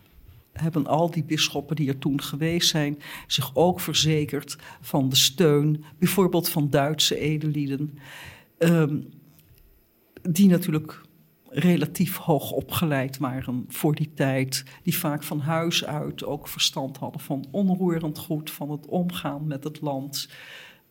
hebben 0.53 0.86
al 0.86 1.11
die 1.11 1.24
bisschoppen 1.24 1.76
die 1.76 1.88
er 1.88 1.98
toen 1.98 2.22
geweest 2.22 2.68
zijn 2.68 2.98
zich 3.26 3.50
ook 3.55 3.80
verzekerd 3.80 4.57
van 4.80 5.09
de 5.09 5.16
steun, 5.16 5.84
bijvoorbeeld 5.98 6.48
van 6.48 6.70
Duitse 6.70 7.18
edelieden, 7.18 7.98
ehm, 8.59 8.98
die 10.22 10.48
natuurlijk 10.48 11.00
relatief 11.48 12.16
hoog 12.16 12.50
opgeleid 12.50 13.18
waren 13.18 13.64
voor 13.68 13.94
die 13.94 14.12
tijd, 14.14 14.64
die 14.82 14.98
vaak 14.98 15.22
van 15.22 15.40
huis 15.40 15.84
uit 15.84 16.24
ook 16.24 16.48
verstand 16.48 16.96
hadden 16.96 17.20
van 17.20 17.46
onroerend 17.50 18.18
goed, 18.18 18.50
van 18.50 18.70
het 18.70 18.86
omgaan 18.86 19.46
met 19.46 19.64
het 19.64 19.80
land, 19.80 20.28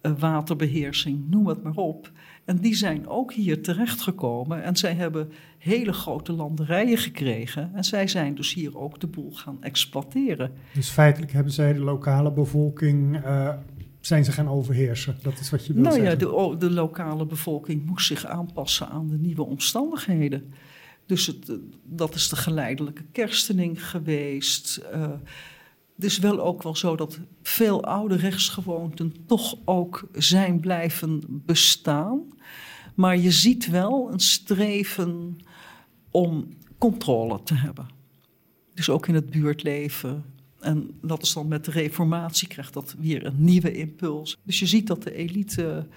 waterbeheersing, 0.01 1.29
noem 1.29 1.47
het 1.47 1.63
maar 1.63 1.75
op. 1.75 2.11
En 2.45 2.57
die 2.57 2.75
zijn 2.75 3.07
ook 3.07 3.33
hier 3.33 3.61
terechtgekomen 3.61 4.63
en 4.63 4.75
zij 4.75 4.93
hebben 4.93 5.31
hele 5.57 5.93
grote 5.93 6.31
landerijen 6.31 6.97
gekregen. 6.97 7.71
En 7.73 7.83
zij 7.83 8.07
zijn 8.07 8.35
dus 8.35 8.53
hier 8.53 8.77
ook 8.77 8.99
de 8.99 9.07
boel 9.07 9.31
gaan 9.31 9.63
exploiteren. 9.63 10.51
Dus 10.73 10.89
feitelijk 10.89 11.31
hebben 11.31 11.53
zij 11.53 11.73
de 11.73 11.79
lokale 11.79 12.31
bevolking, 12.31 13.25
uh, 13.25 13.53
zijn 13.99 14.25
ze 14.25 14.31
gaan 14.31 14.49
overheersen. 14.49 15.17
Dat 15.21 15.39
is 15.39 15.49
wat 15.49 15.65
je 15.65 15.73
wil 15.73 15.81
nou 15.81 15.95
zeggen. 15.95 16.17
Nou 16.27 16.41
ja, 16.41 16.57
de, 16.57 16.67
de, 16.67 16.73
lokale 16.73 17.25
bevolking 17.25 17.85
moest 17.85 18.07
zich 18.07 18.25
aanpassen 18.25 18.89
aan 18.89 19.07
de 19.07 19.17
nieuwe 19.17 19.45
omstandigheden. 19.45 20.53
Dus 21.05 21.25
het, 21.25 21.49
eh, 21.49 21.55
dat 21.83 22.15
is 22.15 22.29
de 22.29 22.35
geleidelijke 22.35 23.03
kerstening 23.11 23.89
geweest. 23.89 24.81
Uh, 24.93 25.11
het 25.95 26.05
is 26.05 26.19
wel 26.19 26.39
ook 26.39 26.63
wel 26.63 26.75
zo 26.75 26.95
dat 26.95 27.19
veel 27.41 27.83
oude 27.83 28.15
rechtsgewoonten 28.15 29.13
toch 29.25 29.55
ook 29.65 30.07
zijn 30.13 30.59
blijven 30.59 31.21
bestaan. 31.27 32.21
Maar 32.95 33.17
je 33.17 33.31
ziet 33.31 33.69
wel 33.69 34.11
een 34.11 34.19
streven 34.19 35.37
om 36.11 36.47
controle 36.77 37.43
te 37.43 37.53
hebben. 37.53 37.87
Dus 38.73 38.89
ook 38.89 39.07
in 39.07 39.15
het 39.15 39.29
buurtleven. 39.29 40.25
En 40.59 40.97
dat 41.01 41.23
is 41.23 41.33
dan 41.33 41.47
met 41.47 41.65
de 41.65 41.71
reformatie 41.71 42.47
krijgt 42.47 42.73
dat 42.73 42.95
weer 42.99 43.25
een 43.25 43.43
nieuwe 43.43 43.71
impuls. 43.71 44.37
Dus 44.43 44.59
je 44.59 44.65
ziet 44.65 44.87
dat 44.87 45.03
de 45.03 45.13
elite 45.13 45.87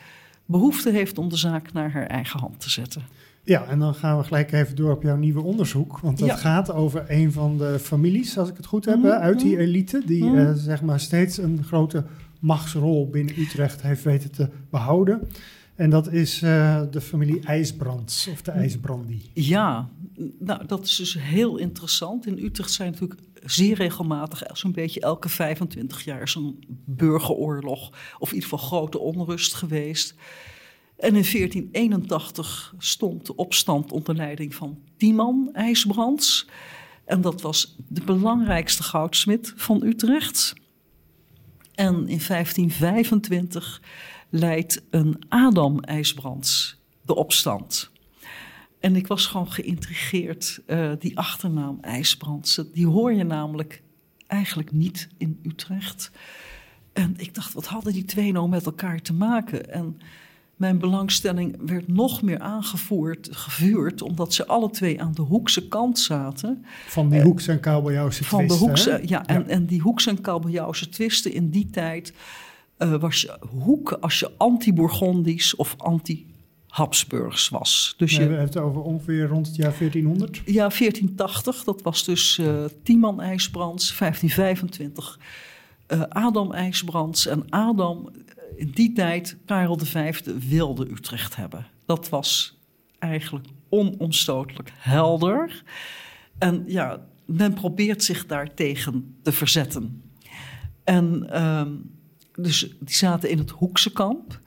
behoefte 0.46 0.90
heeft 0.90 1.18
om 1.18 1.28
de 1.28 1.36
zaak 1.36 1.72
naar 1.72 1.92
haar 1.92 2.06
eigen 2.06 2.40
hand 2.40 2.60
te 2.60 2.70
zetten. 2.70 3.02
Ja, 3.44 3.66
en 3.66 3.78
dan 3.78 3.94
gaan 3.94 4.18
we 4.18 4.24
gelijk 4.24 4.52
even 4.52 4.76
door 4.76 4.92
op 4.92 5.02
jouw 5.02 5.16
nieuwe 5.16 5.40
onderzoek. 5.42 5.98
Want 5.98 6.18
dat 6.18 6.28
Ja. 6.28 6.36
gaat 6.36 6.72
over 6.72 7.04
een 7.08 7.32
van 7.32 7.58
de 7.58 7.78
families, 7.78 8.38
als 8.38 8.48
ik 8.48 8.56
het 8.56 8.66
goed 8.66 8.84
heb, 8.84 8.96
Mhm, 8.96 9.06
uit 9.06 9.40
die 9.40 9.58
elite. 9.58 10.02
Die 10.06 10.24
Mhm. 10.24 10.36
eh, 10.38 10.52
zeg 10.54 10.82
maar 10.82 11.00
steeds 11.00 11.36
een 11.38 11.64
grote 11.64 12.04
machtsrol 12.40 13.08
binnen 13.10 13.38
Utrecht 13.38 13.82
heeft 13.82 14.02
weten 14.02 14.30
te 14.30 14.48
behouden. 14.70 15.28
En 15.74 15.90
dat 15.90 16.12
is 16.12 16.42
eh, 16.42 16.82
de 16.90 17.00
familie 17.00 17.40
IJsbrands, 17.40 18.28
of 18.32 18.42
de 18.42 18.50
IJsbrandi. 18.50 19.30
Ja, 19.32 19.88
nou, 20.38 20.66
dat 20.66 20.84
is 20.84 20.96
dus 20.96 21.16
heel 21.20 21.56
interessant. 21.58 22.26
In 22.26 22.38
Utrecht 22.38 22.70
zijn 22.72 22.90
natuurlijk 22.90 23.20
zeer 23.44 23.74
regelmatig, 23.76 24.42
zo'n 24.52 24.72
beetje 24.72 25.00
elke 25.00 25.28
25 25.28 26.04
jaar, 26.04 26.28
zo'n 26.28 26.64
burgeroorlog. 26.84 27.88
Of 28.18 28.28
in 28.28 28.34
ieder 28.34 28.48
geval 28.48 28.66
grote 28.68 28.98
onrust 28.98 29.54
geweest. 29.54 30.14
En 31.04 31.16
in 31.16 31.24
1481 31.32 32.74
stond 32.78 33.26
de 33.26 33.36
opstand 33.36 33.92
onder 33.92 34.14
leiding 34.14 34.54
van 34.54 34.78
Tiemann 34.96 35.48
IJsbrands. 35.52 36.46
En 37.04 37.20
dat 37.20 37.40
was 37.40 37.76
de 37.88 38.04
belangrijkste 38.04 38.82
goudsmid 38.82 39.52
van 39.56 39.82
Utrecht. 39.82 40.54
En 41.74 41.94
in 41.94 42.20
1525 42.26 43.82
leidt 44.28 44.82
een 44.90 45.16
Adam 45.28 45.80
IJsbrands 45.80 46.76
de 47.02 47.14
opstand. 47.14 47.90
En 48.80 48.96
ik 48.96 49.06
was 49.06 49.26
gewoon 49.26 49.52
geïntrigeerd, 49.52 50.60
uh, 50.66 50.92
die 50.98 51.18
achternaam 51.18 51.78
IJsbrands. 51.80 52.62
Die 52.72 52.86
hoor 52.86 53.12
je 53.12 53.24
namelijk 53.24 53.82
eigenlijk 54.26 54.72
niet 54.72 55.08
in 55.18 55.38
Utrecht. 55.42 56.10
En 56.92 57.14
ik 57.16 57.34
dacht, 57.34 57.52
wat 57.52 57.66
hadden 57.66 57.92
die 57.92 58.04
twee 58.04 58.32
nou 58.32 58.48
met 58.48 58.66
elkaar 58.66 59.02
te 59.02 59.12
maken? 59.12 59.72
En 59.72 59.98
mijn 60.64 60.78
belangstelling 60.78 61.56
werd 61.66 61.88
nog 61.88 62.22
meer 62.22 62.38
aangevoerd, 62.38 63.28
gevuurd, 63.30 64.02
omdat 64.02 64.34
ze 64.34 64.46
alle 64.46 64.70
twee 64.70 65.02
aan 65.02 65.12
de 65.12 65.22
hoekse 65.22 65.68
kant 65.68 65.98
zaten. 65.98 66.64
Van 66.86 67.10
die 67.10 67.22
hoekse 67.22 67.52
en 67.52 67.60
kabeljauwse 67.60 68.24
Van 68.24 68.40
de 68.40 68.46
twisten, 68.46 68.66
hoekse, 68.66 69.00
ja, 69.06 69.26
en, 69.26 69.48
en 69.48 69.66
die 69.66 69.80
hoekse 69.80 70.10
en 70.10 70.20
kabeljauwse 70.20 70.88
twisten 70.88 71.32
in 71.32 71.50
die 71.50 71.70
tijd 71.70 72.12
uh, 72.78 72.94
was 73.00 73.20
je 73.20 73.38
hoek 73.50 73.92
als 73.92 74.18
je 74.18 74.30
anti-Bourgondisch 74.36 75.56
of 75.56 75.74
anti-Habsburgs 75.78 77.48
was. 77.48 77.94
Dus 77.96 78.10
je 78.10 78.16
we 78.16 78.22
hebben 78.22 78.44
het 78.44 78.56
over 78.56 78.82
ongeveer 78.82 79.26
rond 79.26 79.46
het 79.46 79.56
jaar 79.56 79.74
1400? 79.78 80.36
Ja, 80.44 80.68
1480. 80.68 81.64
Dat 81.64 81.82
was 81.82 82.04
dus 82.04 82.38
uh, 82.38 82.64
Tiemann 82.82 83.20
IJsbrands, 83.20 83.98
1525 83.98 85.18
uh, 85.88 86.02
Adam 86.02 86.52
IJsbrands. 86.52 87.26
En 87.26 87.50
Adam, 87.50 88.10
in 88.56 88.70
die 88.70 88.92
tijd, 88.92 89.36
Karel 89.46 89.78
V 89.78 90.20
wilde 90.48 90.90
Utrecht 90.90 91.36
hebben. 91.36 91.66
Dat 91.86 92.08
was 92.08 92.58
eigenlijk 92.98 93.46
onomstotelijk 93.68 94.72
helder. 94.74 95.62
En 96.38 96.64
ja, 96.66 97.06
men 97.24 97.54
probeert 97.54 98.04
zich 98.04 98.26
daartegen 98.26 99.16
te 99.22 99.32
verzetten. 99.32 100.02
En 100.84 101.42
um, 101.44 101.90
dus 102.34 102.60
die 102.80 102.94
zaten 102.94 103.30
in 103.30 103.38
het 103.38 103.50
Hoekse 103.50 103.92
kamp. 103.92 104.40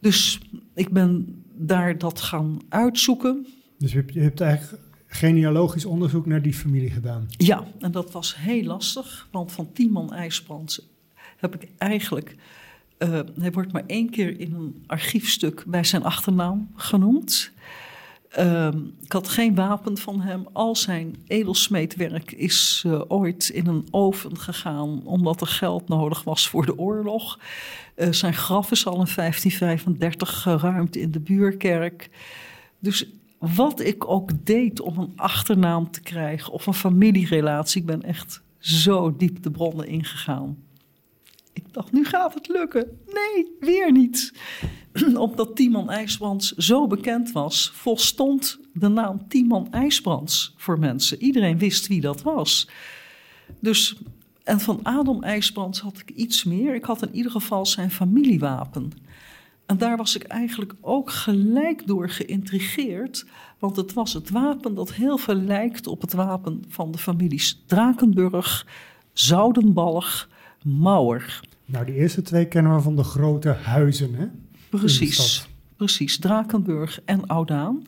Dus 0.00 0.40
ik 0.74 0.90
ben 0.90 1.42
daar 1.54 1.98
dat 1.98 2.20
gaan 2.20 2.58
uitzoeken. 2.68 3.46
Dus 3.78 3.92
je 3.92 4.04
hebt 4.14 4.40
eigenlijk 4.40 4.82
genealogisch 5.18 5.84
onderzoek 5.84 6.26
naar 6.26 6.42
die 6.42 6.54
familie 6.54 6.90
gedaan? 6.90 7.26
Ja, 7.28 7.64
en 7.80 7.92
dat 7.92 8.12
was 8.12 8.36
heel 8.36 8.62
lastig, 8.62 9.28
want 9.30 9.52
van 9.52 9.72
Tiemann 9.72 10.12
IJsbrands 10.12 10.80
heb 11.36 11.54
ik 11.54 11.68
eigenlijk... 11.78 12.36
Uh, 12.98 13.20
hij 13.38 13.52
wordt 13.52 13.72
maar 13.72 13.84
één 13.86 14.10
keer 14.10 14.40
in 14.40 14.54
een 14.54 14.84
archiefstuk 14.86 15.64
bij 15.66 15.84
zijn 15.84 16.02
achternaam 16.02 16.70
genoemd. 16.74 17.52
Uh, 18.38 18.68
ik 19.02 19.12
had 19.12 19.28
geen 19.28 19.54
wapen 19.54 19.98
van 19.98 20.20
hem. 20.20 20.46
Al 20.52 20.76
zijn 20.76 21.16
edelsmeedwerk 21.26 22.32
is 22.32 22.82
uh, 22.86 23.00
ooit 23.08 23.48
in 23.48 23.66
een 23.66 23.86
oven 23.90 24.38
gegaan 24.38 25.02
omdat 25.04 25.40
er 25.40 25.46
geld 25.46 25.88
nodig 25.88 26.24
was 26.24 26.48
voor 26.48 26.66
de 26.66 26.78
oorlog. 26.78 27.38
Uh, 27.96 28.12
zijn 28.12 28.34
graf 28.34 28.70
is 28.70 28.86
al 28.86 28.92
in 28.92 29.08
1535 29.14 30.42
geruimd 30.42 30.96
in 30.96 31.10
de 31.10 31.20
buurkerk. 31.20 32.10
Dus 32.78 33.06
wat 33.38 33.80
ik 33.80 34.08
ook 34.08 34.46
deed 34.46 34.80
om 34.80 34.98
een 34.98 35.12
achternaam 35.16 35.90
te 35.90 36.00
krijgen 36.00 36.52
of 36.52 36.66
een 36.66 36.74
familierelatie, 36.74 37.80
ik 37.80 37.86
ben 37.86 38.02
echt 38.02 38.42
zo 38.58 39.16
diep 39.16 39.42
de 39.42 39.50
bronnen 39.50 39.86
ingegaan. 39.86 40.64
Ik 41.52 41.72
dacht, 41.72 41.92
nu 41.92 42.04
gaat 42.04 42.34
het 42.34 42.48
lukken. 42.48 42.98
Nee, 43.06 43.46
weer 43.60 43.92
niet. 43.92 44.32
Omdat 45.16 45.56
Tiemann 45.56 45.90
IJsbrands 45.90 46.52
zo 46.52 46.86
bekend 46.86 47.32
was, 47.32 47.70
volstond 47.74 48.60
de 48.72 48.88
naam 48.88 49.28
Tiemann 49.28 49.70
IJsbrands 49.70 50.54
voor 50.56 50.78
mensen. 50.78 51.22
Iedereen 51.22 51.58
wist 51.58 51.86
wie 51.86 52.00
dat 52.00 52.22
was. 52.22 52.68
Dus, 53.60 53.96
en 54.44 54.60
van 54.60 54.80
Adam 54.82 55.22
IJsbrands 55.22 55.80
had 55.80 55.98
ik 55.98 56.10
iets 56.10 56.44
meer. 56.44 56.74
Ik 56.74 56.84
had 56.84 57.02
in 57.02 57.14
ieder 57.14 57.30
geval 57.30 57.66
zijn 57.66 57.90
familiewapen. 57.90 58.92
En 59.66 59.78
daar 59.78 59.96
was 59.96 60.16
ik 60.16 60.22
eigenlijk 60.22 60.74
ook 60.80 61.10
gelijk 61.10 61.86
door 61.86 62.10
geïntrigeerd. 62.10 63.26
Want 63.58 63.76
het 63.76 63.92
was 63.92 64.12
het 64.12 64.30
wapen 64.30 64.74
dat 64.74 64.92
heel 64.92 65.18
veel 65.18 65.34
lijkt 65.34 65.86
op 65.86 66.00
het 66.00 66.12
wapen 66.12 66.64
van 66.68 66.90
de 66.90 66.98
families 66.98 67.62
Drakenburg, 67.66 68.66
Zoudenbalg, 69.12 70.28
Mauer. 70.62 71.40
Nou, 71.64 71.84
die 71.84 71.94
eerste 71.94 72.22
twee 72.22 72.46
kennen 72.46 72.74
we 72.74 72.80
van 72.80 72.96
de 72.96 73.04
grote 73.04 73.48
huizen, 73.48 74.14
hè? 74.14 74.26
Precies, 74.68 75.48
precies. 75.76 76.18
Drakenburg 76.18 77.00
en 77.04 77.26
Oudaan 77.26 77.84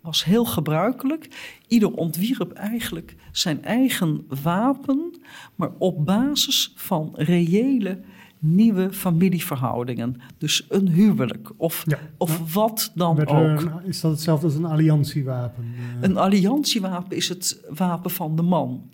was 0.00 0.24
heel 0.24 0.44
gebruikelijk. 0.44 1.28
Ieder 1.68 1.92
ontwierp 1.92 2.52
eigenlijk 2.52 3.16
zijn 3.32 3.64
eigen 3.64 4.26
wapen, 4.42 5.14
maar 5.54 5.70
op 5.78 6.04
basis 6.04 6.72
van 6.74 7.12
reële 7.14 8.00
nieuwe 8.40 8.92
familieverhoudingen. 8.92 10.16
Dus 10.38 10.66
een 10.68 10.88
huwelijk 10.88 11.52
of, 11.56 11.84
ja. 11.86 11.98
of 12.16 12.54
wat 12.54 12.92
dan 12.94 13.26
ook. 13.26 13.60
Een, 13.60 13.70
is 13.84 14.00
dat 14.00 14.10
hetzelfde 14.10 14.46
als 14.46 14.54
een 14.54 14.64
alliantiewapen? 14.64 15.64
Een 16.00 16.16
alliantiewapen 16.16 17.16
is 17.16 17.28
het 17.28 17.60
wapen 17.68 18.10
van 18.10 18.36
de 18.36 18.42
man. 18.42 18.90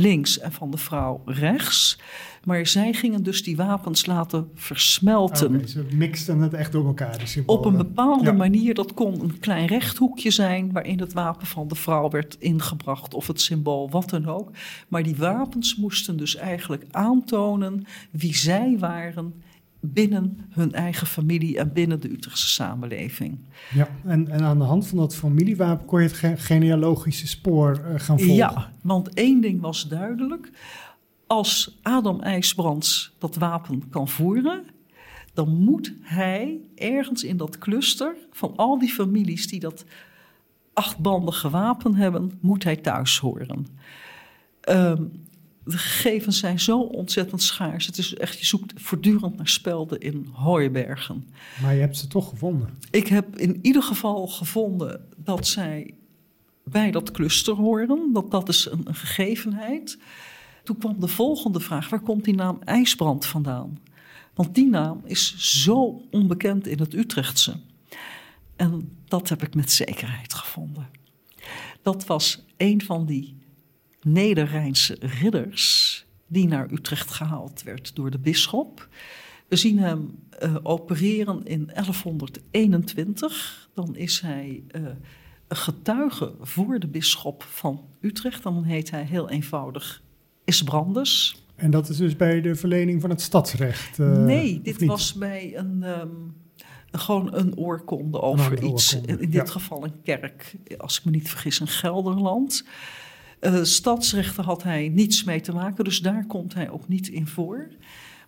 Links 0.00 0.38
en 0.38 0.52
van 0.52 0.70
de 0.70 0.76
vrouw 0.76 1.22
rechts. 1.24 1.98
Maar 2.44 2.66
zij 2.66 2.92
gingen 2.92 3.22
dus 3.22 3.42
die 3.42 3.56
wapens 3.56 4.06
laten 4.06 4.50
versmelten. 4.54 5.68
Ze 5.68 5.84
mixten 5.94 6.40
het 6.40 6.54
echt 6.54 6.72
door 6.72 6.86
elkaar, 6.86 7.42
Op 7.46 7.64
een 7.64 7.76
bepaalde 7.76 8.24
Ja. 8.24 8.32
manier, 8.32 8.74
dat 8.74 8.94
kon 8.94 9.20
een 9.20 9.38
klein 9.38 9.66
rechthoekje 9.66 10.30
zijn 10.30 10.72
waarin 10.72 11.00
het 11.00 11.12
wapen 11.12 11.46
van 11.46 11.68
de 11.68 11.74
vrouw 11.74 12.10
werd 12.10 12.36
ingebracht 12.38 13.14
of 13.14 13.26
het 13.26 13.40
symbool, 13.40 13.90
wat 13.90 14.10
dan 14.10 14.26
ook. 14.26 14.50
Maar 14.88 15.02
die 15.02 15.16
wapens 15.16 15.76
moesten 15.76 16.16
dus 16.16 16.36
eigenlijk 16.36 16.84
aantonen 16.90 17.84
wie 18.10 18.36
zij 18.36 18.76
waren 18.78 19.34
binnen 19.80 20.38
hun 20.50 20.72
eigen 20.72 21.06
familie 21.06 21.58
en 21.58 21.72
binnen 21.72 22.00
de 22.00 22.10
Utrechtse 22.12 22.48
samenleving. 22.48 23.38
Ja, 23.74 23.88
en, 24.04 24.28
en 24.28 24.42
aan 24.42 24.58
de 24.58 24.64
hand 24.64 24.86
van 24.86 24.98
dat 24.98 25.14
familiewapen 25.16 25.86
kon 25.86 26.00
je 26.00 26.06
het 26.06 26.16
ge- 26.16 26.36
genealogische 26.36 27.26
spoor 27.26 27.70
eh, 27.84 28.00
gaan 28.00 28.18
volgen. 28.18 28.34
Ja, 28.34 28.72
want 28.82 29.14
één 29.14 29.40
ding 29.40 29.60
was 29.60 29.88
duidelijk. 29.88 30.50
Als 31.26 31.78
Adam 31.82 32.20
IJsbrands 32.20 33.14
dat 33.18 33.36
wapen 33.36 33.88
kan 33.88 34.08
voeren, 34.08 34.64
dan 35.34 35.48
moet 35.64 35.94
hij 36.00 36.58
ergens 36.74 37.24
in 37.24 37.36
dat 37.36 37.58
cluster 37.58 38.14
van 38.30 38.52
al 38.56 38.78
die 38.78 38.88
families 38.92 39.46
die 39.48 39.60
dat 39.60 39.84
achtbandige 40.72 41.50
wapen 41.50 41.94
hebben, 41.94 42.32
moet 42.40 42.64
hij 42.64 42.76
thuis 42.76 43.18
horen. 43.18 43.66
Ehm, 44.60 45.02
de 45.70 45.78
gegevens 45.78 46.38
zijn 46.38 46.60
zo 46.60 46.80
ontzettend 46.80 47.42
schaars. 47.42 47.86
Het 47.86 47.98
is 47.98 48.14
echt, 48.14 48.38
je 48.38 48.46
zoekt 48.46 48.72
voortdurend 48.76 49.36
naar 49.36 49.48
spelden 49.48 50.00
in 50.00 50.28
hooibergen. 50.32 51.28
Maar 51.62 51.74
je 51.74 51.80
hebt 51.80 51.96
ze 51.96 52.06
toch 52.06 52.28
gevonden. 52.28 52.78
Ik 52.90 53.06
heb 53.06 53.38
in 53.38 53.58
ieder 53.62 53.82
geval 53.82 54.26
gevonden 54.26 55.04
dat 55.16 55.46
zij 55.46 55.94
bij 56.64 56.90
dat 56.90 57.10
cluster 57.10 57.54
horen. 57.54 58.12
Dat 58.12 58.30
dat 58.30 58.48
is 58.48 58.66
een, 58.70 58.80
een 58.84 58.94
gegevenheid. 58.94 59.98
Toen 60.64 60.78
kwam 60.78 61.00
de 61.00 61.08
volgende 61.08 61.60
vraag: 61.60 61.88
waar 61.88 62.00
komt 62.00 62.24
die 62.24 62.34
naam 62.34 62.58
IJsbrand 62.64 63.26
vandaan? 63.26 63.78
Want 64.34 64.54
die 64.54 64.68
naam 64.68 65.00
is 65.04 65.34
zo 65.62 66.02
onbekend 66.10 66.66
in 66.66 66.78
het 66.78 66.94
Utrechtse. 66.94 67.56
En 68.56 68.96
dat 69.04 69.28
heb 69.28 69.42
ik 69.42 69.54
met 69.54 69.72
zekerheid 69.72 70.34
gevonden. 70.34 70.88
Dat 71.82 72.06
was 72.06 72.44
een 72.56 72.82
van 72.82 73.06
die 73.06 73.37
Nederrijnse 74.12 74.96
ridders 75.00 76.06
die 76.26 76.46
naar 76.48 76.70
Utrecht 76.72 77.10
gehaald 77.10 77.62
werd 77.62 77.94
door 77.94 78.10
de 78.10 78.18
bisschop. 78.18 78.88
We 79.48 79.56
zien 79.56 79.78
hem 79.78 80.18
eh, 80.30 80.56
opereren 80.62 81.46
in 81.46 81.70
1121. 81.74 83.68
Dan 83.74 83.96
is 83.96 84.20
hij 84.20 84.62
eh, 84.68 84.82
een 85.48 85.56
getuige 85.56 86.34
voor 86.40 86.78
de 86.78 86.88
bisschop 86.88 87.42
van 87.42 87.84
Utrecht. 88.00 88.42
Dan 88.42 88.62
heet 88.64 88.90
hij 88.90 89.04
heel 89.04 89.28
eenvoudig 89.30 90.02
Isbrandus. 90.44 91.42
En 91.54 91.70
dat 91.70 91.88
is 91.88 91.96
dus 91.96 92.16
bij 92.16 92.40
de 92.40 92.54
verlening 92.54 93.00
van 93.00 93.10
het 93.10 93.20
stadsrecht. 93.20 93.98
eh, 93.98 94.16
nee, 94.24 94.60
dit 94.62 94.84
was 94.84 95.14
bij 95.14 95.56
een, 95.56 95.82
ehm, 95.82 96.08
gewoon 96.90 97.34
een 97.34 97.56
oorkonde 97.56 98.20
over 98.20 98.62
iets. 98.62 98.94
oorkonde, 98.94 99.22
In 99.22 99.30
dit 99.30 99.46
ja. 99.46 99.52
geval 99.52 99.84
een 99.84 100.02
kerk, 100.02 100.54
als 100.78 100.98
ik 100.98 101.04
me 101.04 101.10
niet 101.10 101.28
vergis, 101.28 101.60
in 101.60 101.66
Gelderland. 101.66 102.64
Eh, 103.40 103.62
stadsrechten 103.62 104.44
had 104.44 104.62
hij 104.62 104.88
niets 104.88 105.24
mee 105.24 105.40
te 105.40 105.52
maken, 105.52 105.84
dus 105.84 105.98
daar 105.98 106.26
komt 106.26 106.54
hij 106.54 106.70
ook 106.70 106.88
niet 106.88 107.08
in 107.08 107.26
voor. 107.26 107.68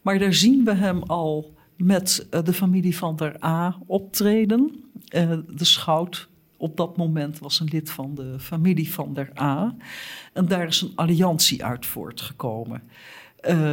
Maar 0.03 0.19
daar 0.19 0.35
zien 0.35 0.65
we 0.65 0.75
hem 0.75 1.03
al 1.03 1.55
met 1.77 2.27
eh, 2.31 2.45
de 2.45 2.53
familie 2.53 2.97
van 2.97 3.17
der 3.17 3.45
A 3.45 3.79
optreden. 3.87 4.85
Eh, 5.09 5.39
de 5.49 5.65
schout 5.65 6.29
op 6.57 6.77
dat 6.77 6.97
moment 6.97 7.39
was 7.39 7.61
een 7.61 7.69
lid 7.73 7.91
van 7.91 8.15
de 8.15 8.37
familie 8.39 8.93
van 8.93 9.15
der 9.15 9.41
A. 9.41 9.75
En 10.33 10.47
daar 10.47 10.67
is 10.67 10.81
een 10.81 10.93
alliantie 10.95 11.65
uit 11.65 11.87
voortgekomen. 11.87 12.83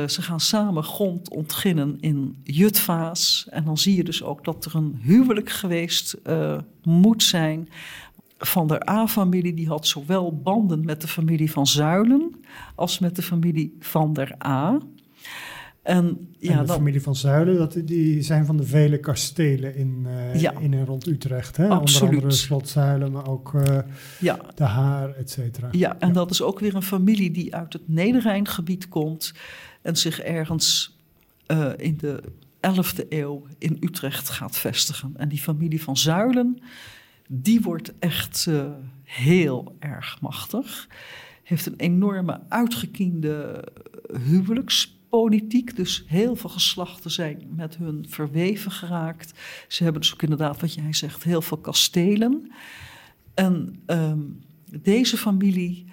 Ze 0.07 0.21
gaan 0.21 0.39
samen 0.39 0.83
grond 0.83 1.29
ontginnen 1.29 1.97
in 1.99 2.41
Jutvaas. 2.43 3.47
En 3.49 3.63
dan 3.63 3.77
zie 3.77 3.95
je 3.95 4.03
dus 4.03 4.23
ook 4.23 4.43
dat 4.43 4.65
er 4.65 4.75
een 4.75 4.99
huwelijk 5.01 5.49
geweest 5.49 6.17
moet 6.83 7.23
zijn. 7.23 7.69
Van 8.37 8.67
der 8.67 8.89
A-familie 8.89 9.53
die 9.53 9.67
had 9.67 9.87
zowel 9.87 10.41
banden 10.41 10.85
met 10.85 11.01
de 11.01 11.07
familie 11.07 11.51
van 11.51 11.67
Zuilen 11.67 12.35
als 12.75 12.99
met 12.99 13.15
de 13.15 13.21
familie 13.21 13.75
van 13.79 14.13
der 14.13 14.35
A. 14.45 14.79
En 15.81 16.27
ja, 16.39 16.59
en 16.59 16.65
de 16.65 16.71
familie 16.71 17.01
van 17.01 17.15
Zuilen, 17.15 17.57
dat, 17.57 17.77
die 17.83 18.21
zijn 18.21 18.45
van 18.45 18.57
de 18.57 18.63
vele 18.63 18.97
kastelen 18.99 19.75
in, 19.75 20.05
eh, 20.07 20.41
Ja. 20.41 20.53
in 20.59 20.73
en 20.73 20.85
rond 20.85 21.07
Utrecht. 21.07 21.57
Hè? 21.57 21.67
Absoluut. 21.67 22.01
Onder 22.01 22.15
andere 22.15 22.31
Slot 22.31 22.69
Zuilen, 22.69 23.11
maar 23.11 23.27
ook 23.27 23.53
eh, 23.53 23.79
ja, 24.19 24.39
De 24.55 24.63
Haar, 24.63 25.15
et 25.15 25.29
cetera. 25.29 25.67
Ja, 25.71 25.99
en 25.99 26.13
dat 26.13 26.31
is 26.31 26.41
ook 26.41 26.59
weer 26.59 26.75
een 26.75 26.81
familie 26.83 27.31
die 27.31 27.55
uit 27.55 27.73
het 27.73 27.81
Nederrijngebied 27.85 28.87
komt 28.89 29.33
en 29.81 29.95
zich 29.97 30.19
ergens 30.19 30.97
eh, 31.45 31.69
in 31.77 31.97
de 31.97 32.23
11e 32.59 33.05
eeuw 33.09 33.45
in 33.57 33.77
Utrecht 33.79 34.29
gaat 34.29 34.57
vestigen. 34.57 35.13
En 35.17 35.29
die 35.29 35.39
familie 35.41 35.83
van 35.83 35.97
Zuilen, 35.97 36.61
die 37.27 37.61
wordt 37.61 37.93
echt 37.99 38.45
eh, 38.47 38.65
heel 39.03 39.75
erg 39.79 40.21
machtig. 40.21 40.87
Heeft 41.43 41.65
een 41.65 41.77
enorme 41.77 42.39
uitgekiende 42.49 43.67
huwelijkspolitiek. 44.27 45.75
Dus 45.75 46.03
heel 46.07 46.35
veel 46.35 46.49
geslachten 46.49 47.11
zijn 47.11 47.47
met 47.55 47.77
hun 47.77 48.05
verweven 48.09 48.71
geraakt. 48.71 49.39
Ze 49.67 49.83
hebben 49.83 50.01
dus 50.01 50.13
ook 50.13 50.21
inderdaad, 50.21 50.61
wat 50.61 50.73
jij 50.73 50.93
zegt, 50.93 51.23
heel 51.23 51.41
veel 51.41 51.57
kastelen. 51.57 52.51
En 53.33 53.81
ehm, 53.85 54.19
deze 54.81 55.17
familie, 55.17 55.85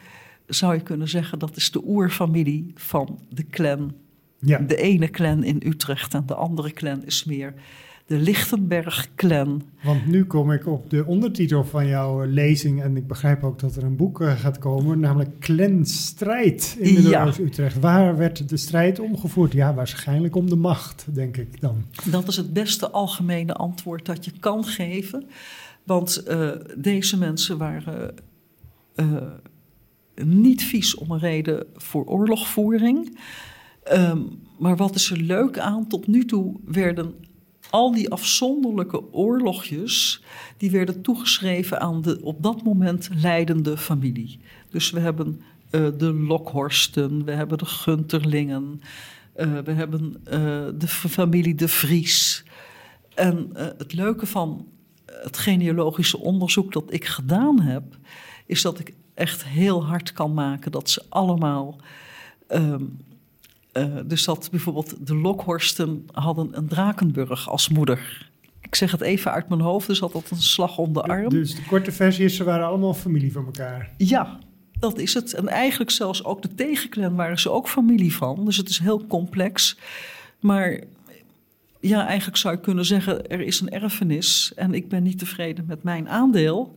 zou 0.46 0.74
je 0.74 0.82
kunnen 0.82 1.08
zeggen, 1.08 1.38
dat 1.38 1.56
is 1.56 1.70
de 1.70 1.84
oerfamilie 1.84 2.70
van 2.74 3.20
de 3.28 3.46
clan. 3.46 3.94
Ja. 4.38 4.58
De 4.58 4.76
ene 4.76 5.10
clan 5.10 5.44
in 5.44 5.62
Utrecht 5.64 6.14
en 6.14 6.26
de 6.26 6.34
andere 6.34 6.70
clan 6.70 7.04
is 7.04 7.24
meer 7.24 7.54
de 8.06 8.16
Lichtenberg-clan. 8.16 9.62
Want 9.82 10.06
nu 10.06 10.24
kom 10.24 10.50
ik 10.52 10.66
op 10.66 10.90
de 10.90 11.04
ondertitel 11.06 11.64
van 11.64 11.86
jouw 11.86 12.22
eh, 12.22 12.30
lezing 12.30 12.82
en 12.82 12.96
ik 12.96 13.06
begrijp 13.06 13.44
ook 13.44 13.58
dat 13.58 13.76
er 13.76 13.82
een 13.82 13.96
boek 13.96 14.20
eh, 14.20 14.32
gaat 14.40 14.58
komen, 14.58 15.00
namelijk 15.00 15.38
Clanstrijd 15.38 16.76
in 16.78 16.94
de 16.94 17.02
Ja. 17.02 17.32
Utrecht. 17.40 17.80
Waar 17.80 18.16
werd 18.16 18.48
de 18.48 18.56
strijd 18.56 19.00
omgevoerd? 19.00 19.52
Ja, 19.52 19.74
waarschijnlijk 19.74 20.36
om 20.36 20.48
de 20.48 20.56
macht, 20.56 21.06
denk 21.14 21.36
ik 21.36 21.60
dan. 21.60 21.84
Dat 22.10 22.28
is 22.28 22.36
het 22.36 22.52
beste 22.52 22.90
algemene 22.90 23.54
antwoord 23.54 24.06
dat 24.06 24.24
je 24.24 24.32
kan 24.40 24.64
geven. 24.64 25.26
Want 25.84 26.16
eh, 26.16 26.50
deze 26.76 27.18
mensen 27.18 27.58
waren 27.58 28.14
niet 30.24 30.62
vies 30.62 30.94
om 30.94 31.10
een 31.10 31.18
reden 31.18 31.66
voor 31.74 32.04
oorlogvoering. 32.04 33.18
Ehm, 33.82 34.18
maar 34.58 34.76
wat 34.76 34.94
is 34.94 35.10
er 35.10 35.16
leuk 35.16 35.58
aan? 35.58 35.86
Tot 35.86 36.06
nu 36.06 36.24
toe 36.24 36.54
werden 36.64 37.14
al 37.74 37.92
die 37.92 38.10
afzonderlijke 38.10 39.12
oorlogjes... 39.12 40.22
die 40.56 40.70
werden 40.70 41.02
toegeschreven 41.02 41.80
aan 41.80 42.02
de 42.02 42.18
op 42.22 42.42
dat 42.42 42.62
moment 42.62 43.08
leidende 43.14 43.76
familie. 43.76 44.38
Dus 44.70 44.90
we 44.90 45.00
hebben 45.00 45.40
eh, 45.70 45.86
de 45.98 46.12
Lokhorsten, 46.12 47.24
we 47.24 47.32
hebben 47.32 47.58
de 47.58 47.66
Gunterlingen... 47.66 48.80
eh, 49.32 49.58
we 49.58 49.72
hebben 49.72 50.16
eh, 50.24 50.40
de 50.78 50.88
familie 50.88 51.54
De 51.54 51.68
Vries... 51.68 52.44
En 53.14 53.50
het 53.54 53.92
leuke 53.92 54.26
van 54.26 54.66
het 55.06 55.38
genealogische 55.38 56.18
onderzoek 56.18 56.72
dat 56.72 56.92
ik 56.92 57.04
gedaan 57.04 57.60
heb, 57.60 57.84
is 58.46 58.62
dat 58.62 58.78
ik 58.78 58.94
echt 59.14 59.44
heel 59.44 59.84
hard 59.84 60.12
kan 60.12 60.34
maken 60.34 60.72
dat 60.72 60.90
ze 60.90 61.02
allemaal. 61.08 61.76
ehm, 62.46 62.82
eh, 63.74 63.86
dus 64.06 64.24
dat 64.24 64.48
bijvoorbeeld 64.50 65.06
de 65.06 65.14
Lokhorsten 65.14 66.06
hadden 66.12 66.56
een 66.56 66.68
Drakenburg 66.68 67.50
als 67.50 67.68
moeder. 67.68 68.30
Ik 68.60 68.74
zeg 68.74 68.90
het 68.90 69.00
even 69.00 69.32
uit 69.32 69.48
mijn 69.48 69.60
hoofd, 69.60 69.86
dus 69.86 70.00
had 70.00 70.12
dat 70.12 70.30
een 70.30 70.42
slag 70.42 70.78
om 70.78 70.92
de 70.92 71.02
arm. 71.02 71.28
Dus 71.28 71.54
de 71.54 71.64
korte 71.68 71.92
versie 71.92 72.24
is, 72.24 72.36
ze 72.36 72.44
waren 72.44 72.66
allemaal 72.66 72.94
familie 72.94 73.32
van 73.32 73.44
elkaar. 73.44 73.90
Ja, 73.96 74.38
dat 74.78 74.98
is 74.98 75.14
het. 75.14 75.34
En 75.34 75.48
eigenlijk 75.48 75.90
zelfs 75.90 76.24
ook 76.24 76.42
de 76.42 76.54
tegenclan 76.54 77.14
waren 77.14 77.40
ze 77.40 77.50
ook 77.50 77.68
familie 77.68 78.14
van. 78.14 78.44
Dus 78.44 78.56
het 78.56 78.68
is 78.68 78.78
heel 78.78 79.06
complex. 79.06 79.76
Maar 80.40 80.80
ja, 81.80 82.06
eigenlijk 82.06 82.38
zou 82.38 82.54
je 82.54 82.60
kunnen 82.60 82.84
zeggen, 82.84 83.28
er 83.28 83.40
is 83.40 83.60
een 83.60 83.70
erfenis 83.70 84.52
en 84.56 84.74
ik 84.74 84.88
ben 84.88 85.02
niet 85.02 85.18
tevreden 85.18 85.64
met 85.66 85.82
mijn 85.82 86.08
aandeel. 86.08 86.74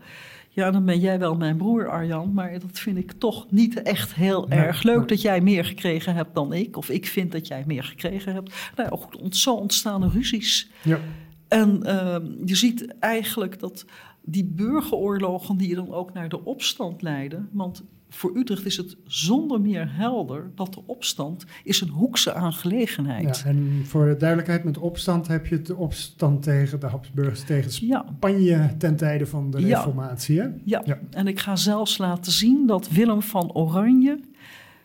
Ja, 0.58 0.72
dan 0.72 0.86
ben 0.86 1.00
jij 1.00 1.20
wel 1.20 1.36
mijn 1.36 1.58
broer, 1.58 1.90
Arjan, 1.90 2.34
maar 2.34 2.60
dat 2.60 2.80
vind 2.80 2.98
ik 2.98 3.12
toch 3.12 3.52
niet 3.52 3.82
echt 3.82 4.14
heel 4.14 4.46
Nee, 4.48 4.60
erg 4.60 4.84
leuk 4.84 4.98
nee. 4.98 5.06
dat 5.06 5.22
jij 5.22 5.42
meer 5.42 5.66
gekregen 5.66 6.16
hebt 6.16 6.36
dan 6.36 6.54
ik. 6.54 6.78
Of 6.78 6.90
ik 6.90 7.08
vind 7.08 7.32
dat 7.32 7.48
jij 7.48 7.64
meer 7.68 7.84
gekregen 7.84 8.34
hebt. 8.34 8.72
Nou 8.76 8.90
ja, 8.90 8.98
goed, 8.98 9.36
zo 9.36 9.54
ontstaan 9.54 10.10
ruzies. 10.10 10.70
Ja. 10.84 11.00
En 11.48 11.84
ehm, 11.84 12.26
je 12.46 12.56
ziet 12.56 12.96
eigenlijk 13.00 13.60
dat 13.60 13.86
die 14.22 14.46
burgeroorlogen 14.46 15.58
die 15.58 15.70
je 15.70 15.76
dan 15.76 15.94
ook 15.94 16.14
naar 16.14 16.30
de 16.30 16.46
opstand 16.46 17.02
leiden. 17.02 17.50
Want 17.52 17.84
voor 18.10 18.38
Utrecht 18.38 18.66
is 18.66 18.78
het 18.78 18.98
zonder 19.06 19.62
meer 19.62 19.96
helder 19.96 20.52
dat 20.56 20.74
de 20.74 20.82
opstand 20.86 21.46
is 21.64 21.82
een 21.82 21.90
hoekse 21.90 22.34
aangelegenheid. 22.34 23.42
Ja, 23.44 23.50
en 23.50 23.82
voor 23.86 24.06
de 24.06 24.18
duidelijkheid, 24.18 24.64
met 24.64 24.78
opstand 24.78 25.28
heb 25.28 25.46
je 25.46 25.62
de 25.62 25.76
opstand 25.76 26.44
tegen 26.44 26.80
de 26.80 26.86
Habsburgers, 26.86 27.44
tegen 27.44 27.88
Ja, 27.88 28.06
Spanje 28.16 28.76
ten 28.78 28.96
tijde 28.96 29.26
van 29.26 29.52
de 29.52 29.60
Ja. 29.66 29.78
Reformatie. 29.78 30.40
Hè? 30.40 30.48
ja. 30.64 30.82
Ja. 30.86 31.00
en 31.12 31.28
ik 31.28 31.40
ga 31.40 31.56
zelfs 31.56 31.98
laten 31.98 32.32
zien 32.32 32.68
dat 32.68 32.90
Willem 32.90 33.22
van 33.22 33.54
Oranje 33.54 34.20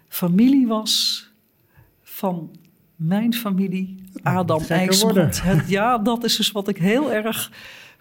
familie 0.09 0.67
was 0.67 1.27
van 2.03 2.51
mijn 2.97 3.35
familie, 3.35 4.05
Adam 4.23 4.63
IJsbrand. 4.69 5.43
Het, 5.43 5.69
ja, 5.69 5.99
dat 5.99 6.25
is 6.25 6.37
dus 6.37 6.53
wat 6.53 6.69
ik 6.69 6.77
heel 6.77 7.13
erg 7.13 7.51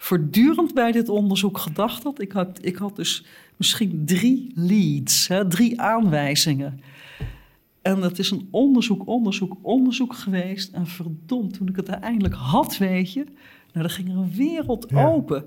voortdurend 0.02 0.74
bij 0.74 0.92
dit 0.92 1.08
onderzoek 1.08 1.58
gedacht 1.58 2.02
had. 2.02 2.20
Ik 2.20 2.32
had, 2.32 2.58
ik 2.60 2.76
had 2.76 2.96
dus 2.96 3.24
misschien 3.56 4.02
drie 4.04 4.52
leads, 4.54 5.28
hè, 5.28 5.48
drie 5.48 5.80
aanwijzingen. 5.80 6.80
En 7.82 8.00
dat 8.00 8.18
is 8.18 8.30
een 8.30 8.48
onderzoek, 8.50 9.06
onderzoek, 9.06 9.56
onderzoek 9.62 10.14
geweest. 10.14 10.72
En 10.72 10.86
verdomd, 10.86 11.54
toen 11.54 11.68
ik 11.68 11.76
het 11.76 11.90
uiteindelijk 11.90 12.34
had, 12.34 12.78
weet 12.78 13.12
je, 13.12 13.24
nou, 13.72 13.86
dan 13.86 13.90
ging 13.90 14.08
er 14.08 14.16
een 14.16 14.34
wereld 14.34 14.94
open. 14.94 15.44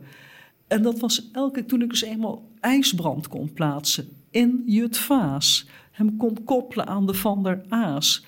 En 0.67 0.81
dat 0.81 0.99
was 0.99 1.29
elke 1.31 1.65
toen 1.65 1.81
ik 1.81 1.89
dus 1.89 2.03
eenmaal 2.03 2.49
ijsbrand 2.59 3.27
kon 3.27 3.53
plaatsen 3.53 4.07
in 4.29 4.63
Jutvaas. 4.65 5.67
Hem 5.91 6.17
kon 6.17 6.43
koppelen 6.43 6.87
aan 6.87 7.05
de 7.05 7.13
Van 7.13 7.43
der 7.43 7.63
Aas. 7.69 8.25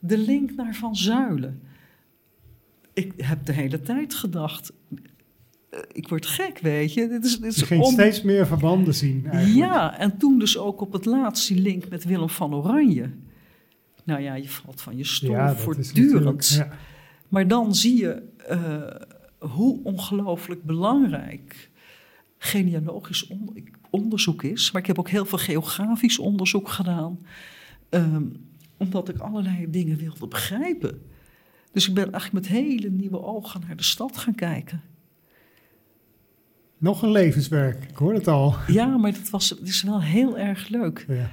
De 0.00 0.18
link 0.18 0.54
naar 0.54 0.74
Van 0.74 0.96
Zuilen. 0.96 1.62
Ik 2.92 3.12
heb 3.16 3.46
de 3.46 3.52
hele 3.52 3.80
tijd 3.80 4.14
gedacht, 4.14 4.72
ik 5.92 6.08
word 6.08 6.26
gek, 6.26 6.58
weet 6.58 6.92
je. 6.92 7.08
Dit 7.08 7.24
is, 7.24 7.38
dit 7.38 7.52
is 7.52 7.56
je 7.56 7.66
ging 7.66 7.86
steeds 7.86 8.22
meer 8.22 8.46
verbanden 8.46 8.94
zien 8.94 9.26
eigenlijk. 9.26 9.72
Ja, 9.72 9.98
en 9.98 10.18
toen 10.18 10.38
dus 10.38 10.58
ook 10.58 10.80
op 10.80 10.92
het 10.92 11.04
laatst 11.04 11.48
die 11.48 11.60
link 11.60 11.88
met 11.88 12.04
Willem 12.04 12.28
van 12.28 12.54
Oranje. 12.54 13.10
Nou 14.04 14.20
ja, 14.20 14.34
je 14.34 14.48
valt 14.48 14.80
van 14.80 14.96
je 14.96 15.04
stoel 15.04 15.30
ja, 15.30 15.54
voortdurend. 15.54 16.48
Ja. 16.48 16.68
Maar 17.28 17.48
dan 17.48 17.74
zie 17.74 17.96
je 17.96 18.22
uh, 18.50 19.50
hoe 19.50 19.80
ongelooflijk 19.82 20.62
belangrijk 20.62 21.70
genealogisch 22.38 23.30
onderzoek 23.90 24.42
is. 24.42 24.70
Maar 24.70 24.80
ik 24.80 24.86
heb 24.86 24.98
ook 24.98 25.08
heel 25.08 25.24
veel 25.24 25.38
geografisch 25.38 26.18
onderzoek 26.18 26.68
gedaan. 26.68 27.18
Um, 27.90 28.32
omdat 28.76 29.08
ik 29.08 29.18
allerlei 29.18 29.70
dingen 29.70 29.96
wilde 29.96 30.26
begrijpen. 30.26 31.02
Dus 31.72 31.88
ik 31.88 31.94
ben 31.94 32.12
eigenlijk 32.12 32.32
met 32.32 32.48
hele 32.48 32.90
nieuwe 32.90 33.22
ogen 33.22 33.60
naar 33.66 33.76
de 33.76 33.82
stad 33.82 34.16
gaan 34.16 34.34
kijken. 34.34 34.82
Nog 36.78 37.02
een 37.02 37.10
levenswerk, 37.10 37.84
ik 37.90 37.96
hoor 37.96 38.14
het 38.14 38.28
al. 38.28 38.54
Ja, 38.66 38.96
maar 38.96 39.12
het, 39.12 39.30
was, 39.30 39.50
het 39.50 39.68
is 39.68 39.82
wel 39.82 40.02
heel 40.02 40.38
erg 40.38 40.68
leuk. 40.68 41.04
Ja, 41.08 41.30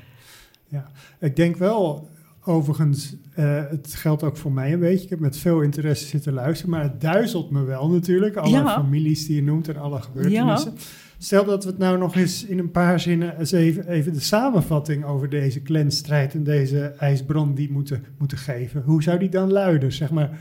ja. 0.67 0.91
ik 1.19 1.35
denk 1.35 1.57
wel, 1.57 2.09
overigens, 2.43 3.15
uh, 3.39 3.61
het 3.69 3.93
geldt 3.93 4.23
ook 4.23 4.37
voor 4.37 4.51
mij 4.51 4.73
een 4.73 4.79
beetje. 4.79 5.03
Ik 5.03 5.09
heb 5.09 5.19
met 5.19 5.37
veel 5.37 5.61
interesse 5.61 6.05
zitten 6.05 6.33
luisteren, 6.33 6.71
maar 6.71 6.83
het 6.83 7.01
duizelt 7.01 7.51
me 7.51 7.63
wel 7.63 7.89
natuurlijk. 7.89 8.35
Alle 8.35 8.69
families 8.69 9.25
die 9.25 9.35
je 9.35 9.43
noemt 9.43 9.67
en 9.67 9.77
alle 9.77 10.01
gebeurtenissen. 10.01 10.71
Ja. 10.71 10.81
Stel 11.17 11.45
dat 11.45 11.63
we 11.63 11.69
het 11.69 11.79
nou 11.79 11.97
nog 11.97 12.15
eens 12.15 12.45
in 12.45 12.59
een 12.59 12.71
paar 12.71 12.99
zinnen 12.99 13.39
eens 13.39 13.51
even, 13.51 13.87
even 13.87 14.13
de 14.13 14.19
samenvatting 14.19 15.05
over 15.05 15.29
deze 15.29 15.61
clanstrijd 15.61 16.33
en 16.33 16.43
deze 16.43 16.79
ijsbrand 16.79 17.55
die 17.55 17.71
moeten, 17.71 18.05
moeten 18.17 18.37
geven. 18.37 18.81
Hoe 18.85 19.03
zou 19.03 19.19
die 19.19 19.29
dan 19.29 19.51
luiden, 19.51 19.91
zeg 19.91 20.11
maar? 20.11 20.39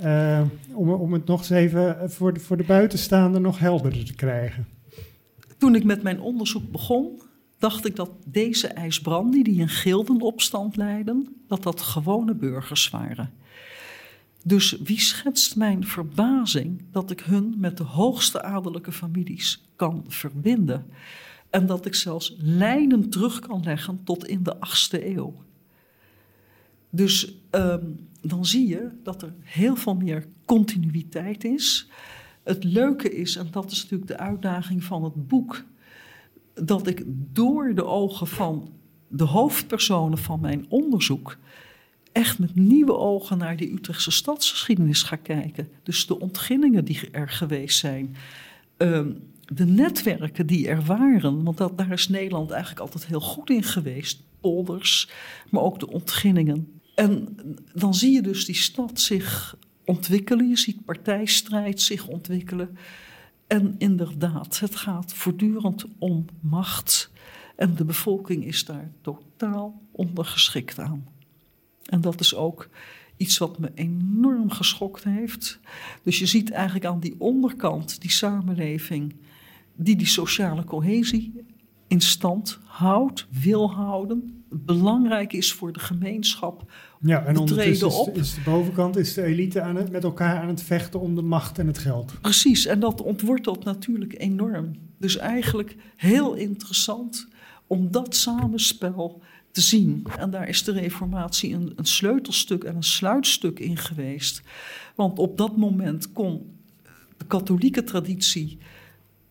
Uh, 0.00 0.40
om, 0.72 0.90
om 0.90 1.12
het 1.12 1.26
nog 1.26 1.38
eens 1.38 1.50
even 1.50 2.10
voor 2.10 2.32
de, 2.32 2.40
voor 2.40 2.56
de 2.56 2.64
buitenstaander 2.64 3.40
nog 3.40 3.58
helderder 3.58 4.04
te 4.04 4.14
krijgen. 4.14 4.66
Toen 5.58 5.74
ik 5.74 5.84
met 5.84 6.02
mijn 6.02 6.20
onderzoek 6.20 6.70
begon, 6.70 7.20
dacht 7.58 7.86
ik 7.86 7.96
dat 7.96 8.10
deze 8.26 8.66
ijsbranden 8.66 9.42
die 9.42 9.60
een 9.60 9.68
gildenopstand 9.68 10.76
leiden, 10.76 11.36
dat 11.48 11.62
dat 11.62 11.80
gewone 11.80 12.34
burgers 12.34 12.90
waren. 12.90 13.32
Dus 14.44 14.76
wie 14.82 15.00
schetst 15.00 15.56
mijn 15.56 15.86
verbazing 15.86 16.82
dat 16.90 17.10
ik 17.10 17.20
hun 17.20 17.54
met 17.58 17.76
de 17.76 17.82
hoogste 17.82 18.42
adellijke 18.42 18.92
families 18.92 19.64
kan 19.76 20.04
verbinden? 20.08 20.86
En 21.50 21.66
dat 21.66 21.86
ik 21.86 21.94
zelfs 21.94 22.34
lijnen 22.38 23.10
terug 23.10 23.38
kan 23.38 23.62
leggen 23.64 24.00
tot 24.04 24.26
in 24.26 24.42
de 24.42 24.56
8e 24.56 25.04
eeuw. 25.04 25.34
Dus 26.90 27.34
um, 27.50 28.08
dan 28.26 28.46
zie 28.46 28.68
je 28.68 28.90
dat 29.02 29.22
er 29.22 29.34
heel 29.40 29.76
veel 29.76 29.94
meer 29.94 30.26
continuïteit 30.44 31.44
is. 31.44 31.88
Het 32.42 32.64
leuke 32.64 33.14
is, 33.14 33.36
en 33.36 33.48
dat 33.50 33.70
is 33.70 33.82
natuurlijk 33.82 34.10
de 34.10 34.18
uitdaging 34.18 34.84
van 34.84 35.04
het 35.04 35.28
boek, 35.28 35.64
dat 36.54 36.86
ik 36.86 37.02
door 37.32 37.74
de 37.74 37.84
ogen 37.84 38.26
van 38.26 38.72
de 39.08 39.24
hoofdpersonen 39.24 40.18
van 40.18 40.40
mijn 40.40 40.66
onderzoek 40.68 41.36
echt 42.12 42.38
met 42.38 42.54
nieuwe 42.54 42.96
ogen 42.96 43.38
naar 43.38 43.56
die 43.56 43.72
Utrechtse 43.72 44.10
stadsgeschiedenis 44.10 45.02
ga 45.02 45.16
kijken. 45.16 45.68
Dus 45.82 46.06
de 46.06 46.20
ontginningen 46.20 46.84
die 46.84 47.10
er 47.10 47.28
geweest 47.28 47.78
zijn. 47.78 48.16
Ehm, 48.76 49.12
de 49.44 49.66
netwerken 49.66 50.46
die 50.46 50.68
er 50.68 50.82
waren, 50.82 51.44
want 51.44 51.56
dat, 51.56 51.78
daar 51.78 51.92
is 51.92 52.08
Nederland 52.08 52.50
eigenlijk 52.50 52.80
altijd 52.80 53.06
heel 53.06 53.20
goed 53.20 53.50
in 53.50 53.62
geweest. 53.62 54.22
Polders, 54.40 55.08
maar 55.50 55.62
ook 55.62 55.80
de 55.80 55.90
ontginningen. 55.90 56.80
En 56.94 57.36
dan 57.74 57.94
zie 57.94 58.12
je 58.12 58.22
dus 58.22 58.44
die 58.44 58.54
stad 58.54 59.00
zich 59.00 59.56
ontwikkelen. 59.84 60.48
Je 60.48 60.56
ziet 60.56 60.84
partijstrijd 60.84 61.80
zich 61.80 62.06
ontwikkelen. 62.06 62.76
En 63.46 63.74
inderdaad, 63.78 64.60
het 64.60 64.76
gaat 64.76 65.14
voortdurend 65.14 65.84
om 65.98 66.24
macht. 66.40 67.10
En 67.56 67.74
de 67.74 67.84
bevolking 67.84 68.44
is 68.44 68.64
daar 68.64 68.90
totaal 69.00 69.82
ondergeschikt 69.92 70.78
aan. 70.78 71.06
En 71.84 72.00
dat 72.00 72.20
is 72.20 72.34
ook 72.34 72.68
iets 73.16 73.38
wat 73.38 73.58
me 73.58 73.70
enorm 73.74 74.50
geschokt 74.50 75.04
heeft. 75.04 75.60
Dus 76.02 76.18
je 76.18 76.26
ziet 76.26 76.50
eigenlijk 76.50 76.86
aan 76.86 77.00
die 77.00 77.14
onderkant, 77.18 78.00
die 78.00 78.10
samenleving, 78.10 79.14
die 79.76 79.96
die 79.96 80.06
sociale 80.06 80.64
cohesie 80.64 81.44
in 81.86 82.00
stand 82.00 82.58
houdt, 82.64 83.26
wil 83.30 83.72
houden, 83.72 84.43
belangrijk 84.54 85.32
is 85.32 85.52
voor 85.52 85.72
de 85.72 85.78
gemeenschap. 85.78 86.72
Ja, 87.00 87.24
en 87.24 87.36
ondertussen 87.38 87.86
is, 87.86 87.94
op. 87.94 88.16
is 88.16 88.34
de 88.34 88.40
bovenkant 88.44 88.96
is 88.96 89.14
de 89.14 89.22
elite 89.22 89.60
aan 89.60 89.76
het, 89.76 89.90
met 89.90 90.04
elkaar 90.04 90.40
aan 90.40 90.48
het 90.48 90.62
vechten 90.62 91.00
om 91.00 91.14
de 91.14 91.22
macht 91.22 91.58
en 91.58 91.66
het 91.66 91.78
geld. 91.78 92.20
Precies, 92.20 92.66
en 92.66 92.80
dat 92.80 93.02
ontwortelt 93.02 93.64
natuurlijk 93.64 94.14
enorm. 94.18 94.72
Dus 94.98 95.16
eigenlijk 95.16 95.76
heel 95.96 96.34
interessant 96.34 97.28
om 97.66 97.90
dat 97.90 98.16
samenspel 98.16 99.22
te 99.50 99.60
zien. 99.60 100.06
En 100.18 100.30
daar 100.30 100.48
is 100.48 100.64
de 100.64 100.72
Reformatie 100.72 101.54
een, 101.54 101.72
een 101.76 101.86
sleutelstuk 101.86 102.64
en 102.64 102.76
een 102.76 102.82
sluitstuk 102.82 103.58
in 103.58 103.76
geweest. 103.76 104.42
Want 104.94 105.18
op 105.18 105.36
dat 105.36 105.56
moment 105.56 106.12
kon 106.12 106.56
de 107.16 107.24
katholieke 107.26 107.84
traditie 107.84 108.58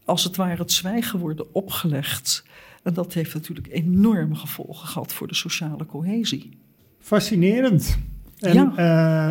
als 0.06 0.24
het 0.24 0.36
ware 0.36 0.62
het 0.62 0.72
zwijgen 0.72 1.20
worden 1.20 1.54
opgelegd. 1.54 2.44
En 2.84 2.94
dat 2.94 3.14
heeft 3.14 3.34
natuurlijk 3.34 3.68
enorme 3.72 4.36
gevolgen 4.36 4.88
gehad 4.88 5.14
voor 5.14 5.28
de 5.28 5.36
sociale 5.36 5.86
cohesie. 5.86 6.58
Fascinerend. 7.00 7.98
En 8.40 8.54
ja. 8.54 8.72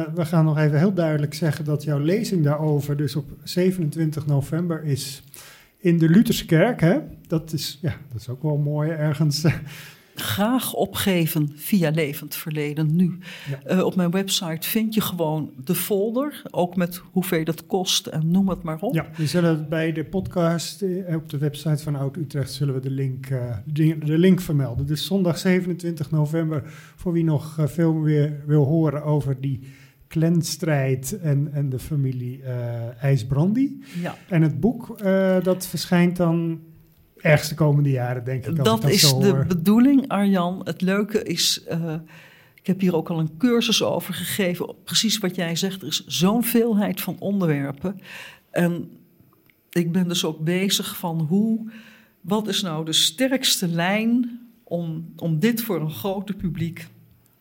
uh, 0.08 0.14
we 0.14 0.24
gaan 0.24 0.44
nog 0.44 0.58
even 0.58 0.78
heel 0.78 0.92
duidelijk 0.92 1.34
zeggen 1.34 1.64
dat 1.64 1.82
jouw 1.82 1.98
lezing 1.98 2.44
daarover 2.44 2.96
dus 2.96 3.16
op 3.16 3.30
27 3.42 4.26
november 4.26 4.84
is 4.84 5.22
in 5.78 5.98
de 5.98 6.08
Lutherskerk. 6.08 6.80
Hè? 6.80 6.98
Dat, 7.26 7.52
is, 7.52 7.78
ja, 7.82 7.94
dat 8.12 8.20
is 8.20 8.28
ook 8.28 8.42
wel 8.42 8.56
mooi 8.56 8.90
ergens 8.90 9.44
graag 10.14 10.74
opgeven 10.74 11.52
via 11.54 11.90
Levend 11.90 12.34
Verleden 12.34 12.96
nu. 12.96 13.18
Eh, 13.64 13.84
op 13.84 13.94
mijn 13.94 14.10
website 14.10 14.68
vind 14.68 14.94
je 14.94 15.00
gewoon 15.00 15.50
de 15.64 15.74
folder, 15.74 16.42
ook 16.50 16.76
met 16.76 17.02
hoeveel 17.12 17.44
het 17.44 17.66
kost 17.66 18.06
en 18.06 18.30
noem 18.30 18.48
het 18.48 18.62
maar 18.62 18.80
op. 18.80 18.94
Ja, 18.94 19.06
we 19.16 19.26
zullen 19.26 19.68
bij 19.68 19.92
de 19.92 20.04
podcast 20.04 20.82
eh, 20.82 21.16
op 21.16 21.28
de 21.28 21.38
website 21.38 21.82
van 21.82 21.96
Oud 21.96 22.16
Utrecht 22.16 22.52
zullen 22.52 22.74
we 22.74 22.80
de 22.80 22.90
link, 22.90 23.30
uh, 23.30 23.56
de, 23.64 23.98
de, 23.98 24.18
link 24.18 24.40
vermelden. 24.40 24.86
Dus 24.86 25.06
zondag 25.06 25.38
27 25.38 26.10
november, 26.10 26.62
voor 26.96 27.12
wie 27.12 27.24
nog 27.24 27.56
veel 27.60 27.92
meer 27.92 28.42
wil 28.46 28.64
horen 28.64 29.02
over 29.02 29.40
die 29.40 29.60
clanstrijd 30.08 31.18
en, 31.20 31.48
en 31.52 31.68
de 31.68 31.78
familie 31.78 32.38
uh, 32.38 33.02
IJsbrandy. 33.02 33.70
Ja. 34.02 34.16
En 34.28 34.42
het 34.42 34.60
boek 34.60 34.98
dat 35.42 35.66
verschijnt 35.66 36.16
dan 36.16 36.60
ergens 37.22 37.48
de 37.48 37.54
komende 37.54 37.90
jaren, 37.90 38.24
denk 38.24 38.46
ik. 38.46 38.64
Dat, 38.64 38.88
is 38.88 39.14
de 39.14 39.44
bedoeling, 39.48 40.08
Arjan. 40.08 40.60
Het 40.64 40.80
leuke 40.80 41.22
is, 41.22 41.64
uh, 41.70 41.94
ik 42.54 42.66
heb 42.66 42.80
hier 42.80 42.96
ook 42.96 43.10
al 43.10 43.18
een 43.18 43.36
cursus 43.38 43.82
over 43.82 44.14
gegeven. 44.14 44.74
Precies 44.84 45.18
wat 45.18 45.34
jij 45.34 45.56
zegt, 45.56 45.82
er 45.82 45.88
is 45.88 46.06
zo'n 46.06 46.44
veelheid 46.44 47.00
van 47.00 47.16
onderwerpen. 47.18 48.00
En 48.50 48.90
ik 49.70 49.92
ben 49.92 50.08
dus 50.08 50.24
ook 50.24 50.38
bezig 50.38 50.96
van 50.96 51.20
hoe, 51.20 51.70
wat 52.20 52.48
is 52.48 52.62
nou 52.62 52.84
de 52.84 52.92
sterkste 52.92 53.68
lijn 53.68 54.40
om, 54.64 55.12
om 55.16 55.38
dit 55.38 55.62
voor 55.62 55.80
een 55.80 55.90
groter 55.90 56.34
publiek 56.34 56.86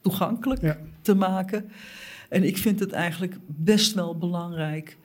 toegankelijk 0.01 0.77
te 1.01 1.15
maken. 1.15 1.71
En 2.29 2.43
ik 2.43 2.57
vind 2.57 2.79
het 2.79 2.91
eigenlijk 2.91 3.37
best 3.45 3.93
wel 3.93 4.17
belangrijk 4.17 4.97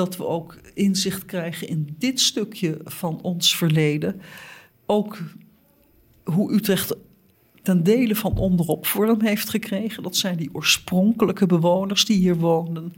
dat 0.00 0.16
we 0.16 0.26
ook 0.26 0.58
inzicht 0.74 1.24
krijgen 1.24 1.68
in 1.68 1.94
dit 1.98 2.20
stukje 2.20 2.80
van 2.84 3.22
ons 3.22 3.56
verleden. 3.56 4.20
Ook 4.86 5.18
hoe 6.24 6.52
Utrecht 6.52 6.96
ten 7.62 7.82
dele 7.82 8.16
van 8.16 8.38
onderop 8.38 8.86
vorm 8.86 9.22
heeft 9.22 9.48
gekregen. 9.48 10.02
Dat 10.02 10.16
zijn 10.16 10.36
die 10.36 10.50
oorspronkelijke 10.52 11.46
bewoners 11.46 12.04
die 12.04 12.18
hier 12.18 12.36
woonden. 12.36 12.92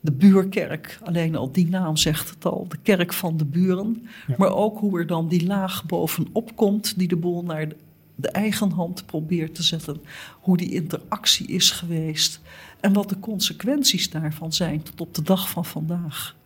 De 0.00 0.12
buurkerk, 0.12 0.98
alleen 1.02 1.36
al 1.36 1.52
die 1.52 1.68
naam 1.68 1.96
zegt 1.96 2.30
het 2.30 2.44
al, 2.44 2.66
de 2.68 2.78
kerk 2.82 3.12
van 3.12 3.36
de 3.36 3.44
buren. 3.44 4.06
Maar 4.38 4.54
ook 4.54 4.78
hoe 4.78 4.98
er 4.98 5.06
dan 5.06 5.28
die 5.28 5.46
laag 5.46 5.86
bovenop 5.86 6.56
komt, 6.56 6.98
die 6.98 7.08
de 7.08 7.16
boel 7.16 7.42
naar 7.42 7.68
de 8.14 8.28
eigen 8.28 8.70
hand 8.70 9.06
probeert 9.06 9.54
te 9.54 9.62
zetten. 9.62 10.00
Hoe 10.40 10.56
die 10.56 10.72
interactie 10.72 11.46
is 11.46 11.70
geweest. 11.70 12.40
En 12.86 12.92
wat 12.92 13.08
de 13.08 13.18
consequenties 13.18 14.10
daarvan 14.10 14.52
zijn 14.52 14.82
tot 14.82 15.00
op 15.00 15.14
de 15.14 15.22
dag 15.22 15.50
van 15.50 15.64
vandaag. 15.64 16.36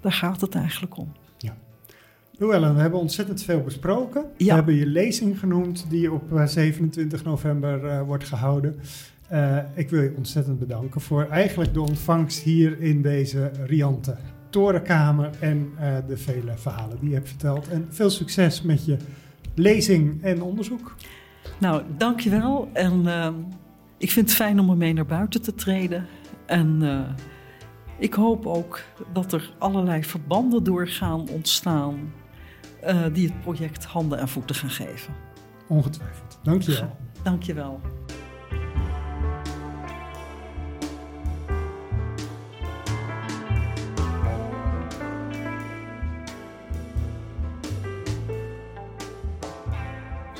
Daar 0.00 0.12
gaat 0.12 0.40
het 0.40 0.54
eigenlijk 0.54 0.96
om. 0.96 1.12
Ja. 1.38 1.56
Llewellyn, 2.30 2.74
we 2.74 2.80
hebben 2.80 3.00
ontzettend 3.00 3.42
veel 3.42 3.60
besproken. 3.60 4.24
Ja. 4.36 4.46
We 4.46 4.52
hebben 4.52 4.74
je 4.74 4.86
lezing 4.86 5.38
genoemd 5.38 5.86
die 5.88 6.12
op 6.12 6.36
eh, 6.36 6.46
27 6.46 7.24
november 7.24 7.86
eh, 7.86 8.02
wordt 8.02 8.24
gehouden. 8.24 8.80
Eh, 9.28 9.58
ik 9.74 9.90
wil 9.90 10.02
je 10.02 10.14
ontzettend 10.16 10.58
bedanken 10.58 11.00
voor 11.00 11.28
eigenlijk 11.28 11.74
de 11.74 11.80
ontvangst 11.80 12.42
hier 12.42 12.80
in 12.80 13.02
deze 13.02 13.50
riante 13.66 14.16
torenkamer 14.50 15.30
en 15.40 15.72
eh, 15.78 15.96
de 16.06 16.16
vele 16.16 16.52
verhalen 16.56 16.98
die 17.00 17.08
je 17.08 17.14
hebt 17.14 17.28
verteld. 17.28 17.68
En 17.68 17.86
veel 17.90 18.10
succes 18.10 18.62
met 18.62 18.84
je 18.84 18.96
lezing 19.54 20.22
en 20.22 20.42
onderzoek. 20.42 20.94
Nou, 21.58 21.82
dankjewel. 21.96 22.68
En 22.72 23.06
eh, 23.06 23.28
ik 24.00 24.10
vind 24.10 24.26
het 24.26 24.36
fijn 24.36 24.60
om 24.60 24.70
ermee 24.70 24.92
naar 24.92 25.06
buiten 25.06 25.42
te 25.42 25.54
treden. 25.54 26.06
En 26.46 26.78
eh, 26.82 27.00
ik 27.98 28.14
hoop 28.14 28.46
ook 28.46 28.80
dat 29.12 29.32
er 29.32 29.52
allerlei 29.58 30.04
verbanden 30.04 30.64
doorgaan 30.64 31.28
ontstaan... 31.28 32.12
eh, 32.80 33.04
die 33.12 33.26
het 33.28 33.40
project 33.40 33.84
handen 33.84 34.18
en 34.18 34.28
voeten 34.28 34.54
gaan 34.54 34.70
geven. 34.70 35.14
Ongetwijfeld. 35.68 36.38
Dank 36.42 36.62
je 36.62 36.72
wel. 36.72 36.96
Dankjewel. 37.22 37.80